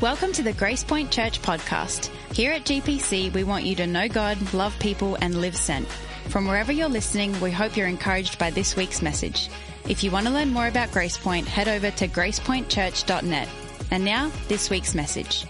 Welcome 0.00 0.32
to 0.32 0.42
the 0.42 0.54
Grace 0.54 0.82
Point 0.82 1.10
Church 1.10 1.42
podcast. 1.42 2.06
Here 2.34 2.52
at 2.52 2.64
GPC, 2.64 3.34
we 3.34 3.44
want 3.44 3.66
you 3.66 3.76
to 3.76 3.86
know 3.86 4.08
God, 4.08 4.54
love 4.54 4.74
people, 4.78 5.18
and 5.20 5.42
live 5.42 5.54
sent. 5.54 5.86
From 6.30 6.46
wherever 6.46 6.72
you're 6.72 6.88
listening, 6.88 7.38
we 7.38 7.50
hope 7.50 7.76
you're 7.76 7.86
encouraged 7.86 8.38
by 8.38 8.48
this 8.48 8.76
week's 8.76 9.02
message. 9.02 9.50
If 9.90 10.02
you 10.02 10.10
want 10.10 10.26
to 10.26 10.32
learn 10.32 10.54
more 10.54 10.66
about 10.68 10.90
Grace 10.90 11.18
Point, 11.18 11.46
head 11.46 11.68
over 11.68 11.90
to 11.90 12.08
gracepointchurch.net. 12.08 13.48
And 13.90 14.02
now, 14.02 14.32
this 14.48 14.70
week's 14.70 14.94
message. 14.94 15.44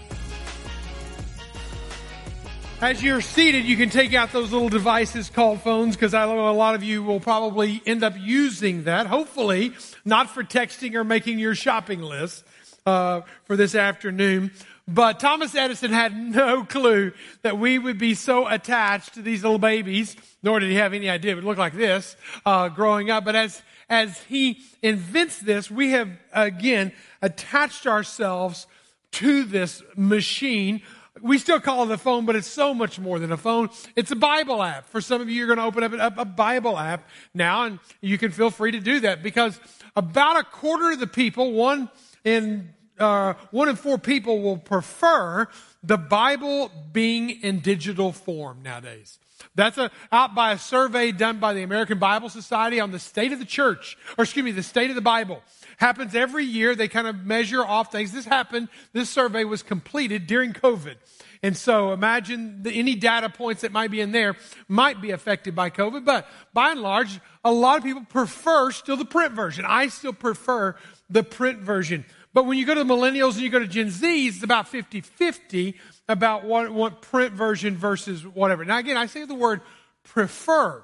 As 2.81 3.01
you're 3.01 3.21
seated, 3.21 3.63
you 3.63 3.77
can 3.77 3.89
take 3.89 4.13
out 4.13 4.33
those 4.33 4.51
little 4.51 4.67
devices 4.67 5.29
called 5.29 5.61
phones 5.61 5.95
because 5.95 6.13
I 6.13 6.25
know 6.25 6.49
a 6.49 6.51
lot 6.51 6.75
of 6.75 6.83
you 6.83 7.03
will 7.03 7.21
probably 7.21 7.81
end 7.85 8.03
up 8.03 8.15
using 8.17 8.83
that. 8.83 9.07
Hopefully, 9.07 9.71
not 10.03 10.29
for 10.29 10.43
texting 10.43 10.95
or 10.95 11.05
making 11.05 11.39
your 11.39 11.55
shopping 11.55 12.01
list 12.01 12.43
uh, 12.85 13.21
for 13.45 13.55
this 13.55 13.75
afternoon. 13.75 14.51
But 14.87 15.19
Thomas 15.19 15.55
Edison 15.55 15.91
had 15.91 16.15
no 16.17 16.63
clue 16.65 17.13
that 17.43 17.57
we 17.57 17.79
would 17.79 17.97
be 17.97 18.13
so 18.13 18.47
attached 18.47 19.13
to 19.13 19.21
these 19.21 19.43
little 19.43 19.59
babies, 19.59 20.15
nor 20.43 20.59
did 20.59 20.69
he 20.69 20.75
have 20.75 20.93
any 20.93 21.09
idea 21.09 21.31
it 21.31 21.35
would 21.35 21.43
look 21.43 21.57
like 21.57 21.73
this 21.73 22.15
uh, 22.45 22.67
growing 22.69 23.09
up. 23.09 23.23
But 23.23 23.35
as 23.35 23.61
as 23.89 24.19
he 24.23 24.61
invents 24.81 25.39
this, 25.39 25.69
we 25.69 25.91
have 25.91 26.09
again 26.33 26.91
attached 27.21 27.85
ourselves 27.85 28.67
to 29.11 29.43
this 29.43 29.83
machine. 29.95 30.81
We 31.21 31.37
still 31.37 31.59
call 31.59 31.83
it 31.83 31.93
a 31.93 31.97
phone, 31.97 32.25
but 32.25 32.35
it's 32.35 32.47
so 32.47 32.73
much 32.73 32.97
more 32.97 33.19
than 33.19 33.31
a 33.31 33.37
phone. 33.37 33.69
It's 33.95 34.11
a 34.11 34.15
Bible 34.15 34.63
app. 34.63 34.87
For 34.87 35.01
some 35.01 35.21
of 35.21 35.29
you, 35.29 35.35
you're 35.35 35.53
going 35.53 35.59
to 35.59 35.65
open 35.65 35.99
up 35.99 36.17
a, 36.17 36.25
Bible 36.25 36.77
app 36.77 37.07
now, 37.33 37.65
and 37.65 37.79
you 37.99 38.17
can 38.17 38.31
feel 38.31 38.49
free 38.49 38.71
to 38.71 38.79
do 38.79 39.01
that 39.01 39.21
because 39.21 39.59
about 39.95 40.39
a 40.39 40.43
quarter 40.43 40.91
of 40.91 40.99
the 40.99 41.07
people, 41.07 41.51
one 41.51 41.89
in 42.23 42.73
uh, 42.99 43.33
one 43.49 43.69
in 43.69 43.75
four 43.75 43.97
people 43.97 44.41
will 44.41 44.57
prefer 44.57 45.47
the 45.83 45.97
Bible 45.97 46.71
being 46.91 47.29
in 47.29 47.59
digital 47.59 48.11
form 48.11 48.61
nowadays. 48.63 49.17
That's 49.55 49.77
a, 49.77 49.89
out 50.11 50.35
by 50.35 50.53
a 50.53 50.57
survey 50.57 51.11
done 51.11 51.39
by 51.39 51.53
the 51.53 51.63
American 51.63 51.97
Bible 51.97 52.29
Society 52.29 52.79
on 52.79 52.91
the 52.91 52.99
state 52.99 53.31
of 53.31 53.39
the 53.39 53.45
church, 53.45 53.97
or 54.17 54.23
excuse 54.23 54.45
me, 54.45 54.51
the 54.51 54.63
state 54.63 54.89
of 54.89 54.95
the 54.95 55.01
Bible. 55.01 55.41
Happens 55.77 56.13
every 56.13 56.45
year. 56.45 56.75
They 56.75 56.87
kind 56.87 57.07
of 57.07 57.25
measure 57.25 57.65
off 57.65 57.91
things. 57.91 58.11
This 58.11 58.25
happened, 58.25 58.69
this 58.93 59.09
survey 59.09 59.43
was 59.43 59.63
completed 59.63 60.27
during 60.27 60.53
COVID. 60.53 60.95
And 61.43 61.57
so 61.57 61.91
imagine 61.91 62.61
the, 62.61 62.71
any 62.71 62.93
data 62.93 63.29
points 63.29 63.61
that 63.61 63.71
might 63.71 63.89
be 63.89 63.99
in 63.99 64.11
there 64.11 64.35
might 64.67 65.01
be 65.01 65.09
affected 65.09 65.55
by 65.55 65.71
COVID, 65.71 66.05
but 66.05 66.27
by 66.53 66.71
and 66.71 66.81
large, 66.81 67.19
a 67.43 67.51
lot 67.51 67.79
of 67.79 67.83
people 67.83 68.05
prefer 68.07 68.69
still 68.71 68.95
the 68.95 69.05
print 69.05 69.33
version. 69.33 69.65
I 69.67 69.87
still 69.87 70.13
prefer 70.13 70.75
the 71.11 71.23
print 71.23 71.59
version. 71.59 72.05
But 72.33 72.45
when 72.45 72.57
you 72.57 72.65
go 72.65 72.73
to 72.73 72.83
the 72.83 72.93
millennials 72.93 73.33
and 73.33 73.41
you 73.41 73.49
go 73.49 73.59
to 73.59 73.67
Gen 73.67 73.89
Z, 73.89 74.27
it's 74.27 74.41
about 74.41 74.67
50 74.67 75.01
50 75.01 75.75
about 76.07 76.45
what, 76.45 76.71
what 76.71 77.01
print 77.01 77.33
version 77.33 77.75
versus 77.75 78.25
whatever. 78.25 78.65
Now, 78.65 78.79
again, 78.79 78.97
I 78.97 79.05
say 79.05 79.25
the 79.25 79.35
word 79.35 79.61
prefer. 80.03 80.83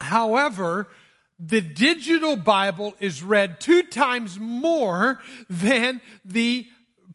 However, 0.00 0.88
the 1.38 1.60
digital 1.60 2.36
Bible 2.36 2.94
is 3.00 3.22
read 3.22 3.60
two 3.60 3.82
times 3.82 4.38
more 4.38 5.20
than 5.48 6.00
the 6.24 6.66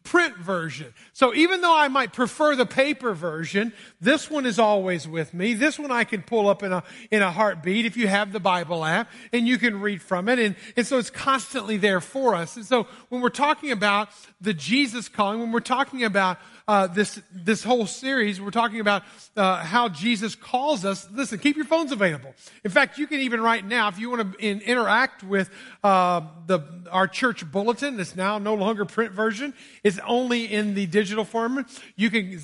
print 0.06 0.36
version. 0.36 0.94
So 1.12 1.34
even 1.34 1.60
though 1.60 1.76
I 1.76 1.88
might 1.88 2.12
prefer 2.12 2.54
the 2.54 2.64
paper 2.64 3.12
version, 3.12 3.72
this 4.00 4.30
one 4.30 4.46
is 4.46 4.58
always 4.58 5.06
with 5.06 5.34
me. 5.34 5.54
This 5.54 5.78
one 5.78 5.90
I 5.90 6.04
can 6.04 6.22
pull 6.22 6.48
up 6.48 6.62
in 6.62 6.72
a, 6.72 6.84
in 7.10 7.22
a 7.22 7.30
heartbeat 7.30 7.84
if 7.84 7.96
you 7.96 8.06
have 8.06 8.32
the 8.32 8.40
Bible 8.40 8.84
app 8.84 9.10
and 9.32 9.48
you 9.48 9.58
can 9.58 9.80
read 9.80 10.00
from 10.00 10.28
it. 10.28 10.38
And, 10.38 10.54
and 10.76 10.86
so 10.86 10.98
it's 10.98 11.10
constantly 11.10 11.76
there 11.76 12.00
for 12.00 12.36
us. 12.36 12.56
And 12.56 12.64
so 12.64 12.86
when 13.08 13.20
we're 13.20 13.28
talking 13.28 13.72
about 13.72 14.08
the 14.40 14.54
Jesus 14.54 15.08
calling, 15.08 15.40
when 15.40 15.50
we're 15.50 15.60
talking 15.60 16.04
about 16.04 16.38
uh, 16.68 16.88
this 16.88 17.20
this 17.32 17.62
whole 17.62 17.86
series. 17.86 18.40
We're 18.40 18.50
talking 18.50 18.80
about 18.80 19.04
uh, 19.36 19.58
how 19.58 19.88
Jesus 19.88 20.34
calls 20.34 20.84
us. 20.84 21.08
Listen, 21.12 21.38
keep 21.38 21.56
your 21.56 21.64
phones 21.64 21.92
available. 21.92 22.34
In 22.64 22.70
fact, 22.70 22.98
you 22.98 23.06
can 23.06 23.20
even 23.20 23.40
right 23.40 23.64
now, 23.64 23.88
if 23.88 23.98
you 23.98 24.10
want 24.10 24.32
to 24.32 24.44
in, 24.44 24.60
interact 24.60 25.22
with 25.22 25.50
uh, 25.84 26.22
the 26.46 26.60
our 26.90 27.06
church 27.06 27.48
bulletin, 27.50 27.96
that's 27.96 28.16
now 28.16 28.38
no 28.38 28.54
longer 28.54 28.84
print 28.84 29.12
version. 29.12 29.54
It's 29.84 29.98
only 30.06 30.44
in 30.44 30.74
the 30.74 30.86
digital 30.86 31.24
form. 31.24 31.66
You 31.94 32.10
can 32.10 32.40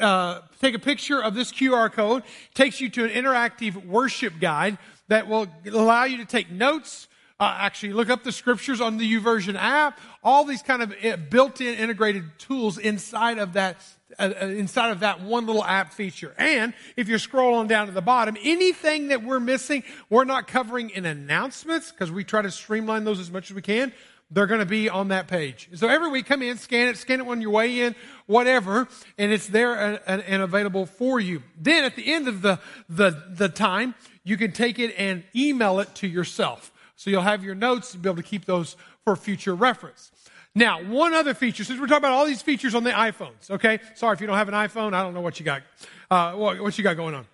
uh, 0.00 0.40
take 0.60 0.74
a 0.74 0.78
picture 0.78 1.22
of 1.22 1.34
this 1.34 1.52
QR 1.52 1.92
code. 1.92 2.22
Takes 2.54 2.80
you 2.80 2.88
to 2.90 3.04
an 3.04 3.10
interactive 3.10 3.84
worship 3.84 4.34
guide 4.40 4.78
that 5.08 5.28
will 5.28 5.46
allow 5.66 6.04
you 6.04 6.18
to 6.18 6.24
take 6.24 6.50
notes 6.50 7.08
uh, 7.40 7.56
actually 7.60 7.92
look 7.92 8.10
up 8.10 8.24
the 8.24 8.32
scriptures 8.32 8.80
on 8.80 8.96
the 8.96 9.14
YouVersion 9.14 9.56
app. 9.56 9.98
All 10.24 10.44
these 10.44 10.62
kind 10.62 10.82
of 10.82 10.92
eh, 11.00 11.16
built-in 11.16 11.74
integrated 11.74 12.24
tools 12.38 12.78
inside 12.78 13.38
of 13.38 13.52
that 13.52 13.76
uh, 14.18 14.32
uh, 14.40 14.46
inside 14.46 14.90
of 14.90 15.00
that 15.00 15.20
one 15.20 15.46
little 15.46 15.64
app 15.64 15.92
feature. 15.92 16.34
And 16.38 16.72
if 16.96 17.08
you're 17.08 17.18
scrolling 17.18 17.68
down 17.68 17.86
to 17.86 17.92
the 17.92 18.02
bottom, 18.02 18.36
anything 18.42 19.08
that 19.08 19.22
we're 19.22 19.38
missing, 19.38 19.84
we're 20.08 20.24
not 20.24 20.48
covering 20.48 20.90
in 20.90 21.04
announcements 21.04 21.92
because 21.92 22.10
we 22.10 22.24
try 22.24 22.42
to 22.42 22.50
streamline 22.50 23.04
those 23.04 23.20
as 23.20 23.30
much 23.30 23.50
as 23.50 23.54
we 23.54 23.62
can. 23.62 23.92
They're 24.30 24.46
going 24.46 24.60
to 24.60 24.66
be 24.66 24.88
on 24.88 25.08
that 25.08 25.28
page. 25.28 25.68
So 25.74 25.88
every 25.88 26.10
week, 26.10 26.26
come 26.26 26.42
in, 26.42 26.58
scan 26.58 26.88
it, 26.88 26.96
scan 26.98 27.20
it 27.20 27.26
when 27.26 27.40
you're 27.40 27.50
way 27.50 27.80
in, 27.80 27.94
whatever, 28.26 28.88
and 29.16 29.32
it's 29.32 29.46
there 29.46 30.00
and, 30.06 30.22
and 30.22 30.42
available 30.42 30.86
for 30.86 31.20
you. 31.20 31.42
Then 31.58 31.84
at 31.84 31.94
the 31.94 32.12
end 32.12 32.28
of 32.28 32.42
the, 32.42 32.58
the, 32.88 33.22
the 33.30 33.48
time, 33.48 33.94
you 34.24 34.36
can 34.36 34.52
take 34.52 34.78
it 34.78 34.94
and 34.98 35.22
email 35.34 35.80
it 35.80 35.94
to 35.96 36.08
yourself. 36.08 36.72
So 36.98 37.10
you'll 37.10 37.22
have 37.22 37.44
your 37.44 37.54
notes 37.54 37.94
and 37.94 38.02
be 38.02 38.08
able 38.08 38.16
to 38.16 38.24
keep 38.24 38.44
those 38.44 38.76
for 39.04 39.14
future 39.14 39.54
reference. 39.54 40.10
Now, 40.52 40.82
one 40.82 41.14
other 41.14 41.32
feature, 41.32 41.62
since 41.62 41.78
we're 41.78 41.86
talking 41.86 41.98
about 41.98 42.10
all 42.10 42.26
these 42.26 42.42
features 42.42 42.74
on 42.74 42.82
the 42.82 42.90
iPhones, 42.90 43.48
okay? 43.52 43.78
Sorry 43.94 44.14
if 44.14 44.20
you 44.20 44.26
don't 44.26 44.36
have 44.36 44.48
an 44.48 44.54
iPhone, 44.54 44.94
I 44.94 45.04
don't 45.04 45.14
know 45.14 45.20
what 45.20 45.38
you 45.38 45.44
got, 45.44 45.62
uh, 46.10 46.32
what, 46.32 46.60
what 46.60 46.76
you 46.76 46.82
got 46.82 46.96
going 46.96 47.14
on. 47.14 47.24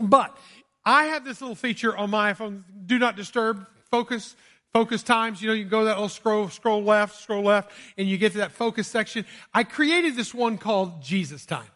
But 0.00 0.36
I 0.84 1.04
have 1.04 1.24
this 1.24 1.40
little 1.40 1.54
feature 1.54 1.96
on 1.96 2.10
my 2.10 2.32
iPhone, 2.32 2.64
do 2.86 2.98
not 2.98 3.14
disturb, 3.14 3.64
focus, 3.92 4.34
focus 4.72 5.04
times. 5.04 5.40
You 5.40 5.48
know, 5.48 5.54
you 5.54 5.62
can 5.62 5.70
go 5.70 5.84
that 5.84 5.94
little 5.94 6.08
scroll, 6.08 6.48
scroll 6.48 6.82
left, 6.82 7.22
scroll 7.22 7.44
left, 7.44 7.70
and 7.96 8.08
you 8.08 8.18
get 8.18 8.32
to 8.32 8.38
that 8.38 8.50
focus 8.50 8.88
section. 8.88 9.24
I 9.54 9.62
created 9.62 10.16
this 10.16 10.34
one 10.34 10.58
called 10.58 11.00
Jesus 11.00 11.46
time. 11.46 11.70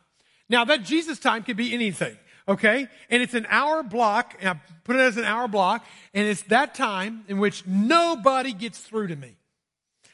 Now, 0.49 0.65
that 0.65 0.83
Jesus 0.83 1.21
time 1.21 1.45
could 1.45 1.57
be 1.57 1.73
anything 1.73 2.17
okay? 2.49 2.89
And 3.11 3.23
it's 3.23 3.35
an 3.35 3.47
hour 3.49 3.83
block, 3.83 4.35
and 4.41 4.51
I 4.51 4.61
put 4.85 4.97
it 4.97 5.01
as 5.01 5.17
an 5.17 5.25
hour 5.25 5.49
block, 5.49 5.85
and 6.13 6.27
it's 6.27 6.43
that 6.43 6.75
time 6.75 7.25
in 7.29 7.39
which 7.39 7.67
nobody 7.67 8.53
gets 8.53 8.79
through 8.79 9.09
to 9.09 9.17
me. 9.17 9.37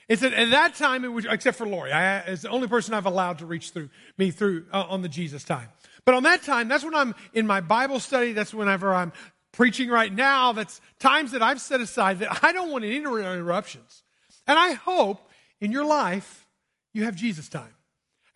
It's 0.09 0.25
at, 0.25 0.33
at 0.33 0.51
that 0.51 0.75
time 0.75 1.05
in 1.05 1.15
which, 1.15 1.27
except 1.29 1.57
for 1.57 1.67
Lori, 1.67 1.93
I, 1.93 2.19
it's 2.21 2.43
the 2.43 2.51
only 2.51 2.67
person 2.67 2.95
I've 2.95 3.07
allowed 3.07 3.39
to 3.39 3.47
reach 3.47 3.71
through 3.71 3.91
me 4.19 4.33
through 4.33 4.67
uh, 4.73 4.87
on 4.89 5.03
the 5.03 5.09
Jesus 5.09 5.45
time. 5.45 5.69
But 6.05 6.15
on 6.15 6.25
that 6.25 6.43
time, 6.43 6.69
that's 6.69 6.83
when 6.83 6.97
I'm 6.97 7.15
in 7.33 7.47
my 7.47 7.61
Bible 7.61 8.01
study. 8.01 8.33
That's 8.33 8.53
whenever 8.53 8.93
I'm 8.93 9.13
preaching 9.53 9.89
right 9.89 10.13
now. 10.13 10.53
That's 10.53 10.81
times 10.99 11.31
that 11.33 11.43
I've 11.43 11.61
set 11.61 11.81
aside 11.81 12.19
that 12.21 12.41
I 12.43 12.53
don't 12.53 12.71
want 12.71 12.85
any 12.85 12.97
interruptions. 12.97 14.03
And 14.47 14.59
I 14.59 14.73
hope 14.73 15.31
in 15.61 15.71
your 15.71 15.85
life 15.85 16.47
you 16.93 17.05
have 17.05 17.15
Jesus 17.15 17.49
time. 17.49 17.75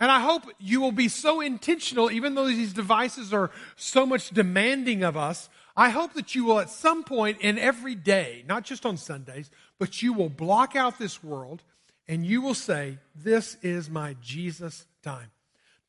And 0.01 0.11
I 0.11 0.21
hope 0.21 0.43
you 0.59 0.81
will 0.81 0.93
be 0.93 1.09
so 1.09 1.41
intentional, 1.41 2.11
even 2.11 2.35
though 2.35 2.47
these 2.47 2.73
devices 2.73 3.33
are 3.33 3.51
so 3.77 4.05
much 4.05 4.31
demanding 4.31 5.03
of 5.03 5.17
us. 5.17 5.49
I 5.77 5.91
hope 5.91 6.15
that 6.15 6.35
you 6.35 6.45
will, 6.45 6.61
at 6.61 6.71
some 6.71 7.05
point 7.05 7.41
in 7.41 7.59
every 7.59 7.95
day, 7.95 8.45
not 8.49 8.65
just 8.65 8.85
on 8.85 8.97
Sundays, 8.97 9.51
but 9.79 10.03
you 10.03 10.13
will 10.13 10.29
block 10.29 10.77
out 10.77 10.99
this 10.99 11.23
world 11.23 11.63
and 12.07 12.25
you 12.27 12.43
will 12.43 12.55
say, 12.55 12.99
This 13.15 13.57
is 13.63 13.89
my 13.89 14.17
Jesus 14.21 14.87
time. 15.03 15.31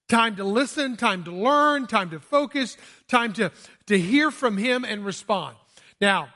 Time 0.08 0.36
to 0.36 0.44
listen, 0.44 0.98
time 0.98 1.24
to 1.24 1.32
learn, 1.32 1.88
time 1.88 2.12
to 2.12 2.20
focus, 2.20 2.78
time 3.08 3.34
to, 3.34 3.52
to 3.88 4.00
hear 4.00 4.30
from 4.30 4.58
Him 4.58 4.86
and 4.86 5.04
respond. 5.04 5.56
Now, 6.00 6.30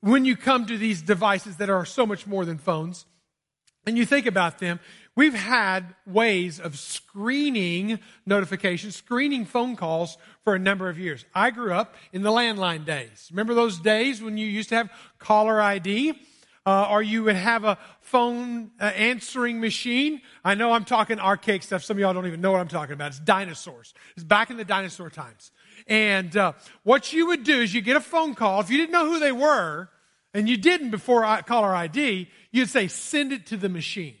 when 0.00 0.24
you 0.24 0.36
come 0.36 0.66
to 0.66 0.76
these 0.76 1.02
devices 1.02 1.56
that 1.58 1.70
are 1.70 1.84
so 1.84 2.04
much 2.04 2.26
more 2.26 2.44
than 2.44 2.58
phones, 2.58 3.06
and 3.86 3.96
you 3.96 4.06
think 4.06 4.26
about 4.26 4.58
them, 4.58 4.80
We've 5.14 5.34
had 5.34 5.94
ways 6.06 6.58
of 6.58 6.78
screening 6.78 7.98
notifications, 8.24 8.96
screening 8.96 9.44
phone 9.44 9.76
calls 9.76 10.16
for 10.42 10.54
a 10.54 10.58
number 10.58 10.88
of 10.88 10.98
years. 10.98 11.26
I 11.34 11.50
grew 11.50 11.74
up 11.74 11.94
in 12.12 12.22
the 12.22 12.30
landline 12.30 12.86
days. 12.86 13.28
Remember 13.30 13.52
those 13.52 13.78
days 13.78 14.22
when 14.22 14.38
you 14.38 14.46
used 14.46 14.70
to 14.70 14.76
have 14.76 14.90
caller 15.18 15.60
ID? 15.60 16.14
Uh, 16.64 16.86
or 16.90 17.02
you 17.02 17.24
would 17.24 17.34
have 17.34 17.64
a 17.64 17.76
phone 18.02 18.70
uh, 18.80 18.84
answering 18.84 19.60
machine. 19.60 20.22
I 20.44 20.54
know 20.54 20.70
I'm 20.70 20.84
talking 20.84 21.18
archaic 21.18 21.64
stuff. 21.64 21.82
Some 21.82 21.96
of 21.96 22.00
y'all 22.00 22.14
don't 22.14 22.28
even 22.28 22.40
know 22.40 22.52
what 22.52 22.60
I'm 22.60 22.68
talking 22.68 22.92
about. 22.92 23.08
It's 23.08 23.18
dinosaurs. 23.18 23.92
It's 24.14 24.22
back 24.22 24.48
in 24.48 24.58
the 24.58 24.64
dinosaur 24.64 25.10
times. 25.10 25.50
And 25.88 26.36
uh, 26.36 26.52
what 26.84 27.12
you 27.12 27.26
would 27.26 27.42
do 27.42 27.60
is 27.60 27.74
you 27.74 27.80
get 27.80 27.96
a 27.96 28.00
phone 28.00 28.36
call. 28.36 28.60
If 28.60 28.70
you 28.70 28.78
didn't 28.78 28.92
know 28.92 29.06
who 29.06 29.18
they 29.18 29.32
were, 29.32 29.88
and 30.34 30.48
you 30.48 30.56
didn't 30.56 30.90
before 30.90 31.22
caller 31.42 31.74
ID, 31.74 32.28
you'd 32.52 32.68
say, 32.68 32.86
send 32.86 33.32
it 33.32 33.46
to 33.46 33.56
the 33.56 33.68
machine. 33.68 34.14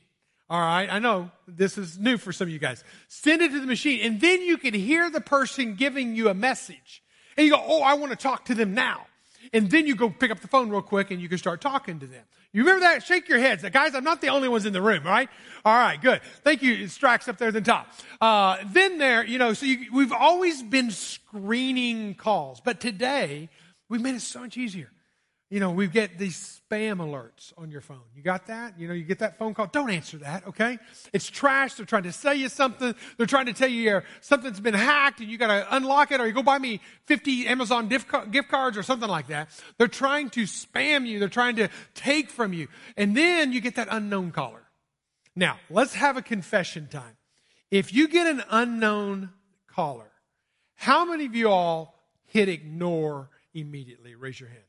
All 0.52 0.60
right, 0.60 0.92
I 0.92 0.98
know 0.98 1.30
this 1.48 1.78
is 1.78 1.98
new 1.98 2.18
for 2.18 2.30
some 2.30 2.48
of 2.48 2.52
you 2.52 2.58
guys. 2.58 2.84
Send 3.08 3.40
it 3.40 3.52
to 3.52 3.60
the 3.60 3.66
machine, 3.66 4.04
and 4.04 4.20
then 4.20 4.42
you 4.42 4.58
can 4.58 4.74
hear 4.74 5.08
the 5.08 5.22
person 5.22 5.76
giving 5.76 6.14
you 6.14 6.28
a 6.28 6.34
message. 6.34 7.02
And 7.38 7.46
you 7.46 7.54
go, 7.54 7.64
Oh, 7.66 7.80
I 7.80 7.94
want 7.94 8.12
to 8.12 8.18
talk 8.18 8.44
to 8.44 8.54
them 8.54 8.74
now. 8.74 9.06
And 9.54 9.70
then 9.70 9.86
you 9.86 9.96
go 9.96 10.10
pick 10.10 10.30
up 10.30 10.40
the 10.40 10.48
phone 10.48 10.68
real 10.68 10.82
quick 10.82 11.10
and 11.10 11.22
you 11.22 11.28
can 11.30 11.38
start 11.38 11.62
talking 11.62 12.00
to 12.00 12.06
them. 12.06 12.22
You 12.52 12.64
remember 12.64 12.80
that? 12.80 13.02
Shake 13.02 13.30
your 13.30 13.38
heads. 13.38 13.64
Guys, 13.70 13.94
I'm 13.94 14.04
not 14.04 14.20
the 14.20 14.28
only 14.28 14.46
ones 14.46 14.66
in 14.66 14.74
the 14.74 14.82
room, 14.82 15.04
right? 15.04 15.30
All 15.64 15.74
right, 15.74 16.00
good. 16.00 16.20
Thank 16.44 16.62
you. 16.62 16.84
Strax 16.84 17.28
up 17.28 17.38
there 17.38 17.48
at 17.48 17.54
the 17.54 17.62
top. 17.62 17.90
Uh, 18.20 18.58
then 18.66 18.98
there, 18.98 19.24
you 19.24 19.38
know, 19.38 19.54
so 19.54 19.64
you, 19.64 19.86
we've 19.90 20.12
always 20.12 20.62
been 20.62 20.90
screening 20.90 22.14
calls, 22.14 22.60
but 22.60 22.78
today 22.78 23.48
we've 23.88 24.02
made 24.02 24.16
it 24.16 24.20
so 24.20 24.40
much 24.40 24.58
easier. 24.58 24.90
You 25.52 25.60
know, 25.60 25.70
we 25.70 25.86
get 25.86 26.16
these 26.18 26.62
spam 26.70 26.96
alerts 26.96 27.52
on 27.58 27.70
your 27.70 27.82
phone. 27.82 28.00
You 28.16 28.22
got 28.22 28.46
that? 28.46 28.80
You 28.80 28.88
know, 28.88 28.94
you 28.94 29.04
get 29.04 29.18
that 29.18 29.36
phone 29.36 29.52
call. 29.52 29.66
Don't 29.66 29.90
answer 29.90 30.16
that, 30.16 30.46
okay? 30.46 30.78
It's 31.12 31.28
trash. 31.28 31.74
They're 31.74 31.84
trying 31.84 32.04
to 32.04 32.12
sell 32.12 32.32
you 32.32 32.48
something. 32.48 32.94
They're 33.18 33.26
trying 33.26 33.44
to 33.44 33.52
tell 33.52 33.68
you 33.68 34.00
something's 34.22 34.60
been 34.60 34.72
hacked 34.72 35.20
and 35.20 35.28
you 35.28 35.36
got 35.36 35.48
to 35.48 35.76
unlock 35.76 36.10
it 36.10 36.22
or 36.22 36.26
you 36.26 36.32
go 36.32 36.42
buy 36.42 36.58
me 36.58 36.80
50 37.04 37.48
Amazon 37.48 37.88
gift 37.88 38.08
cards 38.48 38.78
or 38.78 38.82
something 38.82 39.10
like 39.10 39.26
that. 39.26 39.50
They're 39.76 39.88
trying 39.88 40.30
to 40.30 40.44
spam 40.44 41.06
you. 41.06 41.18
They're 41.18 41.28
trying 41.28 41.56
to 41.56 41.68
take 41.92 42.30
from 42.30 42.54
you. 42.54 42.68
And 42.96 43.14
then 43.14 43.52
you 43.52 43.60
get 43.60 43.74
that 43.74 43.88
unknown 43.90 44.30
caller. 44.30 44.62
Now, 45.36 45.58
let's 45.68 45.92
have 45.92 46.16
a 46.16 46.22
confession 46.22 46.88
time. 46.88 47.18
If 47.70 47.92
you 47.92 48.08
get 48.08 48.26
an 48.26 48.42
unknown 48.48 49.28
caller, 49.66 50.12
how 50.76 51.04
many 51.04 51.26
of 51.26 51.34
you 51.34 51.50
all 51.50 52.00
hit 52.24 52.48
ignore 52.48 53.28
immediately? 53.52 54.14
Raise 54.14 54.40
your 54.40 54.48
hand. 54.48 54.62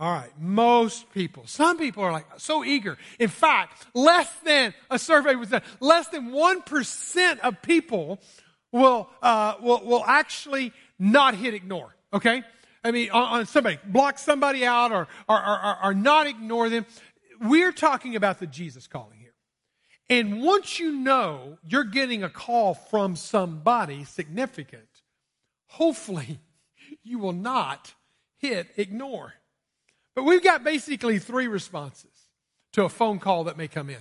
All 0.00 0.10
right, 0.10 0.30
most 0.40 1.12
people. 1.12 1.42
Some 1.46 1.76
people 1.76 2.02
are 2.02 2.10
like 2.10 2.24
so 2.38 2.64
eager. 2.64 2.96
In 3.18 3.28
fact, 3.28 3.86
less 3.92 4.34
than 4.46 4.72
a 4.88 4.98
survey 4.98 5.34
was 5.34 5.50
done. 5.50 5.60
Less 5.78 6.08
than 6.08 6.32
one 6.32 6.62
percent 6.62 7.38
of 7.40 7.60
people 7.60 8.18
will 8.72 9.10
uh, 9.20 9.56
will 9.60 9.84
will 9.84 10.02
actually 10.06 10.72
not 10.98 11.34
hit 11.34 11.52
ignore. 11.52 11.94
Okay, 12.14 12.42
I 12.82 12.92
mean, 12.92 13.10
on, 13.10 13.40
on 13.40 13.46
somebody 13.46 13.78
block 13.84 14.18
somebody 14.18 14.64
out 14.64 14.90
or 14.90 15.06
or, 15.28 15.38
or 15.38 15.84
or 15.84 15.94
not 15.94 16.26
ignore 16.26 16.70
them. 16.70 16.86
We're 17.38 17.72
talking 17.72 18.16
about 18.16 18.38
the 18.38 18.46
Jesus 18.46 18.86
calling 18.86 19.18
here. 19.18 19.34
And 20.08 20.40
once 20.40 20.80
you 20.80 20.92
know 20.92 21.58
you're 21.68 21.84
getting 21.84 22.22
a 22.22 22.30
call 22.30 22.72
from 22.72 23.16
somebody 23.16 24.04
significant, 24.04 24.88
hopefully 25.66 26.40
you 27.02 27.18
will 27.18 27.34
not 27.34 27.92
hit 28.38 28.68
ignore. 28.78 29.34
But 30.14 30.24
we've 30.24 30.42
got 30.42 30.64
basically 30.64 31.18
three 31.18 31.46
responses 31.46 32.10
to 32.72 32.84
a 32.84 32.88
phone 32.88 33.18
call 33.18 33.44
that 33.44 33.56
may 33.56 33.68
come 33.68 33.90
in. 33.90 34.00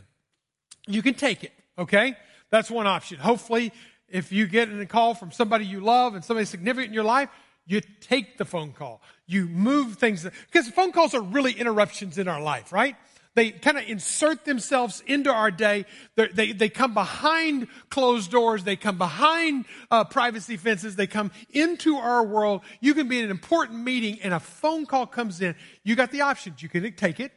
You 0.88 1.02
can 1.02 1.14
take 1.14 1.44
it, 1.44 1.54
okay? 1.78 2.16
That's 2.50 2.72
one 2.72 2.88
option. 2.88 3.20
Hopefully, 3.20 3.72
if 4.08 4.32
you 4.32 4.48
get 4.48 4.70
a 4.70 4.86
call 4.86 5.14
from 5.14 5.32
somebody 5.32 5.66
you 5.66 5.82
love 5.82 6.16
and 6.16 6.24
somebody 6.24 6.46
significant 6.46 6.88
in 6.88 6.94
your 6.94 7.04
life, 7.04 7.30
you 7.66 7.82
take 8.02 8.38
the 8.38 8.46
phone 8.46 8.72
call. 8.72 9.02
You 9.28 9.46
move 9.46 9.98
things, 9.98 10.28
because 10.48 10.68
phone 10.70 10.92
calls 10.92 11.14
are 11.14 11.22
really 11.22 11.52
interruptions 11.52 12.18
in 12.18 12.28
our 12.28 12.42
life, 12.42 12.74
right? 12.74 12.96
They 13.36 13.52
kind 13.52 13.78
of 13.78 13.88
insert 13.88 14.44
themselves 14.44 15.04
into 15.06 15.32
our 15.32 15.52
day. 15.52 15.86
They're, 16.16 16.30
they 16.34 16.52
they 16.52 16.68
come 16.70 16.94
behind 16.94 17.68
closed 17.90 18.32
doors. 18.32 18.64
They 18.64 18.76
come 18.76 18.98
behind 18.98 19.66
uh, 19.92 20.04
privacy 20.04 20.58
fences. 20.58 20.96
They 20.96 21.08
come 21.08 21.32
into 21.52 21.96
our 21.96 22.24
world. 22.26 22.62
You 22.82 22.94
can 22.94 23.08
be 23.08 23.20
in 23.20 23.26
an 23.26 23.32
important 23.32 23.84
meeting 23.84 24.20
and 24.22 24.34
a 24.34 24.40
phone 24.40 24.86
call 24.86 25.06
comes 25.06 25.42
in. 25.42 25.56
You 25.84 25.96
got 25.96 26.12
the 26.12 26.22
options. 26.22 26.64
You 26.64 26.70
can 26.70 26.92
take 26.94 27.20
it. 27.20 27.32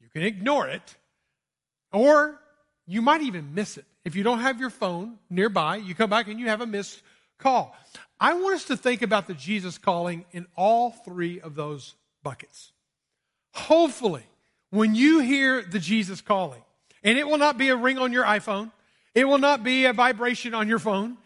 You 0.00 0.08
can 0.08 0.22
ignore 0.22 0.68
it. 0.68 0.96
Or 1.92 2.40
you 2.86 3.02
might 3.02 3.22
even 3.22 3.54
miss 3.54 3.76
it. 3.76 3.84
If 4.04 4.16
you 4.16 4.22
don't 4.22 4.40
have 4.40 4.60
your 4.60 4.70
phone 4.70 5.18
nearby, 5.30 5.76
you 5.76 5.94
come 5.94 6.10
back 6.10 6.28
and 6.28 6.38
you 6.38 6.48
have 6.48 6.60
a 6.60 6.66
missed 6.66 7.02
call. 7.38 7.74
I 8.20 8.34
want 8.34 8.54
us 8.54 8.64
to 8.66 8.76
think 8.76 9.02
about 9.02 9.26
the 9.26 9.34
Jesus 9.34 9.78
calling 9.78 10.24
in 10.30 10.46
all 10.56 10.90
three 10.90 11.40
of 11.40 11.54
those 11.54 11.94
buckets. 12.22 12.72
Hopefully, 13.52 14.24
when 14.74 14.96
you 14.96 15.20
hear 15.20 15.62
the 15.62 15.78
Jesus 15.78 16.20
calling, 16.20 16.60
and 17.04 17.16
it 17.16 17.28
will 17.28 17.38
not 17.38 17.56
be 17.56 17.68
a 17.68 17.76
ring 17.76 17.96
on 17.96 18.12
your 18.12 18.24
iPhone, 18.24 18.72
it 19.14 19.24
will 19.24 19.38
not 19.38 19.62
be 19.62 19.84
a 19.84 19.92
vibration 19.92 20.52
on 20.52 20.66
your 20.66 20.80
phone, 20.80 21.16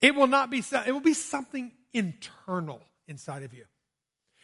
it 0.00 0.14
will 0.14 0.26
not 0.26 0.50
be, 0.50 0.58
it 0.58 0.92
will 0.92 1.00
be 1.00 1.14
something 1.14 1.70
internal 1.92 2.82
inside 3.06 3.44
of 3.44 3.54
you. 3.54 3.64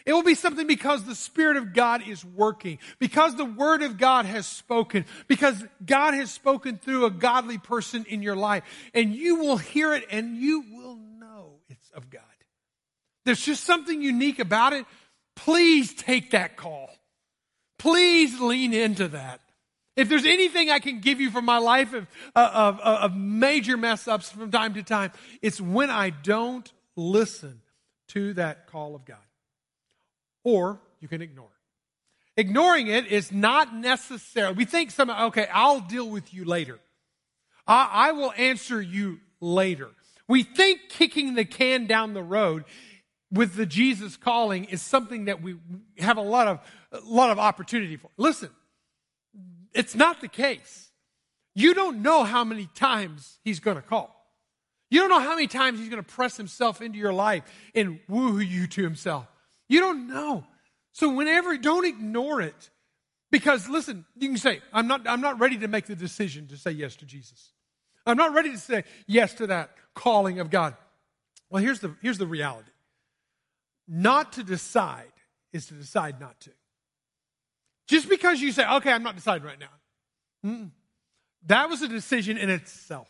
It 0.04 0.12
will 0.12 0.22
be 0.22 0.36
something 0.36 0.68
because 0.68 1.02
the 1.02 1.16
Spirit 1.16 1.56
of 1.56 1.72
God 1.72 2.06
is 2.06 2.24
working, 2.24 2.78
because 3.00 3.34
the 3.34 3.44
Word 3.44 3.82
of 3.82 3.98
God 3.98 4.26
has 4.26 4.46
spoken, 4.46 5.04
because 5.26 5.64
God 5.84 6.14
has 6.14 6.30
spoken 6.30 6.78
through 6.78 7.06
a 7.06 7.10
godly 7.10 7.58
person 7.58 8.06
in 8.08 8.22
your 8.22 8.36
life, 8.36 8.62
and 8.94 9.12
you 9.12 9.36
will 9.36 9.56
hear 9.56 9.92
it 9.92 10.04
and 10.08 10.36
you 10.36 10.62
will 10.70 10.94
know 10.94 11.54
it's 11.68 11.90
of 11.90 12.10
God. 12.10 12.22
There's 13.24 13.42
just 13.42 13.64
something 13.64 14.00
unique 14.00 14.38
about 14.38 14.72
it. 14.72 14.86
Please 15.34 15.92
take 15.92 16.30
that 16.30 16.56
call. 16.56 16.90
Please 17.78 18.40
lean 18.40 18.72
into 18.72 19.08
that. 19.08 19.40
If 19.96 20.10
there's 20.10 20.26
anything 20.26 20.70
I 20.70 20.78
can 20.78 21.00
give 21.00 21.20
you 21.20 21.30
from 21.30 21.46
my 21.46 21.58
life 21.58 21.94
of, 21.94 22.06
of, 22.34 22.80
of, 22.80 23.16
major 23.16 23.78
mess 23.78 24.06
ups 24.06 24.30
from 24.30 24.50
time 24.50 24.74
to 24.74 24.82
time, 24.82 25.10
it's 25.40 25.58
when 25.58 25.88
I 25.88 26.10
don't 26.10 26.70
listen 26.96 27.62
to 28.08 28.34
that 28.34 28.66
call 28.66 28.94
of 28.94 29.06
God. 29.06 29.16
Or 30.44 30.80
you 31.00 31.08
can 31.08 31.22
ignore 31.22 31.46
it. 31.46 32.40
Ignoring 32.40 32.88
it 32.88 33.06
is 33.06 33.32
not 33.32 33.74
necessary. 33.74 34.52
We 34.52 34.66
think 34.66 34.90
some, 34.90 35.08
okay, 35.08 35.48
I'll 35.50 35.80
deal 35.80 36.08
with 36.08 36.34
you 36.34 36.44
later. 36.44 36.78
I, 37.66 37.88
I 37.90 38.12
will 38.12 38.32
answer 38.36 38.80
you 38.80 39.20
later. 39.40 39.88
We 40.28 40.42
think 40.42 40.90
kicking 40.90 41.34
the 41.34 41.46
can 41.46 41.86
down 41.86 42.12
the 42.12 42.22
road 42.22 42.64
with 43.32 43.54
the 43.54 43.66
Jesus 43.66 44.16
calling 44.16 44.64
is 44.64 44.82
something 44.82 45.24
that 45.24 45.42
we 45.42 45.56
have 45.98 46.16
a 46.16 46.22
lot 46.22 46.46
of 46.48 46.60
a 46.96 47.08
lot 47.08 47.30
of 47.30 47.38
opportunity 47.38 47.96
for. 47.96 48.10
Listen, 48.16 48.50
it's 49.72 49.94
not 49.94 50.20
the 50.20 50.28
case. 50.28 50.90
You 51.54 51.74
don't 51.74 52.02
know 52.02 52.24
how 52.24 52.44
many 52.44 52.68
times 52.74 53.38
he's 53.44 53.60
going 53.60 53.76
to 53.76 53.82
call. 53.82 54.14
You 54.90 55.00
don't 55.00 55.10
know 55.10 55.20
how 55.20 55.34
many 55.34 55.46
times 55.46 55.78
he's 55.78 55.88
going 55.88 56.02
to 56.02 56.08
press 56.08 56.36
himself 56.36 56.80
into 56.80 56.98
your 56.98 57.12
life 57.12 57.42
and 57.74 57.98
woo 58.08 58.38
you 58.38 58.66
to 58.68 58.82
himself. 58.82 59.26
You 59.68 59.80
don't 59.80 60.08
know. 60.08 60.44
So 60.92 61.12
whenever, 61.12 61.56
don't 61.56 61.84
ignore 61.84 62.40
it. 62.40 62.70
Because 63.30 63.68
listen, 63.68 64.04
you 64.16 64.28
can 64.28 64.38
say, 64.38 64.60
I'm 64.72 64.86
not, 64.86 65.08
I'm 65.08 65.20
not 65.20 65.40
ready 65.40 65.58
to 65.58 65.68
make 65.68 65.86
the 65.86 65.96
decision 65.96 66.46
to 66.48 66.56
say 66.56 66.70
yes 66.70 66.96
to 66.96 67.06
Jesus. 67.06 67.52
I'm 68.06 68.16
not 68.16 68.32
ready 68.32 68.52
to 68.52 68.58
say 68.58 68.84
yes 69.06 69.34
to 69.34 69.48
that 69.48 69.70
calling 69.94 70.38
of 70.38 70.48
God. 70.48 70.76
Well, 71.50 71.62
here's 71.62 71.80
the, 71.80 71.94
here's 72.00 72.18
the 72.18 72.26
reality. 72.26 72.70
Not 73.88 74.34
to 74.34 74.44
decide 74.44 75.12
is 75.52 75.66
to 75.66 75.74
decide 75.74 76.20
not 76.20 76.38
to. 76.40 76.50
Just 77.86 78.08
because 78.08 78.40
you 78.40 78.52
say, 78.52 78.66
okay, 78.68 78.92
I'm 78.92 79.02
not 79.02 79.16
deciding 79.16 79.46
right 79.46 79.60
now. 79.60 79.66
Mm-mm. 80.44 80.70
That 81.46 81.68
was 81.68 81.82
a 81.82 81.88
decision 81.88 82.36
in 82.36 82.50
itself. 82.50 83.08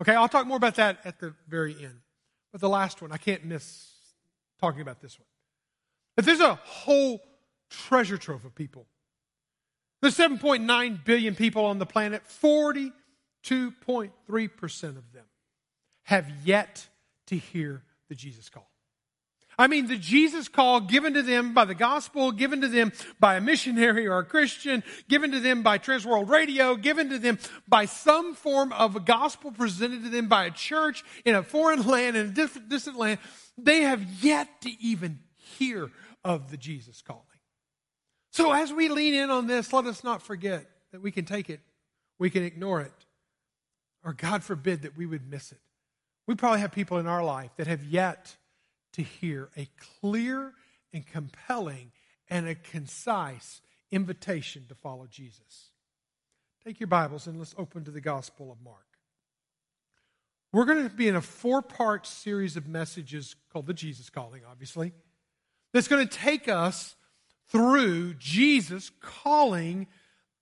Okay, 0.00 0.14
I'll 0.14 0.28
talk 0.28 0.46
more 0.46 0.56
about 0.56 0.76
that 0.76 1.00
at 1.04 1.18
the 1.18 1.34
very 1.48 1.74
end. 1.74 2.00
But 2.52 2.60
the 2.60 2.68
last 2.68 3.02
one, 3.02 3.12
I 3.12 3.16
can't 3.16 3.44
miss 3.44 3.90
talking 4.60 4.80
about 4.80 5.00
this 5.00 5.18
one. 5.18 5.26
But 6.14 6.24
there's 6.24 6.40
a 6.40 6.54
whole 6.54 7.20
treasure 7.68 8.16
trove 8.16 8.44
of 8.44 8.54
people. 8.54 8.86
There's 10.00 10.16
7.9 10.16 11.04
billion 11.04 11.34
people 11.34 11.64
on 11.64 11.78
the 11.78 11.86
planet. 11.86 12.22
42.3% 12.42 14.88
of 14.88 15.12
them 15.12 15.24
have 16.04 16.30
yet 16.44 16.86
to 17.26 17.36
hear 17.36 17.82
the 18.08 18.14
Jesus 18.14 18.48
call. 18.48 18.70
I 19.58 19.68
mean, 19.68 19.86
the 19.86 19.96
Jesus 19.96 20.48
call 20.48 20.80
given 20.80 21.14
to 21.14 21.22
them 21.22 21.54
by 21.54 21.64
the 21.64 21.74
gospel, 21.74 22.30
given 22.30 22.60
to 22.60 22.68
them 22.68 22.92
by 23.18 23.36
a 23.36 23.40
missionary 23.40 24.06
or 24.06 24.18
a 24.18 24.24
Christian, 24.24 24.82
given 25.08 25.32
to 25.32 25.40
them 25.40 25.62
by 25.62 25.78
Transworld 25.78 26.28
Radio, 26.28 26.76
given 26.76 27.08
to 27.08 27.18
them 27.18 27.38
by 27.66 27.86
some 27.86 28.34
form 28.34 28.72
of 28.74 28.96
a 28.96 29.00
gospel 29.00 29.50
presented 29.50 30.02
to 30.04 30.10
them 30.10 30.28
by 30.28 30.44
a 30.44 30.50
church 30.50 31.04
in 31.24 31.34
a 31.34 31.42
foreign 31.42 31.86
land, 31.86 32.16
in 32.16 32.26
a 32.26 32.30
different, 32.30 32.68
distant 32.68 32.98
land, 32.98 33.18
they 33.56 33.82
have 33.82 34.02
yet 34.22 34.60
to 34.60 34.70
even 34.82 35.20
hear 35.34 35.90
of 36.22 36.50
the 36.50 36.58
Jesus 36.58 37.00
calling. 37.00 37.22
So 38.32 38.52
as 38.52 38.70
we 38.70 38.90
lean 38.90 39.14
in 39.14 39.30
on 39.30 39.46
this, 39.46 39.72
let 39.72 39.86
us 39.86 40.04
not 40.04 40.20
forget 40.20 40.66
that 40.92 41.00
we 41.00 41.10
can 41.10 41.24
take 41.24 41.48
it, 41.48 41.60
we 42.18 42.28
can 42.28 42.42
ignore 42.42 42.82
it, 42.82 42.92
or 44.04 44.12
God 44.12 44.44
forbid 44.44 44.82
that 44.82 44.98
we 44.98 45.06
would 45.06 45.30
miss 45.30 45.52
it. 45.52 45.60
We 46.26 46.34
probably 46.34 46.60
have 46.60 46.72
people 46.72 46.98
in 46.98 47.06
our 47.06 47.24
life 47.24 47.52
that 47.56 47.66
have 47.66 47.84
yet 47.84 48.36
to 48.96 49.02
hear 49.02 49.50
a 49.56 49.68
clear 50.00 50.54
and 50.92 51.06
compelling 51.06 51.92
and 52.30 52.48
a 52.48 52.54
concise 52.54 53.60
invitation 53.90 54.64
to 54.68 54.74
follow 54.74 55.06
Jesus. 55.06 55.70
Take 56.64 56.80
your 56.80 56.86
Bibles 56.86 57.26
and 57.26 57.38
let's 57.38 57.54
open 57.58 57.84
to 57.84 57.90
the 57.90 58.00
Gospel 58.00 58.50
of 58.50 58.58
Mark. 58.64 58.86
We're 60.50 60.64
going 60.64 60.88
to 60.88 60.94
be 60.94 61.08
in 61.08 61.14
a 61.14 61.20
four 61.20 61.60
part 61.60 62.06
series 62.06 62.56
of 62.56 62.66
messages 62.66 63.36
called 63.52 63.66
the 63.66 63.74
Jesus 63.74 64.08
Calling, 64.08 64.40
obviously, 64.50 64.94
that's 65.74 65.88
going 65.88 66.08
to 66.08 66.18
take 66.18 66.48
us 66.48 66.96
through 67.52 68.14
Jesus 68.14 68.90
calling 69.02 69.88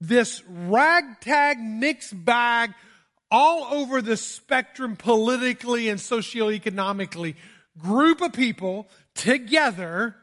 this 0.00 0.44
ragtag 0.49 1.58
mixed 1.58 2.25
bag 2.25 2.73
all 3.32 3.64
over 3.64 4.00
the 4.00 4.16
spectrum 4.16 4.94
politically 4.94 5.88
and 5.88 5.99
socioeconomically 5.99 7.34
group 7.78 8.21
of 8.21 8.33
people 8.33 8.88
together 9.14 10.16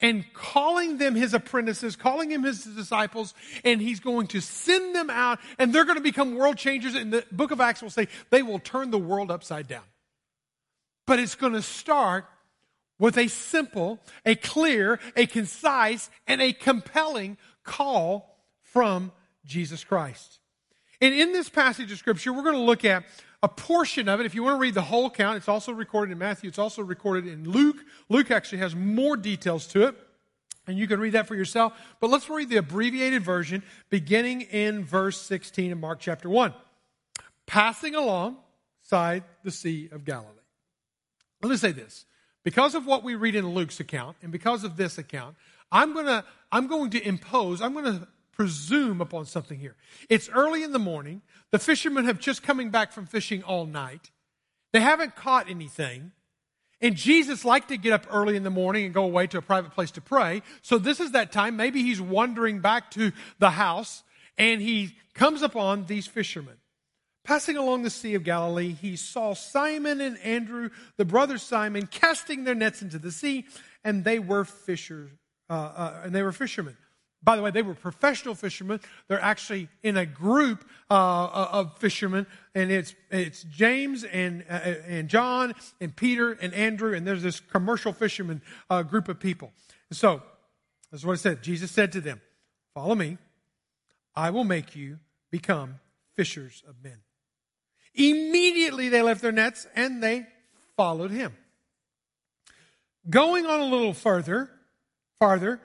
and 0.00 0.24
calling 0.34 0.98
them 0.98 1.14
his 1.14 1.32
apprentices, 1.32 1.96
calling 1.96 2.30
him 2.30 2.42
his 2.42 2.64
disciples, 2.64 3.32
and 3.64 3.80
he's 3.80 4.00
going 4.00 4.26
to 4.28 4.40
send 4.40 4.94
them 4.94 5.08
out, 5.08 5.38
and 5.58 5.72
they're 5.72 5.84
going 5.84 5.96
to 5.96 6.02
become 6.02 6.34
world 6.34 6.56
changers. 6.58 6.94
And 6.94 7.12
the 7.12 7.24
book 7.32 7.50
of 7.50 7.60
Acts 7.60 7.80
will 7.80 7.90
say 7.90 8.08
they 8.30 8.42
will 8.42 8.58
turn 8.58 8.90
the 8.90 8.98
world 8.98 9.30
upside 9.30 9.68
down. 9.68 9.84
But 11.06 11.20
it's 11.20 11.34
going 11.34 11.52
to 11.52 11.62
start 11.62 12.26
with 12.98 13.16
a 13.18 13.28
simple, 13.28 14.00
a 14.24 14.34
clear, 14.34 15.00
a 15.16 15.26
concise, 15.26 16.10
and 16.26 16.40
a 16.40 16.52
compelling 16.52 17.36
call 17.62 18.38
from 18.62 19.12
Jesus 19.44 19.84
Christ. 19.84 20.38
And 21.00 21.14
in 21.14 21.32
this 21.32 21.48
passage 21.48 21.92
of 21.92 21.98
Scripture, 21.98 22.32
we're 22.32 22.42
going 22.42 22.54
to 22.54 22.60
look 22.60 22.84
at 22.84 23.04
a 23.44 23.48
portion 23.48 24.08
of 24.08 24.20
it. 24.20 24.26
If 24.26 24.34
you 24.34 24.42
want 24.42 24.56
to 24.56 24.58
read 24.58 24.72
the 24.72 24.80
whole 24.80 25.04
account, 25.04 25.36
it's 25.36 25.48
also 25.48 25.70
recorded 25.70 26.12
in 26.12 26.18
Matthew, 26.18 26.48
it's 26.48 26.58
also 26.58 26.82
recorded 26.82 27.26
in 27.26 27.46
Luke. 27.46 27.76
Luke 28.08 28.30
actually 28.30 28.58
has 28.58 28.74
more 28.74 29.18
details 29.18 29.66
to 29.68 29.86
it. 29.86 29.94
And 30.66 30.78
you 30.78 30.88
can 30.88 30.98
read 30.98 31.12
that 31.12 31.28
for 31.28 31.34
yourself. 31.34 31.74
But 32.00 32.08
let's 32.08 32.30
read 32.30 32.48
the 32.48 32.56
abbreviated 32.56 33.22
version 33.22 33.62
beginning 33.90 34.40
in 34.40 34.82
verse 34.82 35.20
16 35.20 35.72
of 35.72 35.78
Mark 35.78 36.00
chapter 36.00 36.30
1. 36.30 36.54
Passing 37.44 37.94
alongside 37.94 39.24
the 39.42 39.50
Sea 39.50 39.90
of 39.92 40.06
Galilee. 40.06 40.30
Let 41.42 41.50
me 41.50 41.58
say 41.58 41.72
this. 41.72 42.06
Because 42.44 42.74
of 42.74 42.86
what 42.86 43.04
we 43.04 43.14
read 43.14 43.34
in 43.34 43.46
Luke's 43.52 43.78
account 43.78 44.16
and 44.22 44.32
because 44.32 44.64
of 44.64 44.78
this 44.78 44.96
account, 44.96 45.36
I'm 45.70 45.92
going 45.92 46.06
to, 46.06 46.24
I'm 46.50 46.66
going 46.66 46.88
to 46.92 47.06
impose, 47.06 47.60
I'm 47.60 47.74
going 47.74 47.84
to 47.84 48.08
presume 48.36 49.00
upon 49.00 49.26
something 49.26 49.58
here. 49.58 49.76
It's 50.08 50.28
early 50.28 50.62
in 50.62 50.72
the 50.72 50.78
morning. 50.78 51.22
The 51.50 51.58
fishermen 51.58 52.04
have 52.04 52.18
just 52.18 52.42
coming 52.42 52.70
back 52.70 52.92
from 52.92 53.06
fishing 53.06 53.42
all 53.42 53.66
night. 53.66 54.10
They 54.72 54.80
haven't 54.80 55.16
caught 55.16 55.48
anything. 55.48 56.12
And 56.80 56.96
Jesus 56.96 57.44
liked 57.44 57.68
to 57.68 57.76
get 57.76 57.92
up 57.92 58.06
early 58.10 58.36
in 58.36 58.42
the 58.42 58.50
morning 58.50 58.84
and 58.84 58.92
go 58.92 59.04
away 59.04 59.26
to 59.28 59.38
a 59.38 59.42
private 59.42 59.72
place 59.72 59.92
to 59.92 60.00
pray. 60.00 60.42
So 60.62 60.78
this 60.78 61.00
is 61.00 61.12
that 61.12 61.32
time. 61.32 61.56
Maybe 61.56 61.82
he's 61.82 62.00
wandering 62.00 62.60
back 62.60 62.90
to 62.92 63.12
the 63.38 63.50
house 63.50 64.02
and 64.36 64.60
he 64.60 64.96
comes 65.14 65.42
upon 65.42 65.86
these 65.86 66.06
fishermen. 66.06 66.56
Passing 67.24 67.56
along 67.56 67.84
the 67.84 67.90
Sea 67.90 68.14
of 68.14 68.24
Galilee, 68.24 68.74
he 68.74 68.96
saw 68.96 69.32
Simon 69.32 70.02
and 70.02 70.18
Andrew, 70.18 70.68
the 70.98 71.06
brother 71.06 71.38
Simon, 71.38 71.86
casting 71.86 72.44
their 72.44 72.54
nets 72.54 72.82
into 72.82 72.98
the 72.98 73.10
sea, 73.10 73.46
and 73.82 74.04
they 74.04 74.18
were 74.18 74.44
fishers, 74.44 75.10
uh, 75.48 75.52
uh, 75.52 76.00
and 76.04 76.14
they 76.14 76.22
were 76.22 76.32
fishermen. 76.32 76.76
By 77.24 77.36
the 77.36 77.42
way, 77.42 77.50
they 77.50 77.62
were 77.62 77.74
professional 77.74 78.34
fishermen. 78.34 78.80
They're 79.08 79.20
actually 79.20 79.68
in 79.82 79.96
a 79.96 80.04
group 80.04 80.68
uh, 80.90 80.94
uh 80.94 81.48
of 81.52 81.78
fishermen, 81.78 82.26
and 82.54 82.70
it's 82.70 82.94
it's 83.10 83.44
James 83.44 84.04
and 84.04 84.44
uh, 84.48 84.74
and 84.86 85.08
John 85.08 85.54
and 85.80 85.96
Peter 85.96 86.32
and 86.32 86.52
Andrew, 86.52 86.94
and 86.94 87.06
there's 87.06 87.22
this 87.22 87.40
commercial 87.40 87.92
fisherman 87.92 88.42
uh, 88.68 88.82
group 88.82 89.08
of 89.08 89.18
people. 89.18 89.52
And 89.88 89.96
so, 89.96 90.22
that's 90.90 91.04
what 91.04 91.14
it 91.14 91.20
said. 91.20 91.42
Jesus 91.42 91.70
said 91.70 91.92
to 91.92 92.00
them, 92.00 92.20
"Follow 92.74 92.94
me. 92.94 93.16
I 94.14 94.30
will 94.30 94.44
make 94.44 94.76
you 94.76 94.98
become 95.30 95.76
fishers 96.16 96.62
of 96.68 96.74
men." 96.84 96.98
Immediately, 97.94 98.90
they 98.90 99.00
left 99.00 99.22
their 99.22 99.32
nets 99.32 99.66
and 99.74 100.02
they 100.02 100.26
followed 100.76 101.10
him. 101.10 101.34
Going 103.08 103.46
on 103.46 103.60
a 103.60 103.66
little 103.66 103.94
further, 103.94 104.50
farther 105.18 105.60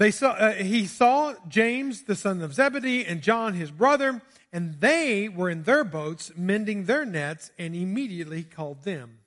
they 0.00 0.10
saw, 0.10 0.30
uh, 0.30 0.54
he 0.54 0.86
saw 0.86 1.34
James, 1.46 2.04
the 2.04 2.16
son 2.16 2.40
of 2.40 2.54
Zebedee, 2.54 3.04
and 3.04 3.20
John, 3.20 3.52
his 3.52 3.70
brother, 3.70 4.22
and 4.50 4.80
they 4.80 5.28
were 5.28 5.50
in 5.50 5.64
their 5.64 5.84
boats 5.84 6.32
mending 6.34 6.86
their 6.86 7.04
nets, 7.04 7.50
and 7.58 7.76
immediately 7.76 8.38
he 8.38 8.44
called 8.44 8.82
them. 8.82 9.18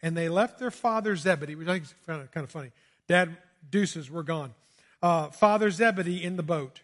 And 0.00 0.16
they 0.16 0.30
left 0.30 0.58
their 0.58 0.70
father 0.70 1.14
Zebedee, 1.14 1.56
which 1.56 1.68
I 1.68 1.72
think 1.72 1.84
is 1.84 1.94
kind 2.06 2.26
of, 2.36 2.50
funny. 2.50 2.70
Dad, 3.06 3.36
deuces, 3.70 4.10
we're 4.10 4.22
gone. 4.22 4.54
Uh, 5.02 5.28
father 5.28 5.70
Zebedee 5.70 6.24
in 6.24 6.36
the 6.36 6.42
boat 6.42 6.80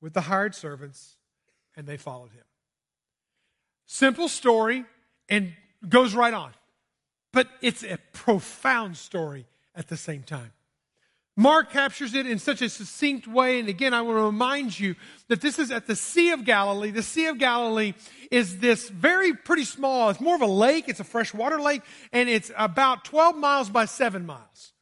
with 0.00 0.12
the 0.12 0.22
hired 0.22 0.56
servants, 0.56 1.14
and 1.76 1.86
they 1.86 1.96
followed 1.96 2.32
him. 2.32 2.42
Simple 3.86 4.26
story, 4.26 4.84
and 5.28 5.52
goes 5.88 6.12
right 6.12 6.34
on. 6.34 6.50
But 7.30 7.46
it's 7.60 7.84
a 7.84 7.98
profound 8.12 8.96
story 8.96 9.46
at 9.76 9.86
the 9.86 9.96
same 9.96 10.24
time. 10.24 10.50
Mark 11.36 11.72
captures 11.72 12.14
it 12.14 12.26
in 12.26 12.38
such 12.38 12.62
a 12.62 12.68
succinct 12.68 13.26
way. 13.26 13.58
And 13.58 13.68
again, 13.68 13.92
I 13.92 14.02
want 14.02 14.18
to 14.18 14.22
remind 14.22 14.78
you 14.78 14.94
that 15.28 15.40
this 15.40 15.58
is 15.58 15.72
at 15.72 15.86
the 15.86 15.96
Sea 15.96 16.30
of 16.30 16.44
Galilee. 16.44 16.92
The 16.92 17.02
Sea 17.02 17.26
of 17.26 17.38
Galilee 17.38 17.94
is 18.30 18.58
this 18.58 18.88
very 18.88 19.34
pretty 19.34 19.64
small, 19.64 20.10
it's 20.10 20.20
more 20.20 20.36
of 20.36 20.42
a 20.42 20.46
lake. 20.46 20.88
It's 20.88 21.00
a 21.00 21.04
freshwater 21.04 21.60
lake 21.60 21.82
and 22.12 22.28
it's 22.28 22.52
about 22.56 23.04
12 23.04 23.36
miles 23.36 23.68
by 23.68 23.84
seven 23.84 24.26
miles. 24.26 24.72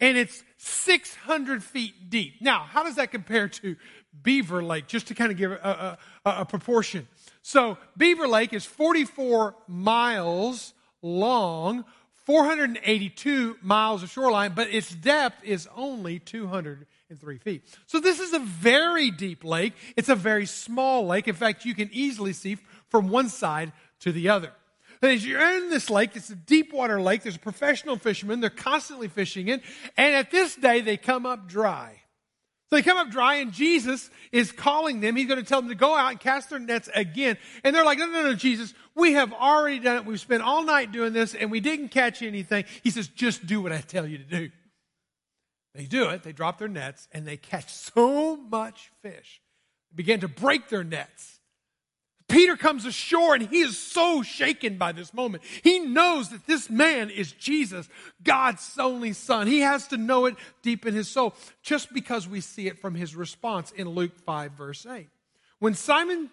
And 0.00 0.18
it's 0.18 0.42
600 0.58 1.62
feet 1.62 2.10
deep. 2.10 2.34
Now, 2.40 2.60
how 2.60 2.82
does 2.82 2.96
that 2.96 3.12
compare 3.12 3.48
to 3.48 3.76
Beaver 4.22 4.62
Lake? 4.62 4.88
Just 4.88 5.06
to 5.08 5.14
kind 5.14 5.30
of 5.30 5.38
give 5.38 5.52
a, 5.52 5.98
a, 6.24 6.30
a 6.30 6.44
proportion. 6.44 7.06
So 7.42 7.78
Beaver 7.96 8.26
Lake 8.26 8.52
is 8.52 8.64
44 8.64 9.54
miles 9.68 10.74
long, 11.02 11.84
482 12.26 13.58
miles 13.60 14.02
of 14.02 14.10
shoreline, 14.10 14.52
but 14.54 14.68
its 14.68 14.94
depth 14.94 15.44
is 15.44 15.68
only 15.76 16.18
203 16.18 17.38
feet. 17.38 17.64
So 17.86 18.00
this 18.00 18.18
is 18.18 18.32
a 18.32 18.38
very 18.38 19.10
deep 19.10 19.44
lake. 19.44 19.74
It's 19.96 20.08
a 20.08 20.14
very 20.14 20.46
small 20.46 21.06
lake. 21.06 21.28
In 21.28 21.34
fact, 21.34 21.64
you 21.64 21.74
can 21.74 21.90
easily 21.92 22.32
see 22.32 22.56
from 22.88 23.08
one 23.08 23.28
side 23.28 23.72
to 24.00 24.12
the 24.12 24.30
other. 24.30 24.52
And 25.02 25.12
as 25.12 25.26
you're 25.26 25.58
in 25.58 25.68
this 25.68 25.90
lake, 25.90 26.12
it's 26.14 26.30
a 26.30 26.34
deep 26.34 26.72
water 26.72 26.98
lake. 26.98 27.22
There's 27.22 27.36
professional 27.36 27.96
fishermen. 27.96 28.40
They're 28.40 28.48
constantly 28.48 29.08
fishing 29.08 29.48
in. 29.48 29.60
And 29.98 30.14
at 30.14 30.30
this 30.30 30.56
day, 30.56 30.80
they 30.80 30.96
come 30.96 31.26
up 31.26 31.46
dry. 31.46 32.00
So 32.70 32.76
they 32.76 32.82
come 32.82 32.96
up 32.96 33.10
dry, 33.10 33.36
and 33.36 33.52
Jesus 33.52 34.08
is 34.32 34.50
calling 34.50 35.00
them. 35.00 35.14
He's 35.14 35.28
going 35.28 35.40
to 35.40 35.46
tell 35.46 35.60
them 35.60 35.68
to 35.68 35.74
go 35.74 35.94
out 35.94 36.12
and 36.12 36.20
cast 36.20 36.48
their 36.48 36.58
nets 36.58 36.88
again. 36.94 37.36
And 37.62 37.76
they're 37.76 37.84
like, 37.84 37.98
no, 37.98 38.06
no, 38.06 38.22
no, 38.22 38.34
Jesus, 38.34 38.72
we 38.94 39.14
have 39.14 39.32
already 39.32 39.78
done 39.78 39.96
it. 39.96 40.06
We've 40.06 40.20
spent 40.20 40.42
all 40.42 40.62
night 40.62 40.92
doing 40.92 41.12
this, 41.12 41.34
and 41.34 41.50
we 41.50 41.60
didn't 41.60 41.88
catch 41.88 42.22
anything. 42.22 42.64
He 42.82 42.90
says, 42.90 43.08
just 43.08 43.46
do 43.46 43.60
what 43.60 43.72
I 43.72 43.80
tell 43.80 44.06
you 44.06 44.18
to 44.18 44.24
do. 44.24 44.50
They 45.74 45.86
do 45.86 46.08
it. 46.10 46.22
They 46.22 46.32
drop 46.32 46.58
their 46.58 46.68
nets, 46.68 47.08
and 47.12 47.26
they 47.26 47.36
catch 47.36 47.72
so 47.72 48.36
much 48.36 48.90
fish. 49.02 49.42
They 49.90 49.96
begin 49.96 50.20
to 50.20 50.28
break 50.28 50.68
their 50.68 50.84
nets. 50.84 51.40
Peter 52.28 52.56
comes 52.56 52.86
ashore 52.86 53.34
and 53.34 53.46
he 53.46 53.60
is 53.60 53.78
so 53.78 54.22
shaken 54.22 54.78
by 54.78 54.92
this 54.92 55.12
moment. 55.12 55.42
He 55.62 55.80
knows 55.80 56.30
that 56.30 56.46
this 56.46 56.70
man 56.70 57.10
is 57.10 57.32
Jesus, 57.32 57.88
God's 58.22 58.78
only 58.78 59.12
son. 59.12 59.46
He 59.46 59.60
has 59.60 59.88
to 59.88 59.98
know 59.98 60.24
it 60.26 60.36
deep 60.62 60.86
in 60.86 60.94
his 60.94 61.08
soul 61.08 61.34
just 61.62 61.92
because 61.92 62.26
we 62.26 62.40
see 62.40 62.66
it 62.66 62.78
from 62.78 62.94
his 62.94 63.14
response 63.14 63.72
in 63.72 63.90
Luke 63.90 64.16
5, 64.24 64.52
verse 64.52 64.86
8. 64.86 65.08
When 65.58 65.74
Simon 65.74 66.30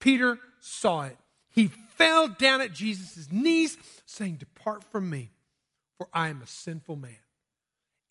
Peter 0.00 0.38
saw 0.60 1.02
it, 1.02 1.16
he 1.50 1.70
fell 1.98 2.28
down 2.28 2.60
at 2.60 2.72
Jesus' 2.72 3.28
knees, 3.30 3.76
saying, 4.06 4.36
Depart 4.36 4.84
from 4.84 5.10
me, 5.10 5.32
for 5.98 6.08
I 6.12 6.28
am 6.28 6.40
a 6.40 6.46
sinful 6.46 6.96
man. 6.96 7.16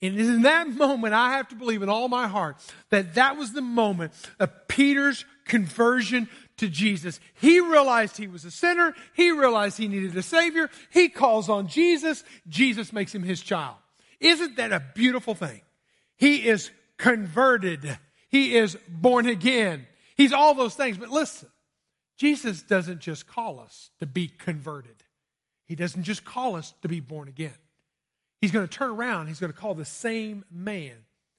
And 0.02 0.20
in 0.20 0.44
that 0.44 0.70
moment, 0.70 1.16
I 1.16 1.32
have 1.32 1.48
to 1.48 1.56
believe 1.56 1.82
in 1.82 1.90
all 1.90 2.08
my 2.08 2.28
heart 2.28 2.58
that 2.92 3.16
that 3.16 3.36
was 3.36 3.54
the 3.54 3.64
moment 3.64 4.14
of 4.40 4.68
Peter's 4.68 5.26
conversion 5.46 6.30
to 6.58 6.68
Jesus. 6.68 7.20
He 7.34 7.60
realized 7.60 8.18
he 8.18 8.28
was 8.28 8.46
a 8.46 8.52
sinner. 8.52 8.94
He 9.16 9.32
realized 9.32 9.78
he 9.78 9.88
needed 9.88 10.16
a 10.16 10.22
savior. 10.22 10.70
He 10.92 11.10
calls 11.10 11.50
on 11.50 11.68
Jesus. 11.68 12.24
Jesus 12.48 12.94
makes 12.94 13.14
him 13.14 13.24
his 13.24 13.42
child. 13.42 13.76
Isn't 14.20 14.58
that 14.58 14.72
a 14.72 14.84
beautiful 14.94 15.34
thing? 15.34 15.62
He 16.16 16.48
is 16.48 16.70
converted. 16.98 17.98
He 18.30 18.56
is 18.56 18.78
born 18.88 19.28
again. 19.28 19.88
He's 20.16 20.34
all 20.34 20.54
those 20.54 20.76
things. 20.76 20.98
But 20.98 21.10
listen, 21.10 21.50
Jesus 22.18 22.64
doesn't 22.64 23.00
just 23.00 23.28
call 23.28 23.60
us 23.60 23.92
to 24.00 24.06
be 24.06 24.28
converted. 24.28 25.04
He 25.66 25.76
doesn't 25.76 26.04
just 26.04 26.26
call 26.26 26.56
us 26.56 26.74
to 26.82 26.88
be 26.88 27.00
born 27.00 27.28
again. 27.28 27.54
He's 28.42 28.52
going 28.52 28.68
to 28.68 28.74
turn 28.74 28.90
around. 28.92 29.28
He's 29.28 29.40
going 29.40 29.52
to 29.52 29.58
call 29.58 29.76
the 29.76 29.86
same 29.86 30.44
man 30.52 30.96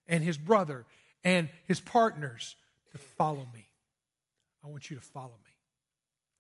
and 0.07 0.23
his 0.23 0.39
brother 0.39 0.87
and 1.25 1.49
his 1.67 1.81
partners 1.81 2.57
to 2.93 2.99
follow 2.99 3.47
me. 3.55 3.69
I 4.65 4.69
want 4.69 4.91
you 4.91 4.97
to 4.97 5.03
follow 5.03 5.27
me. 5.45 5.53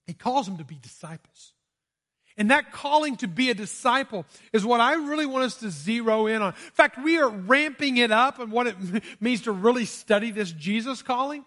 He 0.06 0.14
calls 0.14 0.46
them 0.46 0.58
to 0.58 0.64
be 0.64 0.76
disciples. 0.80 1.52
And 2.36 2.52
that 2.52 2.70
calling 2.70 3.16
to 3.16 3.28
be 3.28 3.50
a 3.50 3.54
disciple 3.54 4.24
is 4.52 4.64
what 4.64 4.80
I 4.80 4.94
really 4.94 5.26
want 5.26 5.44
us 5.44 5.56
to 5.56 5.70
zero 5.70 6.28
in 6.28 6.40
on. 6.40 6.54
In 6.54 6.70
fact, 6.72 7.02
we 7.02 7.18
are 7.18 7.28
ramping 7.28 7.96
it 7.96 8.12
up 8.12 8.38
and 8.38 8.52
what 8.52 8.68
it 8.68 8.76
means 9.20 9.42
to 9.42 9.52
really 9.52 9.84
study 9.84 10.30
this 10.30 10.52
Jesus 10.52 11.02
calling. 11.02 11.44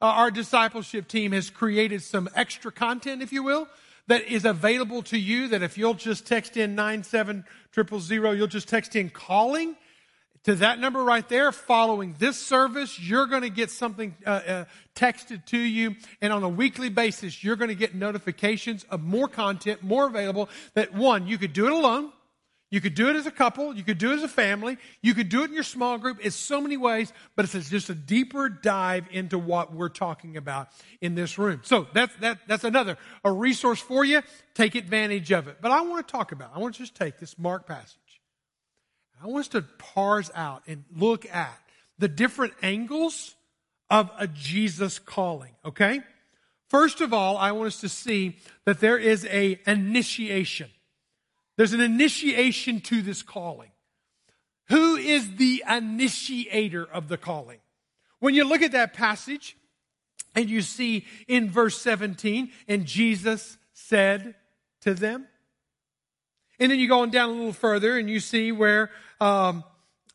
Uh, 0.00 0.06
our 0.06 0.30
discipleship 0.30 1.08
team 1.08 1.32
has 1.32 1.50
created 1.50 2.02
some 2.02 2.28
extra 2.34 2.72
content, 2.72 3.22
if 3.22 3.32
you 3.32 3.42
will, 3.42 3.68
that 4.06 4.22
is 4.24 4.44
available 4.44 5.02
to 5.02 5.18
you 5.18 5.48
that 5.48 5.62
if 5.62 5.78
you'll 5.78 5.94
just 5.94 6.26
text 6.26 6.56
in 6.56 6.74
97000, 6.74 8.36
you'll 8.36 8.46
just 8.46 8.68
text 8.68 8.96
in 8.96 9.10
calling 9.10 9.76
to 10.44 10.54
that 10.56 10.78
number 10.78 11.02
right 11.02 11.26
there. 11.28 11.52
Following 11.52 12.14
this 12.18 12.38
service 12.38 13.00
you're 13.00 13.26
going 13.26 13.42
to 13.42 13.50
get 13.50 13.70
something 13.70 14.14
uh, 14.26 14.30
uh, 14.30 14.64
texted 14.94 15.44
to 15.46 15.58
you. 15.58 15.96
And 16.20 16.32
on 16.32 16.42
a 16.42 16.48
weekly 16.48 16.90
basis 16.90 17.42
you're 17.42 17.56
going 17.56 17.68
to 17.68 17.74
get 17.74 17.94
notifications 17.94 18.84
of 18.84 19.02
more 19.02 19.28
content 19.28 19.82
more 19.82 20.06
available 20.06 20.48
that 20.74 20.92
one 20.94 21.26
you 21.26 21.38
could 21.38 21.52
do 21.52 21.66
it 21.66 21.72
alone 21.72 22.12
You 22.74 22.80
could 22.80 22.96
do 22.96 23.08
it 23.08 23.14
as 23.14 23.24
a 23.24 23.30
couple. 23.30 23.72
You 23.76 23.84
could 23.84 23.98
do 23.98 24.10
it 24.10 24.16
as 24.16 24.24
a 24.24 24.28
family. 24.28 24.78
You 25.00 25.14
could 25.14 25.28
do 25.28 25.42
it 25.42 25.44
in 25.44 25.54
your 25.54 25.62
small 25.62 25.96
group. 25.96 26.18
It's 26.20 26.34
so 26.34 26.60
many 26.60 26.76
ways, 26.76 27.12
but 27.36 27.44
it's 27.44 27.70
just 27.70 27.88
a 27.88 27.94
deeper 27.94 28.48
dive 28.48 29.06
into 29.12 29.38
what 29.38 29.72
we're 29.72 29.88
talking 29.88 30.36
about 30.36 30.70
in 31.00 31.14
this 31.14 31.38
room. 31.38 31.60
So 31.62 31.86
that's, 31.94 32.12
that, 32.16 32.40
that's 32.48 32.64
another, 32.64 32.98
a 33.22 33.30
resource 33.30 33.78
for 33.78 34.04
you. 34.04 34.22
Take 34.54 34.74
advantage 34.74 35.30
of 35.30 35.46
it. 35.46 35.58
But 35.60 35.70
I 35.70 35.82
want 35.82 36.04
to 36.04 36.10
talk 36.10 36.32
about, 36.32 36.50
I 36.52 36.58
want 36.58 36.74
to 36.74 36.80
just 36.80 36.96
take 36.96 37.20
this 37.20 37.38
Mark 37.38 37.64
passage. 37.68 37.96
I 39.22 39.28
want 39.28 39.42
us 39.42 39.48
to 39.50 39.62
parse 39.78 40.32
out 40.34 40.64
and 40.66 40.82
look 40.96 41.32
at 41.32 41.56
the 42.00 42.08
different 42.08 42.54
angles 42.60 43.36
of 43.88 44.10
a 44.18 44.26
Jesus 44.26 44.98
calling, 44.98 45.52
okay? 45.64 46.00
First 46.70 47.00
of 47.00 47.14
all, 47.14 47.36
I 47.36 47.52
want 47.52 47.68
us 47.68 47.80
to 47.82 47.88
see 47.88 48.36
that 48.64 48.80
there 48.80 48.98
is 48.98 49.24
a 49.26 49.60
initiation. 49.64 50.70
There's 51.56 51.72
an 51.72 51.80
initiation 51.80 52.80
to 52.82 53.02
this 53.02 53.22
calling. 53.22 53.70
Who 54.68 54.96
is 54.96 55.36
the 55.36 55.62
initiator 55.68 56.84
of 56.84 57.08
the 57.08 57.16
calling? 57.18 57.58
When 58.18 58.34
you 58.34 58.44
look 58.44 58.62
at 58.62 58.72
that 58.72 58.94
passage 58.94 59.56
and 60.34 60.48
you 60.48 60.62
see 60.62 61.04
in 61.28 61.50
verse 61.50 61.80
17, 61.80 62.50
and 62.66 62.86
Jesus 62.86 63.58
said 63.72 64.34
to 64.80 64.94
them, 64.94 65.26
and 66.58 66.70
then 66.70 66.78
you 66.78 66.88
go 66.88 67.00
on 67.00 67.10
down 67.10 67.30
a 67.30 67.32
little 67.32 67.52
further 67.52 67.98
and 67.98 68.08
you 68.08 68.20
see 68.20 68.52
where, 68.52 68.90
um, 69.20 69.64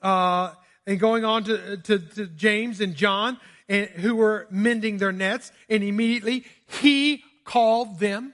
uh, 0.01 0.53
and 0.87 0.99
going 0.99 1.25
on 1.25 1.43
to, 1.43 1.77
to, 1.77 1.99
to 1.99 2.25
James 2.27 2.81
and 2.81 2.95
John, 2.95 3.37
and, 3.67 3.87
who 3.87 4.15
were 4.15 4.47
mending 4.49 4.97
their 4.97 5.11
nets, 5.11 5.51
and 5.69 5.83
immediately 5.83 6.45
he 6.65 7.23
called 7.43 7.99
them. 7.99 8.33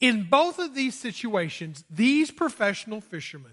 In 0.00 0.24
both 0.24 0.58
of 0.58 0.74
these 0.74 0.94
situations, 0.98 1.84
these 1.90 2.30
professional 2.30 3.00
fishermen 3.00 3.52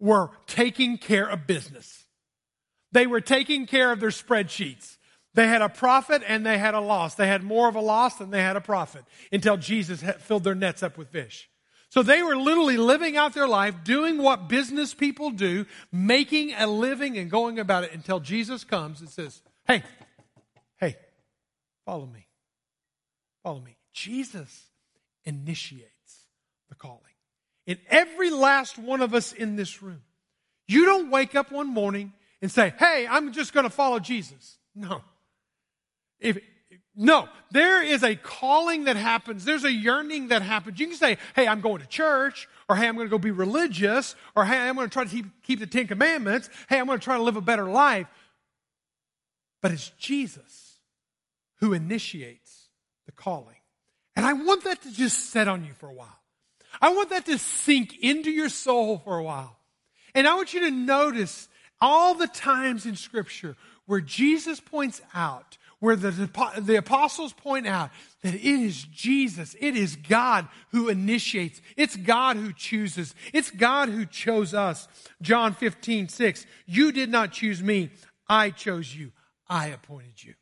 were 0.00 0.30
taking 0.46 0.98
care 0.98 1.28
of 1.28 1.46
business. 1.46 2.06
They 2.90 3.06
were 3.06 3.20
taking 3.20 3.66
care 3.66 3.92
of 3.92 4.00
their 4.00 4.10
spreadsheets. 4.10 4.96
They 5.34 5.46
had 5.46 5.62
a 5.62 5.68
profit 5.68 6.22
and 6.26 6.44
they 6.44 6.58
had 6.58 6.74
a 6.74 6.80
loss. 6.80 7.14
They 7.14 7.26
had 7.26 7.42
more 7.42 7.68
of 7.68 7.76
a 7.76 7.80
loss 7.80 8.16
than 8.16 8.30
they 8.30 8.42
had 8.42 8.56
a 8.56 8.60
profit 8.60 9.04
until 9.30 9.56
Jesus 9.56 10.02
filled 10.20 10.44
their 10.44 10.54
nets 10.54 10.82
up 10.82 10.98
with 10.98 11.08
fish. 11.08 11.48
So 11.88 12.02
they 12.02 12.22
were 12.22 12.36
literally 12.36 12.78
living 12.78 13.16
out 13.16 13.34
their 13.34 13.48
life, 13.48 13.84
doing 13.84 14.16
what 14.18 14.48
business 14.48 14.94
people 14.94 15.30
do, 15.30 15.66
making 15.90 16.54
a 16.54 16.66
living 16.66 17.18
and 17.18 17.30
going 17.30 17.58
about 17.58 17.84
it 17.84 17.92
until 17.92 18.18
Jesus 18.18 18.64
comes 18.64 19.00
and 19.00 19.10
says, 19.10 19.42
Hey, 19.66 19.82
hey, 20.80 20.96
follow 21.84 22.06
me. 22.06 22.26
Follow 23.42 23.60
me. 23.60 23.76
Jesus 23.92 24.71
initiates 25.24 26.26
the 26.68 26.74
calling. 26.74 26.98
In 27.66 27.78
every 27.88 28.30
last 28.30 28.78
one 28.78 29.00
of 29.00 29.14
us 29.14 29.32
in 29.32 29.56
this 29.56 29.82
room, 29.82 30.02
you 30.66 30.84
don't 30.84 31.10
wake 31.10 31.34
up 31.34 31.52
one 31.52 31.68
morning 31.68 32.12
and 32.40 32.50
say, 32.50 32.72
Hey, 32.78 33.06
I'm 33.08 33.32
just 33.32 33.52
going 33.52 33.64
to 33.64 33.70
follow 33.70 33.98
Jesus. 33.98 34.58
No. 34.74 35.02
If, 36.18 36.38
no, 36.94 37.28
there 37.50 37.82
is 37.82 38.02
a 38.02 38.16
calling 38.16 38.84
that 38.84 38.96
happens. 38.96 39.44
There's 39.44 39.64
a 39.64 39.72
yearning 39.72 40.28
that 40.28 40.42
happens. 40.42 40.78
You 40.78 40.88
can 40.88 40.96
say, 40.96 41.18
Hey, 41.34 41.46
I'm 41.46 41.60
going 41.60 41.80
to 41.80 41.86
church, 41.86 42.48
or 42.68 42.76
Hey, 42.76 42.88
I'm 42.88 42.96
going 42.96 43.06
to 43.06 43.10
go 43.10 43.18
be 43.18 43.30
religious, 43.30 44.14
or 44.34 44.44
Hey, 44.44 44.58
I'm 44.58 44.74
going 44.74 44.88
to 44.88 44.92
try 44.92 45.04
to 45.04 45.10
keep, 45.10 45.26
keep 45.42 45.60
the 45.60 45.66
Ten 45.66 45.86
Commandments. 45.86 46.50
Hey, 46.68 46.78
I'm 46.78 46.86
going 46.86 46.98
to 46.98 47.04
try 47.04 47.16
to 47.16 47.22
live 47.22 47.36
a 47.36 47.40
better 47.40 47.68
life. 47.68 48.06
But 49.62 49.70
it's 49.70 49.90
Jesus 49.90 50.78
who 51.60 51.72
initiates 51.72 52.68
the 53.06 53.12
calling. 53.12 53.61
And 54.16 54.26
I 54.26 54.32
want 54.34 54.64
that 54.64 54.82
to 54.82 54.92
just 54.92 55.30
set 55.30 55.48
on 55.48 55.64
you 55.64 55.72
for 55.74 55.88
a 55.88 55.94
while. 55.94 56.18
I 56.80 56.92
want 56.92 57.10
that 57.10 57.26
to 57.26 57.38
sink 57.38 57.98
into 58.00 58.30
your 58.30 58.48
soul 58.48 58.98
for 58.98 59.18
a 59.18 59.22
while. 59.22 59.56
And 60.14 60.26
I 60.26 60.34
want 60.34 60.54
you 60.54 60.60
to 60.60 60.70
notice 60.70 61.48
all 61.80 62.14
the 62.14 62.26
times 62.26 62.86
in 62.86 62.96
Scripture 62.96 63.56
where 63.86 64.00
Jesus 64.00 64.60
points 64.60 65.02
out, 65.14 65.58
where 65.80 65.96
the, 65.96 66.10
the 66.58 66.76
apostles 66.76 67.32
point 67.32 67.66
out 67.66 67.90
that 68.22 68.34
it 68.34 68.44
is 68.44 68.84
Jesus, 68.84 69.56
it 69.60 69.76
is 69.76 69.96
God 69.96 70.46
who 70.70 70.88
initiates, 70.88 71.60
it's 71.76 71.96
God 71.96 72.36
who 72.36 72.52
chooses, 72.52 73.14
it's 73.32 73.50
God 73.50 73.88
who 73.88 74.06
chose 74.06 74.54
us. 74.54 74.86
John 75.20 75.54
15, 75.54 76.08
6, 76.08 76.46
you 76.66 76.92
did 76.92 77.10
not 77.10 77.32
choose 77.32 77.62
me, 77.62 77.90
I 78.28 78.50
chose 78.50 78.94
you, 78.94 79.10
I 79.48 79.68
appointed 79.68 80.22
you. 80.22 80.34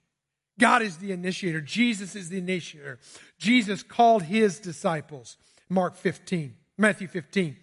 God 0.61 0.83
is 0.83 0.99
the 0.99 1.11
initiator. 1.11 1.61
Jesus 1.61 2.15
is 2.15 2.29
the 2.29 2.39
initiator. 2.39 2.99
Jesus 3.39 3.83
called 3.83 4.25
his 4.25 4.61
disciples. 4.61 5.39
Mark 5.69 5.97
15, 5.97 6.55
Matthew 6.77 7.09
15, 7.09 7.57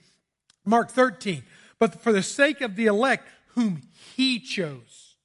Mark 0.65 0.89
13. 0.89 1.43
But 1.77 2.01
for 2.01 2.11
the 2.11 2.23
sake 2.23 2.61
of 2.61 2.75
the 2.75 2.87
elect 2.87 3.27
whom 3.49 3.83
he 4.15 4.39
chose, 4.39 5.15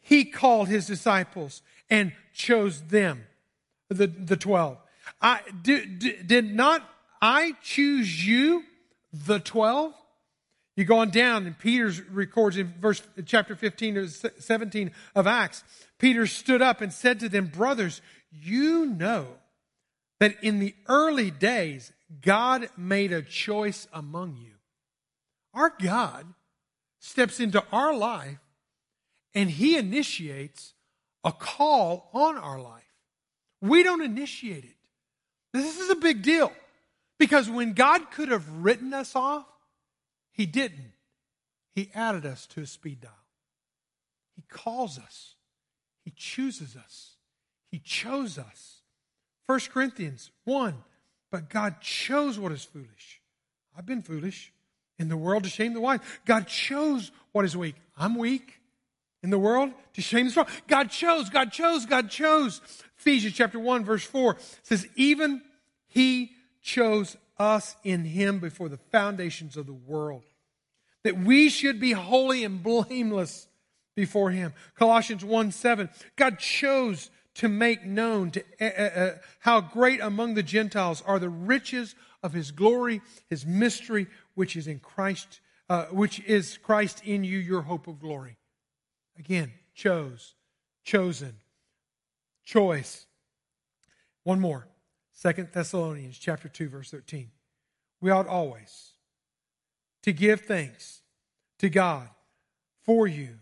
he 0.00 0.24
called 0.24 0.68
his 0.68 0.86
disciples 0.86 1.62
and 1.90 2.12
chose 2.32 2.82
them, 2.82 3.26
the, 3.88 4.06
the 4.06 4.36
12. 4.36 4.78
I, 5.20 5.40
did, 5.62 6.26
did 6.26 6.54
not 6.54 6.88
I 7.20 7.54
choose 7.62 8.24
you, 8.24 8.62
the 9.12 9.40
12? 9.40 9.94
You 10.76 10.84
go 10.84 10.98
on 10.98 11.10
down, 11.10 11.44
and 11.46 11.58
Peter 11.58 11.92
records 12.12 12.56
in 12.56 12.72
verse 12.80 13.02
chapter 13.26 13.56
15 13.56 13.94
to 13.94 14.08
17 14.08 14.92
of 15.16 15.26
Acts. 15.26 15.64
Peter 15.98 16.26
stood 16.26 16.62
up 16.62 16.80
and 16.80 16.92
said 16.92 17.20
to 17.20 17.28
them, 17.28 17.46
Brothers, 17.46 18.00
you 18.30 18.86
know 18.86 19.26
that 20.20 20.42
in 20.42 20.58
the 20.58 20.74
early 20.86 21.30
days 21.30 21.92
God 22.20 22.68
made 22.76 23.12
a 23.12 23.22
choice 23.22 23.86
among 23.92 24.36
you. 24.36 24.54
Our 25.54 25.72
God 25.82 26.26
steps 27.00 27.40
into 27.40 27.62
our 27.72 27.94
life 27.94 28.38
and 29.34 29.50
he 29.50 29.76
initiates 29.76 30.74
a 31.24 31.32
call 31.32 32.10
on 32.12 32.36
our 32.36 32.60
life. 32.60 32.82
We 33.60 33.82
don't 33.82 34.02
initiate 34.02 34.64
it. 34.64 34.76
This 35.52 35.78
is 35.78 35.90
a 35.90 35.96
big 35.96 36.22
deal 36.22 36.52
because 37.18 37.50
when 37.50 37.72
God 37.72 38.10
could 38.10 38.28
have 38.30 38.48
written 38.48 38.94
us 38.94 39.16
off, 39.16 39.46
he 40.32 40.46
didn't. 40.46 40.92
He 41.74 41.90
added 41.94 42.24
us 42.24 42.46
to 42.48 42.60
a 42.60 42.66
speed 42.66 43.00
dial. 43.00 43.12
He 44.36 44.42
calls 44.48 44.98
us. 44.98 45.34
He 46.08 46.14
chooses 46.16 46.74
us. 46.74 47.16
He 47.70 47.80
chose 47.80 48.38
us. 48.38 48.80
1 49.44 49.60
Corinthians 49.70 50.30
1 50.44 50.74
But 51.30 51.50
God 51.50 51.82
chose 51.82 52.38
what 52.38 52.50
is 52.50 52.64
foolish. 52.64 53.20
I've 53.76 53.84
been 53.84 54.00
foolish 54.00 54.50
in 54.98 55.10
the 55.10 55.18
world 55.18 55.44
to 55.44 55.50
shame 55.50 55.74
the 55.74 55.82
wise. 55.82 56.00
God 56.24 56.46
chose 56.46 57.12
what 57.32 57.44
is 57.44 57.54
weak. 57.54 57.74
I'm 57.94 58.14
weak 58.14 58.54
in 59.22 59.28
the 59.28 59.38
world 59.38 59.70
to 59.92 60.00
shame 60.00 60.24
the 60.24 60.30
strong. 60.30 60.46
God 60.66 60.90
chose, 60.90 61.28
God 61.28 61.52
chose, 61.52 61.84
God 61.84 62.08
chose. 62.08 62.62
Ephesians 62.98 63.34
chapter 63.34 63.58
1, 63.58 63.84
verse 63.84 64.04
4 64.04 64.38
says, 64.62 64.88
Even 64.96 65.42
He 65.88 66.32
chose 66.62 67.18
us 67.38 67.76
in 67.84 68.06
Him 68.06 68.38
before 68.38 68.70
the 68.70 68.78
foundations 68.78 69.58
of 69.58 69.66
the 69.66 69.74
world, 69.74 70.24
that 71.04 71.18
we 71.18 71.50
should 71.50 71.78
be 71.78 71.92
holy 71.92 72.44
and 72.44 72.62
blameless 72.62 73.47
before 73.98 74.30
Him. 74.30 74.54
Colossians 74.76 75.24
1 75.24 75.50
7, 75.50 75.88
God 76.14 76.38
chose 76.38 77.10
to 77.34 77.48
make 77.48 77.84
known 77.84 78.30
to, 78.30 78.44
uh, 78.60 78.64
uh, 78.64 79.14
how 79.40 79.60
great 79.60 80.00
among 80.00 80.34
the 80.34 80.42
Gentiles 80.44 81.02
are 81.04 81.18
the 81.18 81.28
riches 81.28 81.96
of 82.22 82.32
His 82.32 82.52
glory, 82.52 83.02
His 83.28 83.44
mystery, 83.44 84.06
which 84.36 84.54
is 84.54 84.68
in 84.68 84.78
Christ, 84.78 85.40
uh, 85.68 85.86
which 85.86 86.20
is 86.20 86.58
Christ 86.58 87.02
in 87.04 87.24
you, 87.24 87.38
your 87.38 87.62
hope 87.62 87.88
of 87.88 87.98
glory. 87.98 88.36
Again, 89.18 89.50
chose, 89.74 90.34
chosen, 90.84 91.34
choice. 92.44 93.04
One 94.22 94.38
more. 94.38 94.68
Second 95.12 95.48
Thessalonians 95.52 96.16
chapter 96.16 96.48
2 96.48 96.68
verse 96.68 96.92
13. 96.92 97.32
We 98.00 98.12
ought 98.12 98.28
always 98.28 98.92
to 100.04 100.12
give 100.12 100.42
thanks 100.42 101.02
to 101.58 101.68
God 101.68 102.08
for 102.84 103.08
you, 103.08 103.40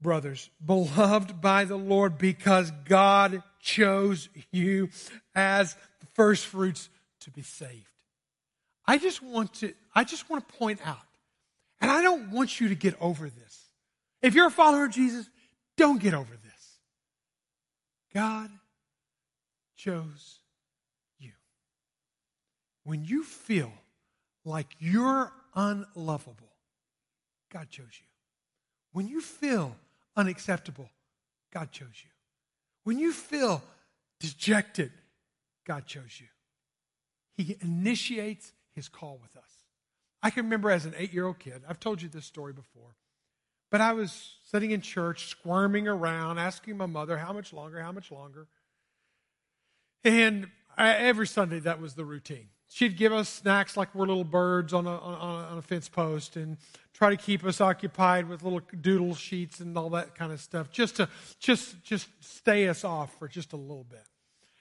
brothers, 0.00 0.50
beloved 0.64 1.40
by 1.40 1.64
the 1.64 1.76
Lord, 1.76 2.18
because 2.18 2.70
God 2.84 3.42
chose 3.60 4.28
you 4.50 4.90
as 5.34 5.74
the 6.00 6.06
first 6.14 6.46
fruits 6.46 6.88
to 7.20 7.30
be 7.30 7.42
saved. 7.42 7.86
I 8.86 8.98
just 8.98 9.22
want 9.22 9.54
to, 9.54 9.72
I 9.94 10.04
just 10.04 10.28
want 10.30 10.48
to 10.48 10.54
point 10.54 10.80
out, 10.84 10.98
and 11.80 11.90
I 11.90 12.02
don't 12.02 12.30
want 12.30 12.60
you 12.60 12.68
to 12.68 12.74
get 12.74 12.94
over 13.00 13.28
this. 13.28 13.66
If 14.22 14.34
you're 14.34 14.48
a 14.48 14.50
follower 14.50 14.86
of 14.86 14.92
Jesus, 14.92 15.28
don't 15.76 16.00
get 16.00 16.14
over 16.14 16.32
this. 16.32 16.50
God 18.12 18.50
chose 19.76 20.40
you. 21.18 21.30
when 22.84 23.04
you 23.04 23.22
feel 23.22 23.72
like 24.44 24.66
you're 24.78 25.32
unlovable, 25.54 26.52
God 27.52 27.70
chose 27.70 27.86
you. 27.92 28.06
When 28.92 29.08
you 29.08 29.20
feel 29.20 29.76
unacceptable, 30.20 30.90
God 31.52 31.72
chose 31.72 32.04
you. 32.04 32.10
When 32.84 32.98
you 32.98 33.12
feel 33.12 33.62
dejected, 34.20 34.92
God 35.66 35.86
chose 35.86 36.20
you. 36.20 36.26
He 37.36 37.56
initiates 37.62 38.52
his 38.74 38.88
call 38.88 39.18
with 39.20 39.36
us. 39.36 39.50
I 40.22 40.30
can 40.30 40.44
remember 40.44 40.70
as 40.70 40.84
an 40.84 40.94
eight 40.98 41.14
year 41.14 41.26
old 41.26 41.38
kid, 41.38 41.62
I've 41.66 41.80
told 41.80 42.02
you 42.02 42.08
this 42.08 42.26
story 42.26 42.52
before, 42.52 42.96
but 43.70 43.80
I 43.80 43.94
was 43.94 44.36
sitting 44.44 44.72
in 44.72 44.82
church, 44.82 45.26
squirming 45.28 45.88
around, 45.88 46.38
asking 46.38 46.76
my 46.76 46.86
mother, 46.86 47.16
how 47.16 47.32
much 47.32 47.52
longer, 47.52 47.80
how 47.80 47.92
much 47.92 48.10
longer? 48.10 48.46
And 50.04 50.48
I, 50.76 50.92
every 50.96 51.26
Sunday, 51.26 51.60
that 51.60 51.80
was 51.80 51.94
the 51.94 52.04
routine. 52.04 52.48
She'd 52.72 52.96
give 52.96 53.12
us 53.12 53.28
snacks 53.28 53.76
like 53.76 53.92
we're 53.96 54.06
little 54.06 54.22
birds 54.22 54.72
on 54.72 54.86
a, 54.86 54.96
on, 54.96 55.44
on 55.44 55.58
a 55.58 55.62
fence 55.62 55.88
post 55.88 56.36
and 56.36 56.56
try 56.92 57.10
to 57.10 57.16
keep 57.16 57.44
us 57.44 57.60
occupied 57.60 58.28
with 58.28 58.44
little 58.44 58.60
doodle 58.80 59.16
sheets 59.16 59.58
and 59.58 59.76
all 59.76 59.90
that 59.90 60.14
kind 60.14 60.30
of 60.30 60.40
stuff, 60.40 60.70
just 60.70 60.96
to 60.96 61.08
just 61.40 61.82
just 61.82 62.08
stay 62.20 62.68
us 62.68 62.84
off 62.84 63.12
for 63.18 63.26
just 63.26 63.52
a 63.52 63.56
little 63.56 63.82
bit. 63.82 64.04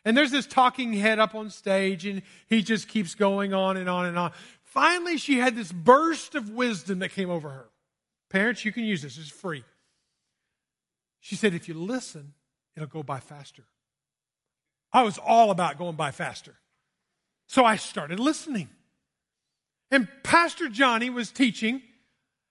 And 0.03 0.17
there's 0.17 0.31
this 0.31 0.47
talking 0.47 0.91
head 0.93 1.19
up 1.19 1.35
on 1.35 1.51
stage, 1.51 2.07
and 2.07 2.23
he 2.47 2.63
just 2.63 2.87
keeps 2.87 3.13
going 3.13 3.53
on 3.53 3.77
and 3.77 3.87
on 3.87 4.07
and 4.07 4.17
on. 4.17 4.31
Finally, 4.63 5.17
she 5.17 5.37
had 5.37 5.55
this 5.55 5.71
burst 5.71 6.33
of 6.33 6.49
wisdom 6.49 6.99
that 6.99 7.09
came 7.09 7.29
over 7.29 7.49
her. 7.49 7.69
Parents, 8.31 8.65
you 8.65 8.71
can 8.71 8.85
use 8.85 9.03
this, 9.03 9.19
it's 9.19 9.29
free. 9.29 9.63
She 11.19 11.35
said, 11.35 11.53
if 11.53 11.67
you 11.67 11.75
listen, 11.75 12.33
it'll 12.75 12.87
go 12.87 13.03
by 13.03 13.19
faster. 13.19 13.65
I 14.91 15.03
was 15.03 15.19
all 15.19 15.51
about 15.51 15.77
going 15.77 15.95
by 15.95 16.09
faster. 16.09 16.55
So 17.49 17.65
I 17.65 17.77
started 17.77 18.19
listening. 18.19 18.69
And 19.89 20.07
Pastor 20.21 20.69
Johnny 20.69 21.09
was 21.09 21.31
teaching, 21.31 21.81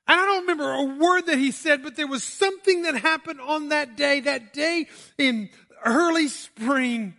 and 0.09 0.21
I 0.21 0.25
don't 0.25 0.41
remember 0.41 0.73
a 0.73 0.83
word 0.83 1.27
that 1.27 1.39
he 1.39 1.53
said, 1.53 1.85
but 1.85 1.95
there 1.95 2.09
was 2.09 2.25
something 2.25 2.83
that 2.83 2.97
happened 2.97 3.41
on 3.41 3.69
that 3.69 3.97
day, 3.97 4.19
that 4.19 4.53
day 4.53 4.89
in 5.17 5.51
early 5.85 6.27
spring 6.27 7.15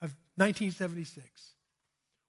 of 0.00 0.14
1976. 0.36 1.26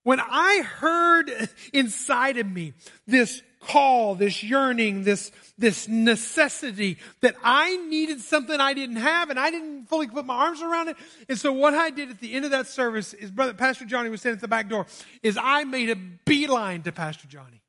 When 0.02 0.20
I 0.20 0.64
heard 0.64 1.32
inside 1.74 2.38
of 2.38 2.52
me 2.52 2.74
this 3.06 3.44
call, 3.62 4.16
this 4.16 4.44
yearning, 4.44 5.04
this, 5.04 5.32
this 5.58 5.88
necessity 5.88 6.98
that 7.22 7.36
I 7.44 7.78
needed 7.88 8.22
something 8.22 8.60
I 8.60 8.74
didn't 8.74 8.98
have 8.98 9.30
and 9.30 9.40
I 9.40 9.52
didn't 9.52 9.86
fully 9.88 10.08
put 10.08 10.26
my 10.26 10.36
arms 10.36 10.62
around 10.62 10.90
it. 10.90 10.98
And 11.30 11.38
so 11.38 11.54
what 11.54 11.74
I 11.74 11.90
did 11.90 12.10
at 12.10 12.20
the 12.20 12.34
end 12.34 12.46
of 12.46 12.52
that 12.52 12.68
service 12.68 13.14
is 13.14 13.32
brother, 13.32 13.54
Pastor 13.54 13.86
Johnny 13.86 14.10
was 14.10 14.22
standing 14.22 14.38
at 14.38 14.42
the 14.42 14.48
back 14.48 14.70
door, 14.70 14.86
is 15.24 15.38
I 15.42 15.64
made 15.64 15.90
a 15.90 15.96
beeline 15.96 16.82
to 16.84 16.92
Pastor 16.92 17.28
Johnny. 17.28 17.62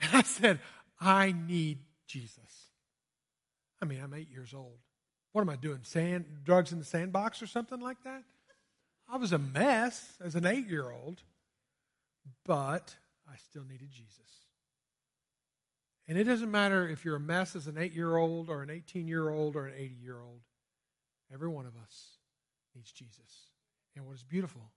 And 0.00 0.16
I 0.16 0.22
said, 0.22 0.58
I 1.00 1.32
need 1.32 1.78
Jesus. 2.06 2.38
I 3.80 3.84
mean, 3.84 4.00
I'm 4.02 4.14
eight 4.14 4.30
years 4.30 4.54
old. 4.54 4.78
What 5.32 5.42
am 5.42 5.48
I 5.48 5.56
doing? 5.56 5.80
Sand, 5.82 6.24
drugs 6.44 6.72
in 6.72 6.78
the 6.78 6.84
sandbox 6.84 7.42
or 7.42 7.46
something 7.46 7.80
like 7.80 8.02
that? 8.04 8.22
I 9.08 9.16
was 9.16 9.32
a 9.32 9.38
mess 9.38 10.14
as 10.24 10.34
an 10.34 10.46
eight 10.46 10.68
year 10.68 10.90
old 10.90 11.22
but 12.44 12.96
I 13.30 13.36
still 13.36 13.64
needed 13.64 13.90
Jesus. 13.90 14.41
And 16.08 16.18
it 16.18 16.24
doesn't 16.24 16.50
matter 16.50 16.88
if 16.88 17.04
you're 17.04 17.16
a 17.16 17.20
mess 17.20 17.54
as 17.54 17.66
an 17.66 17.78
eight 17.78 17.94
year 17.94 18.16
old 18.16 18.48
or 18.48 18.62
an 18.62 18.70
18 18.70 19.06
year 19.06 19.30
old 19.30 19.56
or 19.56 19.66
an 19.66 19.74
80 19.76 19.94
year 20.02 20.20
old, 20.20 20.40
every 21.32 21.48
one 21.48 21.66
of 21.66 21.74
us 21.76 22.18
needs 22.74 22.90
Jesus. 22.90 23.50
And 23.94 24.06
what 24.06 24.14
is 24.14 24.22
beautiful 24.22 24.72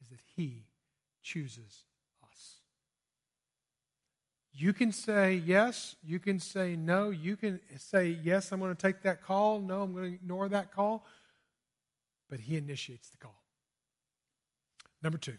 is 0.00 0.08
that 0.08 0.20
He 0.36 0.66
chooses 1.22 1.84
us. 2.24 2.60
You 4.52 4.72
can 4.72 4.92
say 4.92 5.34
yes, 5.34 5.96
you 6.02 6.18
can 6.18 6.38
say 6.38 6.76
no, 6.76 7.10
you 7.10 7.36
can 7.36 7.60
say 7.76 8.18
yes, 8.22 8.52
I'm 8.52 8.60
going 8.60 8.74
to 8.74 8.80
take 8.80 9.02
that 9.02 9.22
call, 9.22 9.60
no, 9.60 9.82
I'm 9.82 9.92
going 9.92 10.10
to 10.10 10.14
ignore 10.14 10.48
that 10.48 10.74
call, 10.74 11.06
but 12.28 12.40
He 12.40 12.56
initiates 12.56 13.08
the 13.10 13.18
call. 13.18 13.42
Number 15.02 15.18
two. 15.18 15.36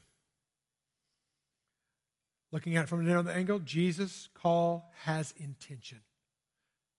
Looking 2.53 2.77
at 2.77 2.83
it 2.83 2.87
from 2.87 2.99
another 2.99 3.31
angle, 3.31 3.57
Jesus' 3.57 4.29
call 4.35 4.91
has 5.05 5.33
intention. 5.37 6.01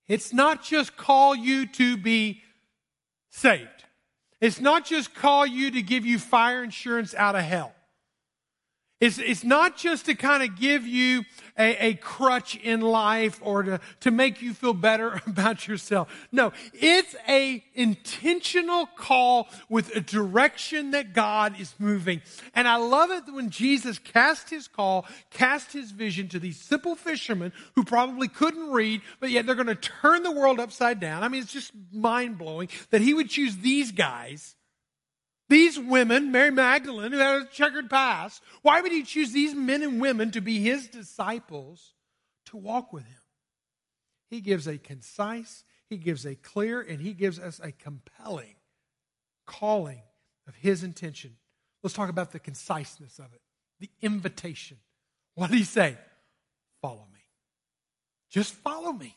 It's 0.08 0.32
not 0.32 0.64
just 0.64 0.96
call 0.96 1.36
you 1.36 1.64
to 1.66 1.96
be 1.96 2.42
saved. 3.30 3.84
It's 4.40 4.60
not 4.60 4.84
just 4.84 5.14
call 5.14 5.46
you 5.46 5.70
to 5.70 5.80
give 5.80 6.04
you 6.04 6.18
fire 6.18 6.64
insurance 6.64 7.14
out 7.14 7.36
of 7.36 7.42
hell. 7.42 7.72
It's, 9.00 9.18
it's 9.18 9.42
not 9.42 9.76
just 9.76 10.06
to 10.06 10.14
kind 10.14 10.42
of 10.42 10.58
give 10.58 10.86
you 10.86 11.24
a, 11.58 11.88
a 11.88 11.94
crutch 11.94 12.56
in 12.56 12.80
life 12.80 13.40
or 13.42 13.62
to, 13.64 13.80
to 14.00 14.10
make 14.12 14.40
you 14.40 14.54
feel 14.54 14.72
better 14.72 15.20
about 15.26 15.66
yourself. 15.66 16.08
No, 16.30 16.52
it's 16.72 17.16
a 17.28 17.64
intentional 17.74 18.86
call 18.86 19.48
with 19.68 19.94
a 19.96 20.00
direction 20.00 20.92
that 20.92 21.12
God 21.12 21.60
is 21.60 21.74
moving. 21.78 22.22
And 22.54 22.68
I 22.68 22.76
love 22.76 23.10
it 23.10 23.24
when 23.32 23.50
Jesus 23.50 23.98
cast 23.98 24.48
his 24.48 24.68
call, 24.68 25.06
cast 25.30 25.72
his 25.72 25.90
vision 25.90 26.28
to 26.28 26.38
these 26.38 26.60
simple 26.60 26.94
fishermen 26.94 27.52
who 27.74 27.82
probably 27.84 28.28
couldn't 28.28 28.70
read, 28.70 29.02
but 29.18 29.30
yet 29.30 29.44
they're 29.44 29.56
going 29.56 29.66
to 29.66 29.74
turn 29.74 30.22
the 30.22 30.32
world 30.32 30.60
upside 30.60 31.00
down. 31.00 31.24
I 31.24 31.28
mean, 31.28 31.42
it's 31.42 31.52
just 31.52 31.72
mind 31.92 32.38
blowing 32.38 32.68
that 32.90 33.00
he 33.00 33.12
would 33.12 33.28
choose 33.28 33.56
these 33.56 33.90
guys 33.90 34.54
these 35.48 35.78
women, 35.78 36.32
Mary 36.32 36.50
Magdalene, 36.50 37.12
who 37.12 37.18
had 37.18 37.42
a 37.42 37.46
checkered 37.46 37.90
past, 37.90 38.42
why 38.62 38.80
would 38.80 38.92
he 38.92 39.02
choose 39.02 39.32
these 39.32 39.54
men 39.54 39.82
and 39.82 40.00
women 40.00 40.30
to 40.30 40.40
be 40.40 40.60
his 40.60 40.86
disciples 40.86 41.92
to 42.46 42.56
walk 42.56 42.92
with 42.92 43.04
him? 43.04 43.20
He 44.30 44.40
gives 44.40 44.66
a 44.66 44.78
concise, 44.78 45.64
he 45.88 45.98
gives 45.98 46.24
a 46.24 46.34
clear, 46.34 46.80
and 46.80 47.00
he 47.00 47.12
gives 47.12 47.38
us 47.38 47.60
a 47.62 47.72
compelling 47.72 48.56
calling 49.46 50.02
of 50.48 50.54
his 50.56 50.82
intention. 50.82 51.36
Let's 51.82 51.94
talk 51.94 52.08
about 52.08 52.32
the 52.32 52.38
conciseness 52.38 53.18
of 53.18 53.26
it, 53.34 53.42
the 53.80 53.90
invitation. 54.00 54.78
What 55.34 55.50
did 55.50 55.58
he 55.58 55.64
say? 55.64 55.98
Follow 56.80 57.06
me. 57.12 57.20
Just 58.30 58.54
follow 58.54 58.92
me. 58.92 59.14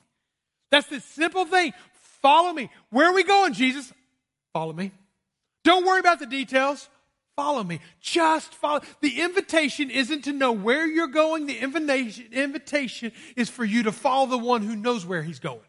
That's 0.71 0.87
the 0.87 0.99
simple 0.99 1.45
thing. 1.45 1.73
Follow 2.21 2.51
me. 2.51 2.69
Where 2.89 3.09
are 3.09 3.13
we 3.13 3.23
going, 3.23 3.53
Jesus? 3.53 3.91
Follow 4.51 4.73
me. 4.73 4.91
Don't 5.67 5.85
worry 5.85 5.99
about 5.99 6.19
the 6.19 6.25
details. 6.25 6.87
Follow 7.35 7.61
me. 7.61 7.81
Just 7.99 8.53
follow. 8.53 8.79
The 9.01 9.19
invitation 9.19 9.89
isn't 9.89 10.21
to 10.21 10.31
know 10.31 10.53
where 10.53 10.87
you're 10.87 11.07
going. 11.07 11.45
The 11.45 11.57
invitation, 11.57 12.27
invitation 12.31 13.11
is 13.35 13.49
for 13.49 13.65
you 13.65 13.83
to 13.83 13.91
follow 13.91 14.27
the 14.27 14.37
one 14.37 14.61
who 14.61 14.77
knows 14.77 15.05
where 15.05 15.21
he's 15.21 15.39
going. 15.39 15.59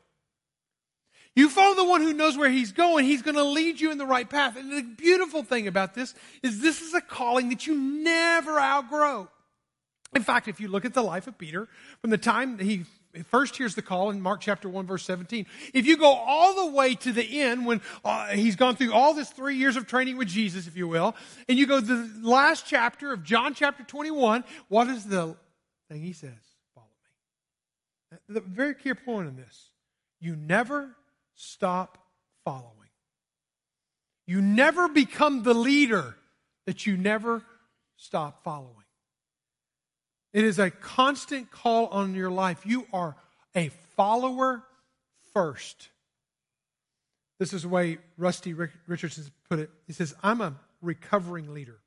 You 1.34 1.48
follow 1.48 1.74
the 1.74 1.84
one 1.84 2.00
who 2.00 2.12
knows 2.12 2.38
where 2.38 2.48
he's 2.48 2.70
going, 2.70 3.06
he's 3.06 3.22
going 3.22 3.34
to 3.34 3.42
lead 3.42 3.80
you 3.80 3.90
in 3.90 3.98
the 3.98 4.06
right 4.06 4.30
path. 4.30 4.56
And 4.56 4.70
the 4.70 4.82
beautiful 4.82 5.42
thing 5.42 5.66
about 5.66 5.94
this 5.94 6.14
is 6.44 6.60
this 6.60 6.80
is 6.80 6.94
a 6.94 7.00
calling 7.00 7.48
that 7.48 7.66
you 7.66 7.76
never 7.76 8.56
outgrow. 8.56 9.28
In 10.14 10.22
fact, 10.22 10.46
if 10.46 10.60
you 10.60 10.68
look 10.68 10.84
at 10.84 10.94
the 10.94 11.02
life 11.02 11.26
of 11.26 11.36
Peter, 11.36 11.66
from 12.00 12.10
the 12.10 12.18
time 12.18 12.56
that 12.58 12.64
he 12.64 12.84
first 13.26 13.56
here's 13.56 13.74
the 13.74 13.82
call 13.82 14.10
in 14.10 14.20
Mark 14.20 14.40
chapter 14.40 14.68
1 14.68 14.86
verse 14.86 15.04
17. 15.04 15.46
If 15.74 15.86
you 15.86 15.96
go 15.96 16.12
all 16.12 16.66
the 16.66 16.72
way 16.72 16.94
to 16.96 17.12
the 17.12 17.40
end 17.40 17.66
when 17.66 17.80
uh, 18.04 18.28
he's 18.28 18.56
gone 18.56 18.76
through 18.76 18.92
all 18.92 19.14
this 19.14 19.30
three 19.30 19.56
years 19.56 19.76
of 19.76 19.86
training 19.86 20.16
with 20.16 20.28
Jesus, 20.28 20.66
if 20.66 20.76
you 20.76 20.88
will, 20.88 21.14
and 21.48 21.58
you 21.58 21.66
go 21.66 21.80
to 21.80 21.86
the 21.86 22.28
last 22.28 22.66
chapter 22.66 23.12
of 23.12 23.22
John 23.22 23.54
chapter 23.54 23.82
21, 23.82 24.44
what 24.68 24.88
is 24.88 25.04
the 25.04 25.36
thing 25.90 26.02
he 26.02 26.12
says? 26.12 26.32
Follow 26.74 26.86
me. 28.12 28.18
The 28.34 28.40
very 28.40 28.74
key 28.74 28.94
point 28.94 29.28
in 29.28 29.36
this, 29.36 29.70
you 30.20 30.36
never 30.36 30.96
stop 31.34 31.98
following. 32.44 32.72
You 34.26 34.42
never 34.42 34.88
become 34.88 35.42
the 35.42 35.54
leader 35.54 36.14
that 36.66 36.86
you 36.86 36.98
never 36.98 37.42
stop 37.96 38.44
following. 38.44 38.74
It 40.38 40.44
is 40.44 40.60
a 40.60 40.70
constant 40.70 41.50
call 41.50 41.88
on 41.88 42.14
your 42.14 42.30
life. 42.30 42.64
You 42.64 42.86
are 42.92 43.16
a 43.56 43.70
follower 43.96 44.62
first. 45.34 45.88
This 47.40 47.52
is 47.52 47.62
the 47.62 47.68
way 47.68 47.98
Rusty 48.16 48.54
Richardson 48.54 49.24
put 49.50 49.58
it. 49.58 49.68
He 49.88 49.92
says, 49.92 50.14
I'm 50.22 50.40
a 50.40 50.54
recovering 50.80 51.52
leader. 51.52 51.80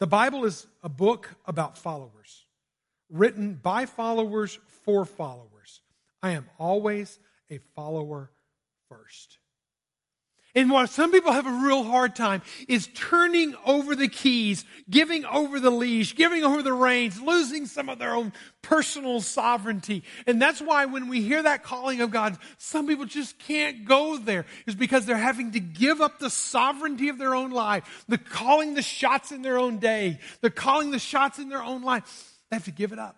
The 0.00 0.06
Bible 0.06 0.44
is 0.44 0.66
a 0.82 0.90
book 0.90 1.30
about 1.46 1.78
followers, 1.78 2.44
written 3.08 3.54
by 3.54 3.86
followers 3.86 4.58
for 4.84 5.06
followers. 5.06 5.80
I 6.22 6.32
am 6.32 6.44
always 6.58 7.18
a 7.50 7.56
follower 7.74 8.30
first. 8.90 9.38
And 10.54 10.70
what 10.70 10.88
some 10.88 11.12
people 11.12 11.32
have 11.32 11.46
a 11.46 11.66
real 11.66 11.84
hard 11.84 12.16
time 12.16 12.40
is 12.68 12.88
turning 12.94 13.54
over 13.66 13.94
the 13.94 14.08
keys, 14.08 14.64
giving 14.88 15.24
over 15.26 15.60
the 15.60 15.70
leash, 15.70 16.14
giving 16.14 16.42
over 16.42 16.62
the 16.62 16.72
reins, 16.72 17.20
losing 17.20 17.66
some 17.66 17.88
of 17.88 17.98
their 17.98 18.14
own 18.14 18.32
personal 18.62 19.20
sovereignty. 19.20 20.02
And 20.26 20.40
that's 20.40 20.60
why 20.60 20.86
when 20.86 21.08
we 21.08 21.20
hear 21.20 21.42
that 21.42 21.62
calling 21.62 22.00
of 22.00 22.10
God, 22.10 22.38
some 22.56 22.86
people 22.86 23.04
just 23.04 23.38
can't 23.38 23.84
go 23.84 24.16
there. 24.16 24.46
Is 24.66 24.74
because 24.74 25.04
they're 25.04 25.16
having 25.16 25.52
to 25.52 25.60
give 25.60 26.00
up 26.00 26.18
the 26.18 26.30
sovereignty 26.30 27.10
of 27.10 27.18
their 27.18 27.34
own 27.34 27.50
life. 27.50 28.04
The 28.08 28.18
calling 28.18 28.74
the 28.74 28.82
shots 28.82 29.32
in 29.32 29.42
their 29.42 29.58
own 29.58 29.78
day. 29.78 30.18
The 30.40 30.50
calling 30.50 30.90
the 30.90 30.98
shots 30.98 31.38
in 31.38 31.50
their 31.50 31.62
own 31.62 31.82
life. 31.82 32.36
They 32.50 32.56
have 32.56 32.64
to 32.64 32.70
give 32.70 32.92
it 32.92 32.98
up 32.98 33.16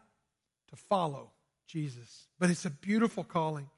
to 0.71 0.77
follow 0.77 1.31
Jesus. 1.69 2.27
But 2.41 2.51
it's 2.51 2.65
a 2.65 2.71
beautiful 2.71 3.23
calling. 3.23 3.69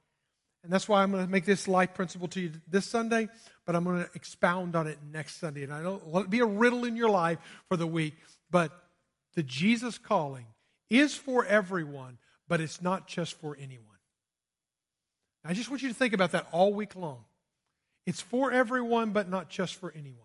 And 0.62 0.72
that's 0.72 0.88
why 0.88 1.02
I'm 1.02 1.10
going 1.10 1.24
to 1.24 1.30
make 1.30 1.44
this 1.44 1.66
life 1.66 1.92
principle 1.94 2.28
to 2.28 2.40
you 2.40 2.52
this 2.68 2.86
Sunday, 2.86 3.28
but 3.66 3.74
I'm 3.74 3.84
going 3.84 4.04
to 4.04 4.10
expound 4.14 4.76
on 4.76 4.86
it 4.86 4.98
next 5.12 5.40
Sunday. 5.40 5.64
And 5.64 5.72
I 5.72 5.82
don't 5.82 6.12
let 6.12 6.24
it 6.24 6.30
be 6.30 6.40
a 6.40 6.46
riddle 6.46 6.84
in 6.84 6.96
your 6.96 7.10
life 7.10 7.38
for 7.68 7.76
the 7.76 7.86
week, 7.86 8.14
but 8.50 8.70
the 9.34 9.42
Jesus 9.42 9.98
calling 9.98 10.46
is 10.88 11.14
for 11.14 11.44
everyone, 11.44 12.18
but 12.48 12.60
it's 12.60 12.80
not 12.80 13.08
just 13.08 13.40
for 13.40 13.56
anyone. 13.60 13.86
I 15.44 15.54
just 15.54 15.70
want 15.70 15.82
you 15.82 15.88
to 15.88 15.94
think 15.94 16.14
about 16.14 16.32
that 16.32 16.46
all 16.52 16.72
week 16.72 16.94
long. 16.94 17.24
It's 18.06 18.20
for 18.20 18.52
everyone, 18.52 19.10
but 19.10 19.28
not 19.28 19.48
just 19.48 19.74
for 19.74 19.92
anyone. 19.92 20.18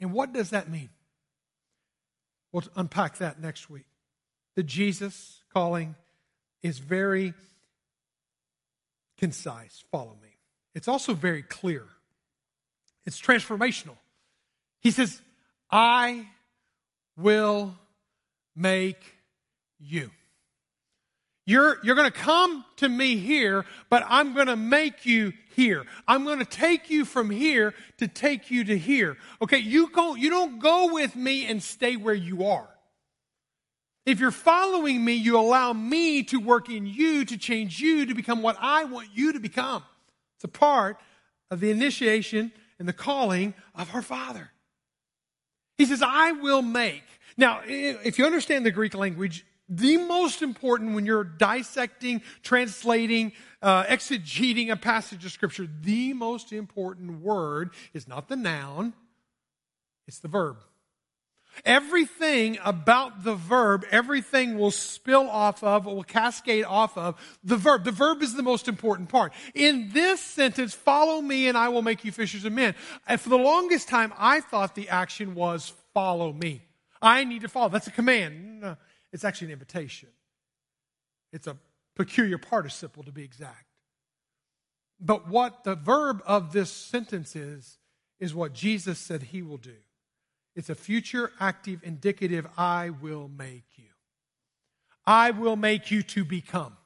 And 0.00 0.12
what 0.12 0.32
does 0.32 0.50
that 0.50 0.68
mean? 0.68 0.90
We'll 2.52 2.64
unpack 2.76 3.18
that 3.18 3.40
next 3.40 3.70
week. 3.70 3.86
The 4.56 4.62
Jesus 4.62 5.42
calling 5.52 5.94
is 6.62 6.78
very 6.78 7.34
concise. 9.18 9.84
Follow 9.90 10.16
me. 10.22 10.36
It's 10.74 10.88
also 10.88 11.12
very 11.12 11.42
clear. 11.42 11.84
It's 13.04 13.20
transformational. 13.20 13.96
He 14.80 14.90
says, 14.90 15.20
I 15.70 16.26
will 17.16 17.74
make 18.54 19.02
you. 19.78 20.10
You're, 21.46 21.78
you're 21.82 21.94
going 21.94 22.10
to 22.10 22.16
come 22.16 22.64
to 22.76 22.88
me 22.88 23.16
here, 23.16 23.64
but 23.88 24.04
I'm 24.06 24.34
going 24.34 24.48
to 24.48 24.56
make 24.56 25.06
you 25.06 25.32
here. 25.56 25.84
I'm 26.06 26.24
going 26.24 26.40
to 26.40 26.44
take 26.44 26.90
you 26.90 27.06
from 27.06 27.30
here 27.30 27.72
to 27.96 28.06
take 28.06 28.50
you 28.50 28.64
to 28.64 28.76
here. 28.76 29.16
Okay, 29.40 29.58
you, 29.58 29.90
go, 29.90 30.14
you 30.14 30.28
don't 30.28 30.58
go 30.58 30.92
with 30.92 31.16
me 31.16 31.46
and 31.46 31.62
stay 31.62 31.96
where 31.96 32.14
you 32.14 32.44
are. 32.44 32.68
If 34.08 34.20
you're 34.20 34.30
following 34.30 35.04
me, 35.04 35.12
you 35.12 35.38
allow 35.38 35.74
me 35.74 36.22
to 36.22 36.40
work 36.40 36.70
in 36.70 36.86
you 36.86 37.26
to 37.26 37.36
change 37.36 37.78
you 37.78 38.06
to 38.06 38.14
become 38.14 38.40
what 38.40 38.56
I 38.58 38.84
want 38.84 39.08
you 39.12 39.34
to 39.34 39.38
become. 39.38 39.82
It's 40.36 40.44
a 40.44 40.48
part 40.48 40.96
of 41.50 41.60
the 41.60 41.70
initiation 41.70 42.50
and 42.78 42.88
the 42.88 42.94
calling 42.94 43.52
of 43.74 43.94
our 43.94 44.00
Father. 44.00 44.48
He 45.76 45.84
says, 45.84 46.00
I 46.02 46.32
will 46.32 46.62
make. 46.62 47.02
Now, 47.36 47.60
if 47.66 48.18
you 48.18 48.24
understand 48.24 48.64
the 48.64 48.70
Greek 48.70 48.94
language, 48.94 49.44
the 49.68 49.98
most 49.98 50.40
important 50.40 50.94
when 50.94 51.04
you're 51.04 51.22
dissecting, 51.22 52.22
translating, 52.42 53.32
uh, 53.60 53.84
exegeting 53.84 54.70
a 54.70 54.76
passage 54.76 55.26
of 55.26 55.32
Scripture, 55.32 55.68
the 55.82 56.14
most 56.14 56.50
important 56.50 57.20
word 57.20 57.72
is 57.92 58.08
not 58.08 58.30
the 58.30 58.36
noun, 58.36 58.94
it's 60.06 60.20
the 60.20 60.28
verb. 60.28 60.56
Everything 61.64 62.58
about 62.64 63.24
the 63.24 63.34
verb, 63.34 63.84
everything 63.90 64.58
will 64.58 64.70
spill 64.70 65.28
off 65.28 65.62
of, 65.62 65.86
will 65.86 66.02
cascade 66.02 66.64
off 66.64 66.96
of 66.96 67.20
the 67.42 67.56
verb. 67.56 67.84
The 67.84 67.92
verb 67.92 68.22
is 68.22 68.34
the 68.34 68.42
most 68.42 68.68
important 68.68 69.08
part. 69.08 69.32
In 69.54 69.90
this 69.92 70.20
sentence, 70.20 70.74
follow 70.74 71.20
me 71.20 71.48
and 71.48 71.56
I 71.56 71.68
will 71.68 71.82
make 71.82 72.04
you 72.04 72.12
fishers 72.12 72.44
of 72.44 72.52
men. 72.52 72.74
And 73.06 73.20
for 73.20 73.28
the 73.28 73.38
longest 73.38 73.88
time, 73.88 74.12
I 74.18 74.40
thought 74.40 74.74
the 74.74 74.88
action 74.88 75.34
was 75.34 75.72
follow 75.94 76.32
me. 76.32 76.62
I 77.00 77.24
need 77.24 77.42
to 77.42 77.48
follow. 77.48 77.68
That's 77.68 77.86
a 77.86 77.92
command. 77.92 78.76
It's 79.12 79.24
actually 79.24 79.48
an 79.48 79.52
invitation. 79.52 80.08
It's 81.32 81.46
a 81.46 81.56
peculiar 81.94 82.38
participle 82.38 83.02
to 83.04 83.12
be 83.12 83.24
exact. 83.24 83.66
But 85.00 85.28
what 85.28 85.64
the 85.64 85.74
verb 85.74 86.22
of 86.26 86.52
this 86.52 86.70
sentence 86.70 87.36
is, 87.36 87.78
is 88.18 88.34
what 88.34 88.52
Jesus 88.52 88.98
said 88.98 89.22
he 89.22 89.42
will 89.42 89.58
do. 89.58 89.76
It's 90.58 90.70
a 90.70 90.74
future 90.74 91.30
active 91.38 91.78
indicative 91.84 92.44
I 92.56 92.90
will 92.90 93.28
make 93.28 93.62
you. 93.76 93.84
I 95.06 95.30
will 95.30 95.54
make 95.54 95.92
you 95.92 96.02
to 96.02 96.24
become. 96.24 96.76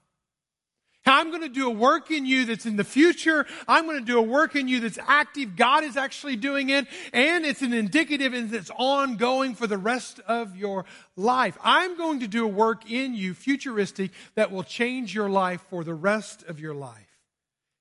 I'm 1.07 1.31
going 1.31 1.41
to 1.41 1.49
do 1.49 1.69
a 1.69 1.71
work 1.71 2.11
in 2.11 2.27
you 2.27 2.45
that's 2.45 2.67
in 2.67 2.77
the 2.77 2.85
future. 2.85 3.47
I'm 3.67 3.87
going 3.87 3.99
to 3.99 4.05
do 4.05 4.19
a 4.19 4.23
work 4.23 4.57
in 4.57 4.69
you 4.69 4.81
that's 4.81 4.99
active. 5.09 5.57
God 5.57 5.85
is 5.85 5.97
actually 5.97 6.37
doing 6.37 6.69
it. 6.69 6.87
And 7.15 7.47
it's 7.47 7.63
an 7.63 7.73
indicative 7.73 8.35
and 8.35 8.53
it's 8.53 8.71
ongoing 8.77 9.55
for 9.55 9.67
the 9.67 9.79
rest 9.79 10.21
of 10.29 10.55
your 10.55 10.85
life. 11.17 11.57
I'm 11.65 11.97
going 11.97 12.21
to 12.21 12.29
do 12.29 12.45
a 12.45 12.49
work 12.49 12.91
in 12.91 13.15
you, 13.15 13.33
futuristic, 13.33 14.11
that 14.35 14.53
will 14.53 14.65
change 14.65 15.15
your 15.15 15.31
life 15.31 15.65
for 15.71 15.83
the 15.83 15.95
rest 15.95 16.45
of 16.45 16.61
your 16.61 16.75
life. 16.75 17.19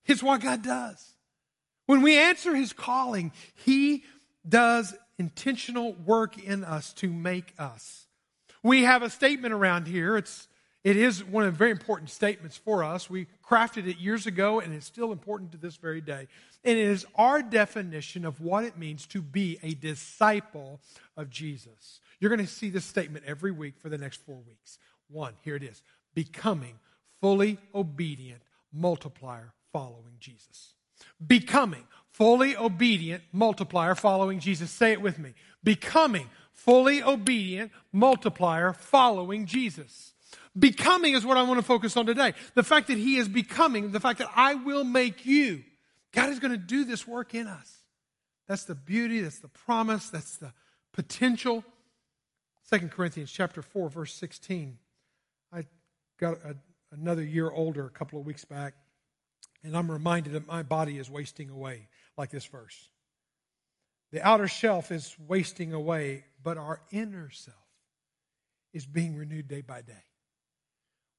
It's 0.06 0.24
what 0.24 0.40
God 0.40 0.64
does. 0.64 1.06
When 1.86 2.02
we 2.02 2.18
answer 2.18 2.56
his 2.56 2.72
calling, 2.72 3.34
he 3.66 4.06
does 4.48 4.96
intentional 5.22 5.94
work 5.94 6.44
in 6.44 6.64
us 6.64 6.92
to 6.94 7.08
make 7.08 7.54
us. 7.60 8.08
We 8.64 8.84
have 8.84 9.04
a 9.04 9.10
statement 9.10 9.54
around 9.54 9.88
here. 9.88 10.18
It's 10.18 10.48
it 10.84 10.98
is 10.98 11.24
one 11.24 11.44
of 11.44 11.54
the 11.54 11.58
very 11.58 11.70
important 11.70 12.10
statements 12.10 12.58
for 12.58 12.84
us. 12.84 13.08
We 13.08 13.28
crafted 13.48 13.88
it 13.88 14.00
years 14.00 14.26
ago, 14.26 14.60
and 14.60 14.74
it's 14.74 14.88
still 14.88 15.12
important 15.12 15.52
to 15.52 15.60
this 15.60 15.76
very 15.76 16.02
day. 16.02 16.28
And 16.64 16.78
it 16.78 16.88
is 16.88 17.06
our 17.16 17.44
definition 17.44 18.26
of 18.26 18.42
what 18.42 18.64
it 18.64 18.80
means 18.80 19.06
to 19.08 19.22
be 19.22 19.60
a 19.62 19.76
disciple 19.76 20.80
of 21.16 21.30
Jesus. 21.30 22.02
You're 22.20 22.36
going 22.36 22.46
to 22.46 22.52
see 22.52 22.72
this 22.72 22.84
statement 22.84 23.26
every 23.28 23.52
week 23.52 23.76
for 23.78 23.90
the 23.90 23.98
next 23.98 24.26
four 24.26 24.38
weeks. 24.48 24.80
One, 25.08 25.34
here 25.44 25.56
it 25.56 25.62
is 25.64 25.84
becoming 26.16 26.80
fully 27.22 27.60
obedient 27.76 28.42
multiplier 28.74 29.54
following 29.72 30.16
Jesus. 30.20 30.74
Becoming 31.26 31.86
fully 32.12 32.56
obedient 32.56 33.24
multiplier 33.32 33.96
following 33.96 34.40
Jesus. 34.40 34.72
Say 34.72 34.92
it 34.92 35.02
with 35.02 35.20
me. 35.20 35.34
Becoming 35.64 36.30
fully 36.54 37.02
obedient 37.02 37.72
multiplier 37.92 38.74
following 38.74 39.46
Jesus. 39.46 40.14
Becoming 40.58 41.14
is 41.14 41.26
what 41.26 41.38
I 41.38 41.44
want 41.44 41.60
to 41.60 41.66
focus 41.66 41.96
on 41.96 42.06
today. 42.06 42.34
The 42.56 42.64
fact 42.64 42.88
that 42.88 42.98
He 42.98 43.18
is 43.18 43.28
becoming, 43.28 43.92
the 43.92 44.00
fact 44.00 44.20
that 44.20 44.30
I 44.36 44.56
will 44.56 44.84
make 44.84 45.26
you. 45.26 45.64
God 46.12 46.30
is 46.30 46.40
going 46.40 46.52
to 46.52 46.58
do 46.58 46.84
this 46.84 47.08
work 47.08 47.34
in 47.34 47.48
us. 47.48 47.78
That's 48.48 48.66
the 48.66 48.76
beauty, 48.76 49.22
that's 49.22 49.40
the 49.40 49.48
promise, 49.48 50.10
that's 50.10 50.38
the 50.38 50.52
potential. 50.92 51.64
Second 52.64 52.92
Corinthians 52.92 53.32
chapter 53.32 53.62
4, 53.62 53.90
verse 53.90 54.14
16. 54.14 54.78
I 55.54 55.66
got 56.20 56.38
a, 56.44 56.56
another 56.92 57.24
year 57.24 57.50
older 57.50 57.86
a 57.86 57.90
couple 57.90 58.20
of 58.20 58.26
weeks 58.26 58.44
back, 58.44 58.74
and 59.64 59.76
I'm 59.76 59.90
reminded 59.90 60.34
that 60.34 60.48
my 60.48 60.64
body 60.64 60.98
is 60.98 61.10
wasting 61.10 61.50
away, 61.50 61.88
like 62.22 62.30
this 62.30 62.46
verse. 62.46 62.88
The 64.12 64.22
outer 64.22 64.48
shelf 64.48 64.92
is 64.92 65.16
wasting 65.28 65.74
away, 65.74 66.24
but 66.44 66.56
our 66.56 66.80
inner 66.92 67.32
self 67.32 67.58
is 68.74 68.86
being 68.86 69.16
renewed 69.18 69.48
day 69.48 69.62
by 69.62 69.82
day. 69.82 70.04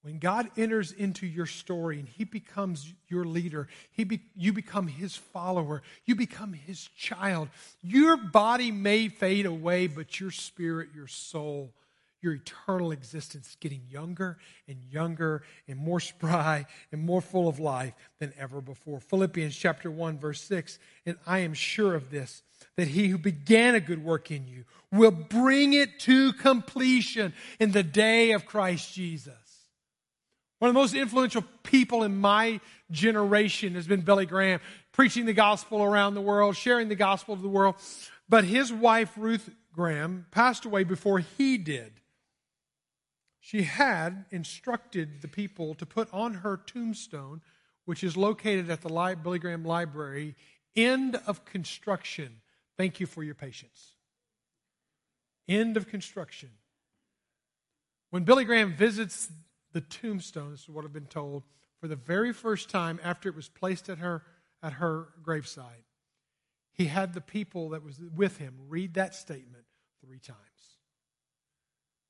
When 0.02 0.20
God 0.20 0.48
enters 0.56 0.92
into 0.92 1.26
your 1.26 1.46
story 1.46 1.98
and 1.98 2.08
He 2.08 2.22
becomes 2.22 2.94
your 3.08 3.24
leader, 3.24 3.66
he 3.90 4.04
be, 4.04 4.20
you 4.36 4.52
become 4.52 4.86
His 4.86 5.16
follower, 5.16 5.82
you 6.04 6.14
become 6.14 6.52
His 6.52 6.88
child. 6.96 7.48
Your 7.82 8.16
body 8.16 8.70
may 8.70 9.08
fade 9.08 9.46
away, 9.46 9.88
but 9.88 10.20
your 10.20 10.30
spirit, 10.30 10.90
your 10.94 11.08
soul, 11.08 11.74
your 12.22 12.34
eternal 12.34 12.92
existence 12.92 13.48
is 13.50 13.56
getting 13.56 13.82
younger 13.88 14.38
and 14.68 14.78
younger 14.90 15.42
and 15.66 15.76
more 15.76 16.00
spry 16.00 16.64
and 16.92 17.02
more 17.02 17.20
full 17.20 17.48
of 17.48 17.58
life 17.58 17.94
than 18.20 18.32
ever 18.38 18.60
before. 18.60 19.00
Philippians 19.00 19.56
chapter 19.56 19.90
1, 19.90 20.18
verse 20.18 20.40
6 20.42 20.78
And 21.04 21.16
I 21.26 21.40
am 21.40 21.52
sure 21.52 21.94
of 21.94 22.10
this, 22.10 22.42
that 22.76 22.88
He 22.88 23.08
who 23.08 23.18
began 23.18 23.74
a 23.74 23.80
good 23.80 24.04
work 24.04 24.30
in 24.30 24.46
you 24.46 24.64
will 24.92 25.10
bring 25.10 25.72
it 25.72 25.98
to 26.00 26.32
completion 26.34 27.32
in 27.58 27.72
the 27.72 27.82
day 27.82 28.32
of 28.32 28.46
Christ 28.46 28.94
Jesus. 28.94 29.34
One 30.60 30.68
of 30.68 30.74
the 30.74 30.80
most 30.80 30.94
influential 30.94 31.42
people 31.64 32.04
in 32.04 32.16
my 32.16 32.60
generation 32.92 33.74
has 33.74 33.88
been 33.88 34.02
Billy 34.02 34.26
Graham, 34.26 34.60
preaching 34.92 35.26
the 35.26 35.32
gospel 35.32 35.82
around 35.82 36.14
the 36.14 36.20
world, 36.20 36.56
sharing 36.56 36.88
the 36.88 36.94
gospel 36.94 37.34
to 37.34 37.42
the 37.42 37.48
world. 37.48 37.74
But 38.28 38.44
his 38.44 38.72
wife, 38.72 39.10
Ruth 39.16 39.50
Graham, 39.72 40.26
passed 40.30 40.64
away 40.64 40.84
before 40.84 41.18
he 41.18 41.58
did. 41.58 42.01
She 43.44 43.64
had 43.64 44.24
instructed 44.30 45.20
the 45.20 45.26
people 45.26 45.74
to 45.74 45.84
put 45.84 46.08
on 46.12 46.34
her 46.34 46.56
tombstone, 46.56 47.42
which 47.84 48.04
is 48.04 48.16
located 48.16 48.70
at 48.70 48.82
the 48.82 49.16
Billy 49.20 49.40
Graham 49.40 49.64
Library, 49.64 50.36
end 50.76 51.16
of 51.26 51.44
construction. 51.44 52.40
Thank 52.76 53.00
you 53.00 53.06
for 53.06 53.24
your 53.24 53.34
patience. 53.34 53.94
End 55.48 55.76
of 55.76 55.88
construction. 55.88 56.50
When 58.10 58.22
Billy 58.22 58.44
Graham 58.44 58.76
visits 58.76 59.28
the 59.72 59.80
tombstone, 59.80 60.52
this 60.52 60.60
is 60.60 60.68
what 60.68 60.84
I've 60.84 60.92
been 60.92 61.06
told, 61.06 61.42
for 61.80 61.88
the 61.88 61.96
very 61.96 62.32
first 62.32 62.70
time 62.70 63.00
after 63.02 63.28
it 63.28 63.34
was 63.34 63.48
placed 63.48 63.88
at 63.88 63.98
her, 63.98 64.22
at 64.62 64.74
her 64.74 65.08
graveside. 65.20 65.82
He 66.72 66.84
had 66.84 67.12
the 67.12 67.20
people 67.20 67.70
that 67.70 67.82
was 67.82 67.98
with 68.14 68.36
him 68.36 68.54
read 68.68 68.94
that 68.94 69.16
statement 69.16 69.64
three 70.00 70.20
times. 70.20 70.38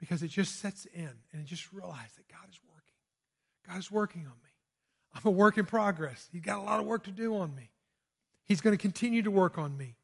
Because 0.03 0.25
it 0.25 0.29
just 0.29 0.59
sets 0.59 0.85
in 0.93 1.11
and 1.33 1.47
just 1.47 1.73
realize 1.73 2.11
that 2.17 2.29
God 2.29 2.51
is 2.51 2.59
working. 2.69 2.97
God 3.69 3.79
is 3.79 3.89
working 3.89 4.23
on 4.23 4.33
me. 4.43 4.51
I'm 5.15 5.23
a 5.25 5.31
work 5.31 5.59
in 5.59 5.65
progress. 5.65 6.29
He's 6.33 6.43
got 6.43 6.59
a 6.59 6.63
lot 6.63 6.81
of 6.81 6.87
work 6.87 7.05
to 7.05 7.13
do 7.13 7.37
on 7.37 7.55
me. 7.55 7.71
He's 8.45 8.61
going 8.61 8.77
to 8.77 8.83
continue 8.83 9.23
to 9.23 9.31
work 9.31 9.59
on 9.59 9.77
me. 9.77 9.95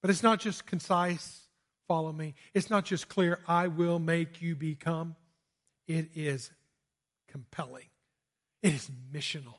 But 0.00 0.08
it's 0.08 0.22
not 0.22 0.40
just 0.40 0.64
concise, 0.64 1.42
follow 1.86 2.10
me. 2.10 2.34
It's 2.54 2.70
not 2.70 2.86
just 2.86 3.10
clear, 3.10 3.38
I 3.46 3.66
will 3.66 3.98
make 3.98 4.40
you 4.40 4.56
become. 4.56 5.14
It 5.86 6.08
is 6.14 6.50
compelling. 7.28 7.90
It 8.62 8.72
is 8.72 8.90
missional. 9.12 9.56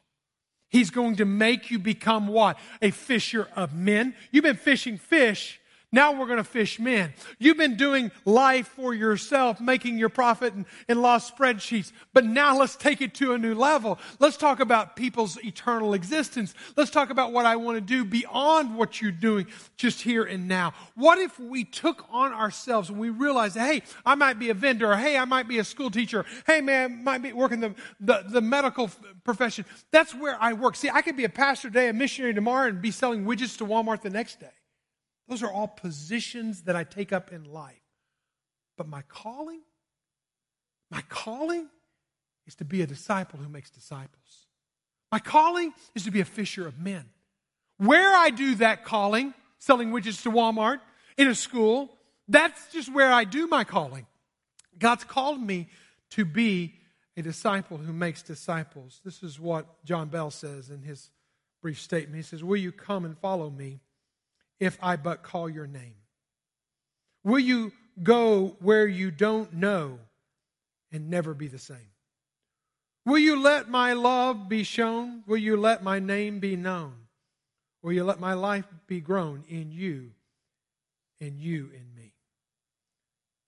He's 0.68 0.90
going 0.90 1.18
to 1.18 1.26
make 1.26 1.70
you 1.70 1.78
become 1.78 2.28
what? 2.28 2.58
A 2.82 2.90
fisher 2.90 3.48
of 3.56 3.76
men. 3.76 4.16
You've 4.32 4.46
been 4.46 4.56
fishing 4.56 4.98
fish. 4.98 5.60
Now 5.94 6.12
we're 6.12 6.26
going 6.26 6.38
to 6.38 6.44
fish 6.44 6.80
men. 6.80 7.14
You've 7.38 7.56
been 7.56 7.78
doing 7.78 8.12
life 8.26 8.68
for 8.68 8.96
yourself, 8.96 9.62
making 9.62 10.00
your 10.00 10.10
profit 10.10 10.56
and, 10.56 10.66
and 10.90 10.98
spreadsheets. 10.98 11.92
But 12.14 12.26
now 12.26 12.58
let's 12.58 12.76
take 12.76 13.00
it 13.00 13.14
to 13.16 13.34
a 13.34 13.38
new 13.38 13.54
level. 13.54 14.00
Let's 14.18 14.36
talk 14.36 14.60
about 14.60 14.96
people's 14.96 15.38
eternal 15.46 15.94
existence. 15.94 16.56
Let's 16.76 16.90
talk 16.90 17.12
about 17.12 17.32
what 17.32 17.46
I 17.46 17.58
want 17.58 17.78
to 17.78 17.82
do 17.82 18.04
beyond 18.04 18.76
what 18.76 19.02
you're 19.02 19.12
doing 19.12 19.46
just 19.78 20.02
here 20.02 20.24
and 20.24 20.48
now. 20.48 20.74
What 20.96 21.20
if 21.20 21.40
we 21.40 21.64
took 21.64 22.08
on 22.10 22.34
ourselves 22.34 22.90
and 22.90 22.98
we 22.98 23.12
realized, 23.12 23.56
hey, 23.56 23.84
I 24.04 24.16
might 24.16 24.40
be 24.40 24.50
a 24.50 24.56
vendor, 24.56 24.92
or 24.92 24.98
hey, 24.98 25.16
I 25.16 25.26
might 25.26 25.48
be 25.48 25.60
a 25.60 25.64
school 25.64 25.92
teacher, 25.92 26.26
hey, 26.48 26.60
man, 26.60 26.92
I 27.02 27.04
might 27.04 27.22
be 27.22 27.34
working 27.34 27.60
the, 27.60 27.76
the, 28.00 28.26
the 28.28 28.42
medical 28.42 28.90
profession. 29.24 29.64
That's 29.92 30.16
where 30.16 30.42
I 30.42 30.54
work. 30.54 30.76
See, 30.76 30.90
I 30.90 31.04
could 31.04 31.18
be 31.18 31.26
a 31.26 31.30
pastor 31.30 31.68
today, 31.68 31.90
a 31.90 31.94
missionary 31.94 32.34
tomorrow, 32.34 32.68
and 32.68 32.82
be 32.82 32.90
selling 32.90 33.26
widgets 33.26 33.60
to 33.60 33.66
Walmart 33.66 34.02
the 34.02 34.10
next 34.10 34.40
day. 34.40 34.50
Those 35.34 35.42
are 35.42 35.52
all 35.52 35.68
positions 35.68 36.62
that 36.66 36.76
I 36.76 36.84
take 36.84 37.12
up 37.12 37.34
in 37.34 37.44
life. 37.46 37.82
But 38.78 38.88
my 38.88 39.02
calling, 39.08 39.62
my 40.92 41.02
calling 41.10 41.70
is 42.46 42.54
to 42.58 42.66
be 42.66 42.84
a 42.84 42.86
disciple 42.86 43.40
who 43.40 43.50
makes 43.50 43.72
disciples. 43.72 44.46
My 45.12 45.18
calling 45.18 45.74
is 45.96 46.04
to 46.04 46.12
be 46.12 46.20
a 46.20 46.26
fisher 46.26 46.68
of 46.68 46.78
men. 46.78 47.06
Where 47.80 48.16
I 48.16 48.30
do 48.30 48.54
that 48.56 48.86
calling, 48.86 49.34
selling 49.58 49.90
widgets 49.90 50.22
to 50.22 50.30
Walmart, 50.30 50.82
in 51.18 51.28
a 51.28 51.34
school, 51.34 51.98
that's 52.28 52.72
just 52.72 52.94
where 52.94 53.12
I 53.12 53.24
do 53.24 53.48
my 53.48 53.64
calling. 53.64 54.06
God's 54.78 55.04
called 55.04 55.42
me 55.42 55.68
to 56.12 56.26
be 56.26 56.76
a 57.18 57.24
disciple 57.24 57.78
who 57.78 57.92
makes 57.92 58.22
disciples. 58.22 59.02
This 59.04 59.24
is 59.24 59.40
what 59.40 59.84
John 59.84 60.10
Bell 60.10 60.30
says 60.30 60.70
in 60.70 60.84
his 60.84 61.10
brief 61.60 61.82
statement. 61.82 62.18
He 62.18 62.22
says, 62.22 62.44
Will 62.44 62.58
you 62.58 62.72
come 62.72 63.04
and 63.04 63.18
follow 63.18 63.50
me? 63.50 63.80
If 64.64 64.78
I 64.82 64.96
but 64.96 65.24
call 65.24 65.50
your 65.50 65.68
name? 65.68 65.96
Will 67.24 67.40
you 67.40 67.72
go 68.02 68.56
where 68.60 68.88
you 68.88 69.12
don't 69.12 69.54
know 69.54 70.00
and 70.92 71.10
never 71.10 71.34
be 71.34 71.48
the 71.48 71.60
same? 71.60 71.78
Will 73.06 73.18
you 73.18 73.42
let 73.42 73.70
my 73.70 73.94
love 73.94 74.48
be 74.48 74.64
shown? 74.64 75.24
Will 75.28 75.38
you 75.38 75.58
let 75.58 75.84
my 75.84 76.00
name 76.00 76.40
be 76.40 76.56
known? 76.56 76.94
Will 77.82 77.92
you 77.92 78.06
let 78.06 78.20
my 78.20 78.34
life 78.34 78.66
be 78.88 79.02
grown 79.02 79.44
in 79.50 79.72
you 79.72 80.12
and 81.20 81.38
you 81.38 81.70
in 81.74 81.94
me? 81.94 82.14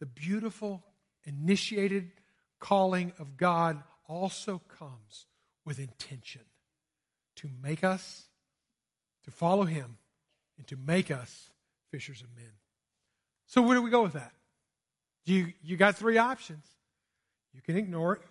The 0.02 0.06
beautiful, 0.06 0.84
initiated 1.24 2.12
calling 2.60 3.14
of 3.18 3.38
God 3.38 3.82
also 4.10 4.62
comes 4.78 5.26
with 5.66 5.80
intention 5.80 6.42
to 7.38 7.50
make 7.64 7.84
us, 7.84 8.26
to 9.24 9.32
follow 9.32 9.64
Him, 9.64 9.98
and 10.58 10.68
to 10.68 10.78
make 10.78 11.12
us 11.12 11.50
fishers 11.92 12.22
of 12.22 12.28
men. 12.36 12.52
So, 13.48 13.62
where 13.62 13.76
do 13.76 13.82
we 13.82 13.92
go 13.92 14.04
with 14.04 14.14
that? 14.14 14.32
You, 15.26 15.54
you 15.64 15.78
got 15.78 15.96
three 15.96 16.18
options. 16.18 16.66
You 17.54 17.62
can 17.62 17.78
ignore 17.78 18.14
it, 18.14 18.22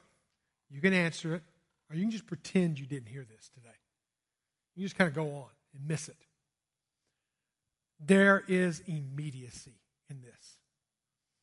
you 0.71 0.81
can 0.81 0.93
answer 0.93 1.35
it, 1.35 1.43
or 1.91 1.97
you 1.97 2.03
can 2.03 2.11
just 2.11 2.27
pretend 2.27 2.79
you 2.79 2.87
didn't 2.87 3.09
hear 3.09 3.25
this 3.25 3.49
today. 3.55 3.75
You 4.77 4.85
just 4.85 4.97
kind 4.97 5.09
of 5.09 5.15
go 5.15 5.35
on 5.35 5.49
and 5.75 5.89
miss 5.89 6.09
it. 6.09 6.17
There 8.05 8.45
is 8.47 8.83
immediacy 8.87 9.81
in 10.11 10.21
this. 10.21 10.59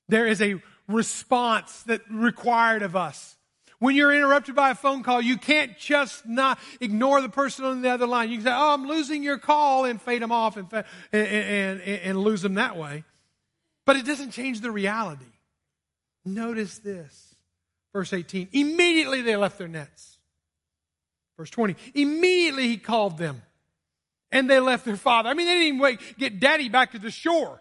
There 0.10 0.28
is 0.28 0.42
a 0.42 0.62
response 0.88 1.84
that 1.84 2.02
required 2.12 2.84
of 2.84 2.96
us. 2.96 3.38
When 3.82 3.96
you're 3.96 4.14
interrupted 4.14 4.54
by 4.54 4.70
a 4.70 4.76
phone 4.76 5.02
call, 5.02 5.22
you 5.22 5.38
can't 5.38 5.76
just 5.76 6.28
not 6.28 6.60
ignore 6.80 7.20
the 7.20 7.30
person 7.30 7.66
on 7.66 7.82
the 7.82 7.90
other 7.90 8.06
line. 8.06 8.30
You 8.30 8.38
can 8.38 8.46
say, 8.46 8.54
Oh, 8.54 8.76
I'm 8.76 8.88
losing 8.88 9.24
your 9.24 9.40
call 9.40 9.86
and 9.86 10.00
fade 10.00 10.22
them 10.22 10.32
off 10.32 10.56
and, 10.56 10.72
and, 10.72 10.82
and, 11.12 11.82
and 11.82 12.18
lose 12.20 12.44
them 12.44 12.54
that 12.54 12.78
way. 12.78 13.04
But 13.88 13.96
it 13.96 14.06
doesn't 14.06 14.32
change 14.32 14.62
the 14.62 14.70
reality. 14.70 15.26
Notice 16.24 16.78
this. 16.78 17.34
Verse 17.92 18.14
18. 18.14 18.50
Immediately 18.52 19.24
they 19.24 19.36
left 19.36 19.58
their 19.58 19.68
nets. 19.68 20.20
Verse 21.36 21.50
20. 21.50 21.76
Immediately 21.96 22.68
he 22.68 22.78
called 22.78 23.18
them 23.18 23.42
and 24.32 24.48
they 24.48 24.60
left 24.60 24.86
their 24.86 24.96
father. 24.96 25.28
I 25.28 25.34
mean, 25.34 25.48
they 25.48 25.54
didn't 25.54 25.68
even 25.70 25.80
wait, 25.80 26.00
get 26.20 26.40
daddy 26.40 26.70
back 26.70 26.92
to 26.92 27.00
the 27.00 27.10
shore 27.10 27.60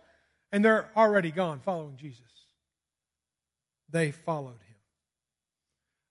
and 0.52 0.62
they're 0.62 0.90
already 0.94 1.30
gone 1.30 1.61
following 1.61 1.96
Jesus. 1.96 2.20
They 3.88 4.11
followed 4.11 4.61
him 4.61 4.69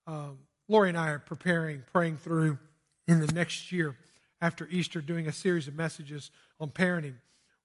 um, 0.10 0.39
Lori 0.67 0.89
and 0.89 0.98
I 0.98 1.10
are 1.10 1.19
preparing, 1.19 1.84
praying 1.93 2.17
through 2.17 2.58
in 3.08 3.19
the 3.19 3.32
next 3.32 3.72
year 3.72 3.95
after 4.41 4.67
Easter, 4.72 5.02
doing 5.02 5.28
a 5.28 5.32
series 5.32 5.67
of 5.67 5.76
messages 5.76 6.32
on 6.60 6.69
parenting. 6.69 7.13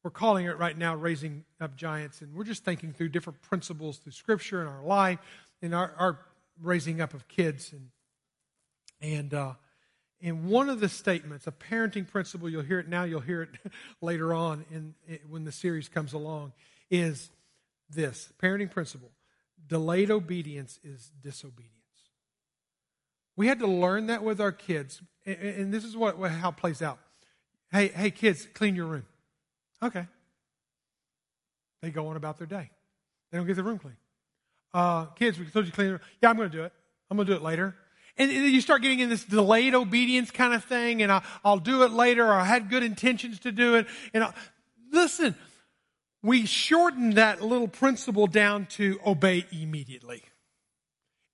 We're 0.03 0.11
calling 0.11 0.45
it 0.45 0.59
right 0.59 0.77
now 0.77 0.95
Raising 0.95 1.45
Up 1.59 1.75
Giants, 1.75 2.21
and 2.21 2.35
we're 2.35 2.45
just 2.45 2.63
thinking 2.63 2.93
through 2.93 3.09
different 3.09 3.41
principles 3.41 3.97
through 3.97 4.13
Scripture 4.13 4.61
and 4.61 4.69
our 4.69 4.83
life 4.83 5.19
and 5.63 5.75
our, 5.75 5.95
our 5.99 6.19
raising 6.61 7.01
up 7.01 7.15
of 7.15 7.27
kids. 7.29 7.73
And, 7.73 7.89
and, 9.01 9.33
uh, 9.33 9.53
and 10.21 10.45
one 10.45 10.69
of 10.69 10.81
the 10.81 10.91
statements, 10.91 11.47
a 11.47 11.53
parenting 11.53 12.07
principle, 12.07 12.51
you'll 12.51 12.63
hear 12.63 12.79
it 12.79 12.89
now, 12.89 13.05
you'll 13.05 13.21
hear 13.21 13.41
it 13.41 13.51
later 14.03 14.35
on 14.35 14.67
in, 14.71 14.95
in, 15.09 15.19
when 15.31 15.45
the 15.45 15.53
series 15.53 15.89
comes 15.89 16.13
along, 16.13 16.53
is 16.91 17.31
this 17.89 18.35
parenting 18.39 18.71
principle 18.71 19.13
delayed 19.67 20.11
obedience 20.11 20.79
is 20.85 21.11
disobedience. 21.23 21.74
We 23.37 23.47
had 23.47 23.59
to 23.61 23.67
learn 23.67 24.07
that 24.07 24.23
with 24.23 24.41
our 24.41 24.53
kids. 24.53 25.03
And 25.27 25.73
this 25.73 25.85
is 25.85 25.97
what, 25.97 26.19
how 26.19 26.51
it 26.51 26.57
plays 26.57 26.83
out. 26.83 26.99
Hey, 27.73 27.89
hey, 27.89 28.11
kids, 28.11 28.47
clean 28.55 28.77
your 28.77 28.87
room. 28.87 29.07
Okay. 29.83 30.07
They 31.83 31.91
go 31.91 32.09
on 32.09 32.17
about 32.17 32.39
their 32.39 32.47
day. 32.47 32.71
They 33.31 33.39
don't 33.39 33.47
get 33.47 33.57
the 33.57 33.65
room 33.65 33.79
clean. 33.79 33.97
Uh, 34.73 35.07
kids, 35.07 35.39
we 35.39 35.47
told 35.47 35.67
you 35.67 35.73
clean 35.73 35.87
the 35.89 35.93
room. 35.95 36.01
Yeah, 36.23 36.31
I'm 36.31 36.37
going 36.37 36.51
to 36.51 36.57
do 36.57 36.65
it. 36.65 36.73
I'm 37.11 37.17
going 37.17 37.27
to 37.27 37.33
do 37.33 37.37
it 37.37 37.43
later. 37.43 37.75
And 38.17 38.31
you 38.31 38.61
start 38.61 38.83
getting 38.83 39.01
in 39.01 39.09
this 39.09 39.25
delayed 39.25 39.75
obedience 39.75 40.31
kind 40.31 40.55
of 40.55 40.63
thing, 40.65 41.03
and 41.03 41.11
I'll, 41.11 41.25
I'll 41.45 41.59
do 41.59 41.83
it 41.83 41.91
later, 41.91 42.25
or 42.25 42.35
I 42.35 42.45
had 42.45 42.71
good 42.71 42.85
intentions 42.85 43.41
to 43.41 43.51
do 43.51 43.75
it. 43.75 43.87
And 44.13 44.23
I'll, 44.23 44.35
listen, 44.93 45.35
we 46.23 46.47
shorten 46.47 47.15
that 47.15 47.43
little 47.43 47.67
principle 47.67 48.29
down 48.29 48.67
to 48.67 49.01
obey 49.05 49.47
immediately. 49.51 50.23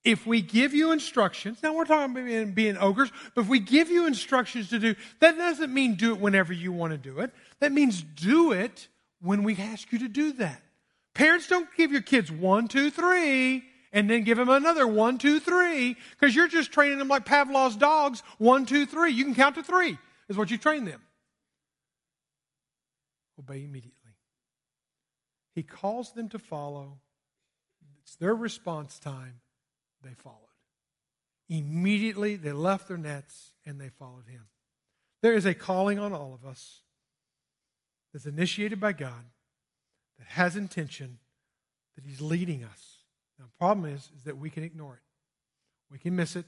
If 0.03 0.25
we 0.25 0.41
give 0.41 0.73
you 0.73 0.91
instructions, 0.91 1.61
now 1.61 1.73
we're 1.73 1.85
talking 1.85 2.11
about 2.11 2.25
being, 2.25 2.53
being 2.53 2.77
ogres, 2.77 3.11
but 3.35 3.41
if 3.41 3.47
we 3.47 3.59
give 3.59 3.89
you 3.89 4.07
instructions 4.07 4.69
to 4.69 4.79
do, 4.79 4.95
that 5.19 5.37
doesn't 5.37 5.71
mean 5.71 5.93
do 5.95 6.13
it 6.13 6.19
whenever 6.19 6.53
you 6.53 6.71
want 6.71 6.91
to 6.91 6.97
do 6.97 7.19
it. 7.19 7.31
That 7.59 7.71
means 7.71 8.01
do 8.01 8.51
it 8.51 8.87
when 9.21 9.43
we 9.43 9.55
ask 9.57 9.91
you 9.91 9.99
to 9.99 10.07
do 10.07 10.33
that. 10.33 10.61
Parents 11.13 11.47
don't 11.47 11.67
give 11.77 11.91
your 11.91 12.01
kids 12.01 12.31
one, 12.31 12.67
two, 12.67 12.89
three, 12.89 13.63
and 13.93 14.09
then 14.09 14.23
give 14.23 14.37
them 14.37 14.49
another 14.49 14.87
one, 14.87 15.19
two, 15.19 15.39
three, 15.39 15.95
because 16.11 16.35
you're 16.35 16.47
just 16.47 16.71
training 16.71 16.97
them 16.97 17.09
like 17.09 17.25
Pavlov's 17.25 17.75
dogs. 17.75 18.23
One, 18.39 18.65
two, 18.65 18.87
three. 18.87 19.11
You 19.11 19.25
can 19.25 19.35
count 19.35 19.55
to 19.55 19.63
three, 19.63 19.99
is 20.29 20.37
what 20.37 20.49
you 20.49 20.57
train 20.57 20.85
them. 20.85 21.01
Obey 23.37 23.63
immediately. 23.63 23.97
He 25.53 25.61
calls 25.61 26.13
them 26.13 26.29
to 26.29 26.39
follow. 26.39 26.97
It's 28.01 28.15
their 28.15 28.33
response 28.33 28.97
time 28.97 29.40
they 30.03 30.13
followed. 30.13 30.37
Immediately 31.49 32.35
they 32.35 32.51
left 32.51 32.87
their 32.87 32.97
nets 32.97 33.51
and 33.65 33.79
they 33.79 33.89
followed 33.89 34.27
him. 34.27 34.45
There 35.21 35.33
is 35.33 35.45
a 35.45 35.53
calling 35.53 35.99
on 35.99 36.13
all 36.13 36.33
of 36.33 36.49
us 36.49 36.81
that's 38.13 38.25
initiated 38.25 38.79
by 38.79 38.93
God, 38.93 39.25
that 40.17 40.27
has 40.27 40.55
intention, 40.55 41.19
that 41.95 42.05
he's 42.05 42.21
leading 42.21 42.63
us. 42.63 42.97
Now, 43.37 43.45
the 43.45 43.57
problem 43.57 43.85
is, 43.85 44.09
is 44.17 44.23
that 44.23 44.37
we 44.37 44.49
can 44.49 44.63
ignore 44.63 44.95
it. 44.95 45.01
We 45.91 45.99
can 45.99 46.15
miss 46.15 46.35
it, 46.35 46.45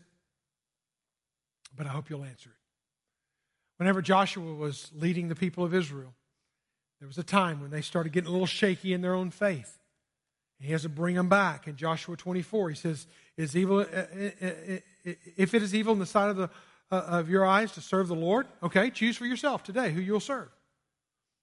but 1.76 1.86
I 1.86 1.90
hope 1.90 2.10
you'll 2.10 2.24
answer 2.24 2.50
it. 2.50 2.56
Whenever 3.78 4.02
Joshua 4.02 4.54
was 4.54 4.92
leading 4.96 5.28
the 5.28 5.36
people 5.36 5.64
of 5.64 5.74
Israel, 5.74 6.14
there 7.00 7.08
was 7.08 7.18
a 7.18 7.24
time 7.24 7.60
when 7.60 7.72
they 7.72 7.82
started 7.82 8.14
getting 8.14 8.30
a 8.30 8.32
little 8.32 8.48
shaky 8.48 8.94
in 8.94 9.02
their 9.02 9.14
own 9.14 9.32
faith. 9.32 9.80
He 10.64 10.72
has 10.72 10.84
to 10.84 10.90
bring 10.90 11.16
them 11.16 11.28
back. 11.28 11.68
In 11.68 11.76
Joshua 11.76 12.16
24, 12.16 12.70
he 12.70 12.76
says, 12.76 13.06
"Is 13.36 13.54
evil 13.54 13.80
uh, 13.80 13.84
uh, 13.84 14.30
uh, 14.42 15.14
if 15.36 15.54
it 15.54 15.62
is 15.62 15.76
evil 15.76 15.92
in 15.92 16.00
the 16.00 16.06
sight 16.06 16.30
of 16.30 16.38
the 16.38 16.50
of 16.90 17.30
your 17.30 17.46
eyes 17.46 17.74
to 17.74 17.82
serve 17.82 18.08
the 18.08 18.16
Lord? 18.16 18.48
Okay, 18.64 18.90
choose 18.90 19.18
for 19.18 19.26
yourself 19.26 19.64
today 19.64 19.92
who 19.92 20.00
you'll 20.00 20.22
serve. 20.22 20.48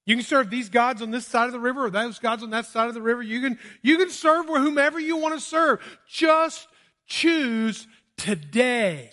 You 0.07 0.17
can 0.17 0.25
serve 0.25 0.49
these 0.49 0.71
gods 0.71 1.03
on 1.03 1.11
this 1.11 1.27
side 1.27 1.45
of 1.45 1.53
the 1.53 1.61
river 1.61 1.85
or 1.85 1.91
those 1.91 2.19
gods 2.19 2.43
on 2.43 2.49
that 2.51 2.65
side 2.65 2.89
of 2.89 2.95
the 2.95 3.03
river. 3.03 3.23
You 3.23 3.43
can 3.43 3.59
you 3.83 3.99
can 3.99 4.09
serve 4.09 4.47
whomever 4.47 4.99
you 4.99 5.19
want 5.19 5.35
to 5.35 5.41
serve. 5.41 5.81
Just 6.09 6.67
choose 7.07 7.87
today 8.17 9.11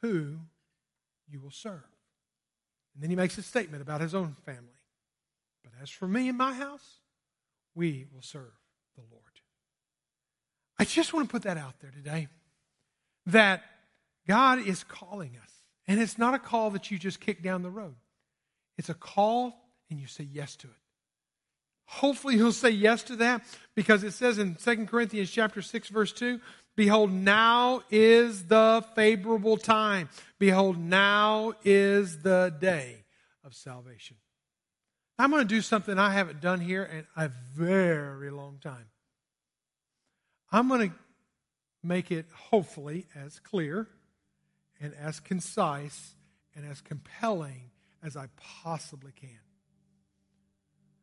who 0.00 0.38
you 1.28 1.38
will 1.38 1.52
serve." 1.52 1.84
And 2.94 3.02
then 3.02 3.10
he 3.10 3.16
makes 3.16 3.38
a 3.38 3.42
statement 3.42 3.80
about 3.80 4.00
his 4.00 4.12
own 4.12 4.34
family. 4.44 4.80
But 5.62 5.72
as 5.80 5.88
for 5.88 6.08
me 6.08 6.28
and 6.28 6.36
my 6.36 6.52
house, 6.52 6.98
we 7.76 8.06
will 8.12 8.22
serve 8.22 8.50
the 8.94 9.02
Lord. 9.10 9.22
I 10.78 10.84
just 10.84 11.12
want 11.12 11.28
to 11.28 11.32
put 11.32 11.42
that 11.42 11.56
out 11.56 11.74
there 11.80 11.90
today 11.90 12.28
that 13.26 13.62
God 14.26 14.66
is 14.66 14.84
calling 14.84 15.36
us. 15.42 15.50
And 15.86 16.00
it's 16.00 16.18
not 16.18 16.34
a 16.34 16.38
call 16.38 16.70
that 16.70 16.90
you 16.90 16.98
just 16.98 17.20
kick 17.20 17.42
down 17.42 17.62
the 17.62 17.70
road, 17.70 17.96
it's 18.78 18.88
a 18.88 18.94
call 18.94 19.54
and 19.90 20.00
you 20.00 20.06
say 20.06 20.24
yes 20.24 20.56
to 20.56 20.66
it. 20.66 20.72
Hopefully 21.86 22.36
he'll 22.36 22.52
say 22.52 22.70
yes 22.70 23.02
to 23.04 23.16
that 23.16 23.44
because 23.74 24.02
it 24.02 24.12
says 24.12 24.38
in 24.38 24.54
2 24.54 24.86
Corinthians 24.86 25.30
chapter 25.30 25.60
6 25.60 25.88
verse 25.88 26.12
2, 26.12 26.40
behold 26.74 27.12
now 27.12 27.82
is 27.90 28.46
the 28.46 28.82
favorable 28.94 29.58
time. 29.58 30.08
Behold 30.38 30.78
now 30.78 31.52
is 31.64 32.22
the 32.22 32.54
day 32.60 33.04
of 33.44 33.54
salvation. 33.54 34.16
I'm 35.22 35.30
going 35.30 35.46
to 35.46 35.54
do 35.54 35.60
something 35.60 36.00
I 36.00 36.10
haven't 36.10 36.40
done 36.40 36.58
here 36.58 36.82
in 36.82 37.06
a 37.16 37.30
very 37.54 38.32
long 38.32 38.58
time. 38.60 38.86
I'm 40.50 40.66
going 40.66 40.90
to 40.90 40.96
make 41.80 42.10
it 42.10 42.26
hopefully 42.50 43.06
as 43.14 43.38
clear 43.38 43.86
and 44.80 44.92
as 45.00 45.20
concise 45.20 46.16
and 46.56 46.68
as 46.68 46.80
compelling 46.80 47.70
as 48.02 48.16
I 48.16 48.30
possibly 48.64 49.12
can. 49.12 49.38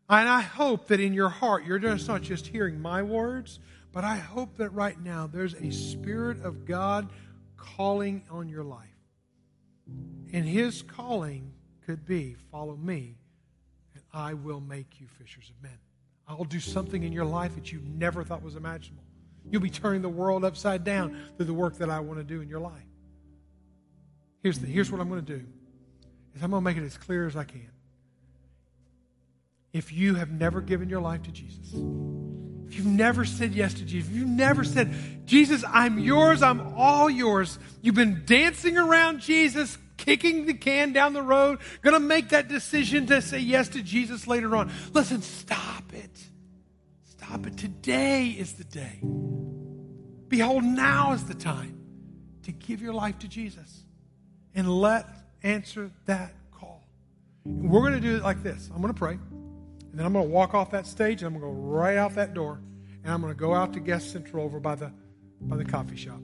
And 0.09 0.27
I 0.27 0.41
hope 0.41 0.87
that 0.87 0.99
in 0.99 1.13
your 1.13 1.29
heart, 1.29 1.63
you're 1.63 1.79
just 1.79 2.09
not 2.09 2.21
just 2.21 2.45
hearing 2.45 2.81
my 2.81 3.01
words, 3.01 3.61
but 3.93 4.03
I 4.03 4.17
hope 4.17 4.57
that 4.57 4.71
right 4.71 4.99
now 4.99 5.27
there's 5.27 5.53
a 5.53 5.71
Spirit 5.71 6.43
of 6.43 6.65
God 6.65 7.09
calling 7.55 8.23
on 8.29 8.49
your 8.49 8.65
life. 8.65 8.83
And 10.33 10.45
His 10.45 10.81
calling 10.81 11.53
could 11.85 12.05
be 12.05 12.35
follow 12.51 12.75
me, 12.75 13.18
I 14.13 14.33
will 14.33 14.59
make 14.59 14.99
you 14.99 15.07
fishers 15.19 15.49
of 15.49 15.61
men. 15.61 15.77
I'll 16.27 16.43
do 16.43 16.59
something 16.59 17.03
in 17.03 17.11
your 17.11 17.25
life 17.25 17.55
that 17.55 17.71
you 17.71 17.81
never 17.85 18.23
thought 18.23 18.43
was 18.43 18.55
imaginable. 18.55 19.03
You'll 19.49 19.61
be 19.61 19.69
turning 19.69 20.01
the 20.01 20.09
world 20.09 20.45
upside 20.45 20.83
down 20.83 21.17
through 21.35 21.47
the 21.47 21.53
work 21.53 21.77
that 21.79 21.89
I 21.89 21.99
want 22.01 22.19
to 22.19 22.23
do 22.23 22.41
in 22.41 22.49
your 22.49 22.59
life. 22.59 22.83
Here's, 24.43 24.59
the, 24.59 24.67
here's 24.67 24.91
what 24.91 25.01
I'm 25.01 25.09
going 25.09 25.25
to 25.25 25.37
do 25.37 25.45
is 26.35 26.43
I'm 26.43 26.51
going 26.51 26.61
to 26.61 26.65
make 26.65 26.77
it 26.77 26.85
as 26.85 26.97
clear 26.97 27.25
as 27.25 27.35
I 27.35 27.43
can 27.43 27.71
if 29.73 29.93
you 29.93 30.15
have 30.15 30.31
never 30.31 30.61
given 30.61 30.89
your 30.89 31.01
life 31.01 31.23
to 31.23 31.31
Jesus, 31.31 31.73
if 32.67 32.75
you've 32.75 32.85
never 32.85 33.25
said 33.25 33.53
yes 33.53 33.73
to 33.75 33.85
Jesus, 33.85 34.09
if 34.09 34.15
you've 34.15 34.27
never 34.27 34.63
said, 34.63 34.93
Jesus, 35.25 35.63
I'm 35.67 35.99
yours, 35.99 36.41
I'm 36.41 36.73
all 36.75 37.09
yours, 37.09 37.59
you've 37.81 37.95
been 37.95 38.23
dancing 38.25 38.77
around 38.77 39.19
Jesus, 39.19 39.77
kicking 39.99 40.45
the 40.45 40.53
can 40.53 40.93
down 40.93 41.13
the 41.13 41.21
road, 41.21 41.59
going 41.81 41.93
to 41.93 41.99
make 41.99 42.29
that 42.29 42.47
decision 42.47 43.05
to 43.07 43.21
say 43.21 43.39
yes 43.39 43.69
to 43.69 43.83
Jesus 43.83 44.27
later 44.27 44.55
on. 44.55 44.71
Listen, 44.93 45.21
stop 45.21 45.93
it. 45.93 46.17
Stop 47.03 47.45
it. 47.45 47.57
Today 47.57 48.27
is 48.27 48.53
the 48.53 48.63
day. 48.63 48.99
Behold, 50.29 50.63
now 50.63 51.13
is 51.13 51.25
the 51.25 51.33
time 51.33 51.77
to 52.43 52.51
give 52.51 52.81
your 52.81 52.93
life 52.93 53.19
to 53.19 53.27
Jesus 53.27 53.83
and 54.55 54.69
let 54.69 55.05
answer 55.43 55.91
that 56.05 56.33
call. 56.51 56.87
We're 57.43 57.81
going 57.81 57.93
to 57.93 57.99
do 57.99 58.15
it 58.15 58.23
like 58.23 58.41
this. 58.41 58.69
I'm 58.73 58.81
going 58.81 58.93
to 58.93 58.97
pray. 58.97 59.13
And 59.13 59.93
then 59.93 60.05
I'm 60.05 60.13
going 60.13 60.25
to 60.25 60.31
walk 60.31 60.53
off 60.53 60.71
that 60.71 60.85
stage 60.85 61.21
and 61.21 61.27
I'm 61.33 61.39
going 61.39 61.53
to 61.53 61.59
go 61.59 61.65
right 61.67 61.97
out 61.97 62.15
that 62.15 62.33
door 62.33 62.61
and 63.03 63.13
I'm 63.13 63.21
going 63.21 63.33
to 63.33 63.39
go 63.39 63.53
out 63.53 63.73
to 63.73 63.79
Guest 63.79 64.11
Central 64.11 64.43
over 64.45 64.59
by 64.59 64.75
the, 64.75 64.91
by 65.41 65.57
the 65.57 65.65
coffee 65.65 65.97
shop. 65.97 66.21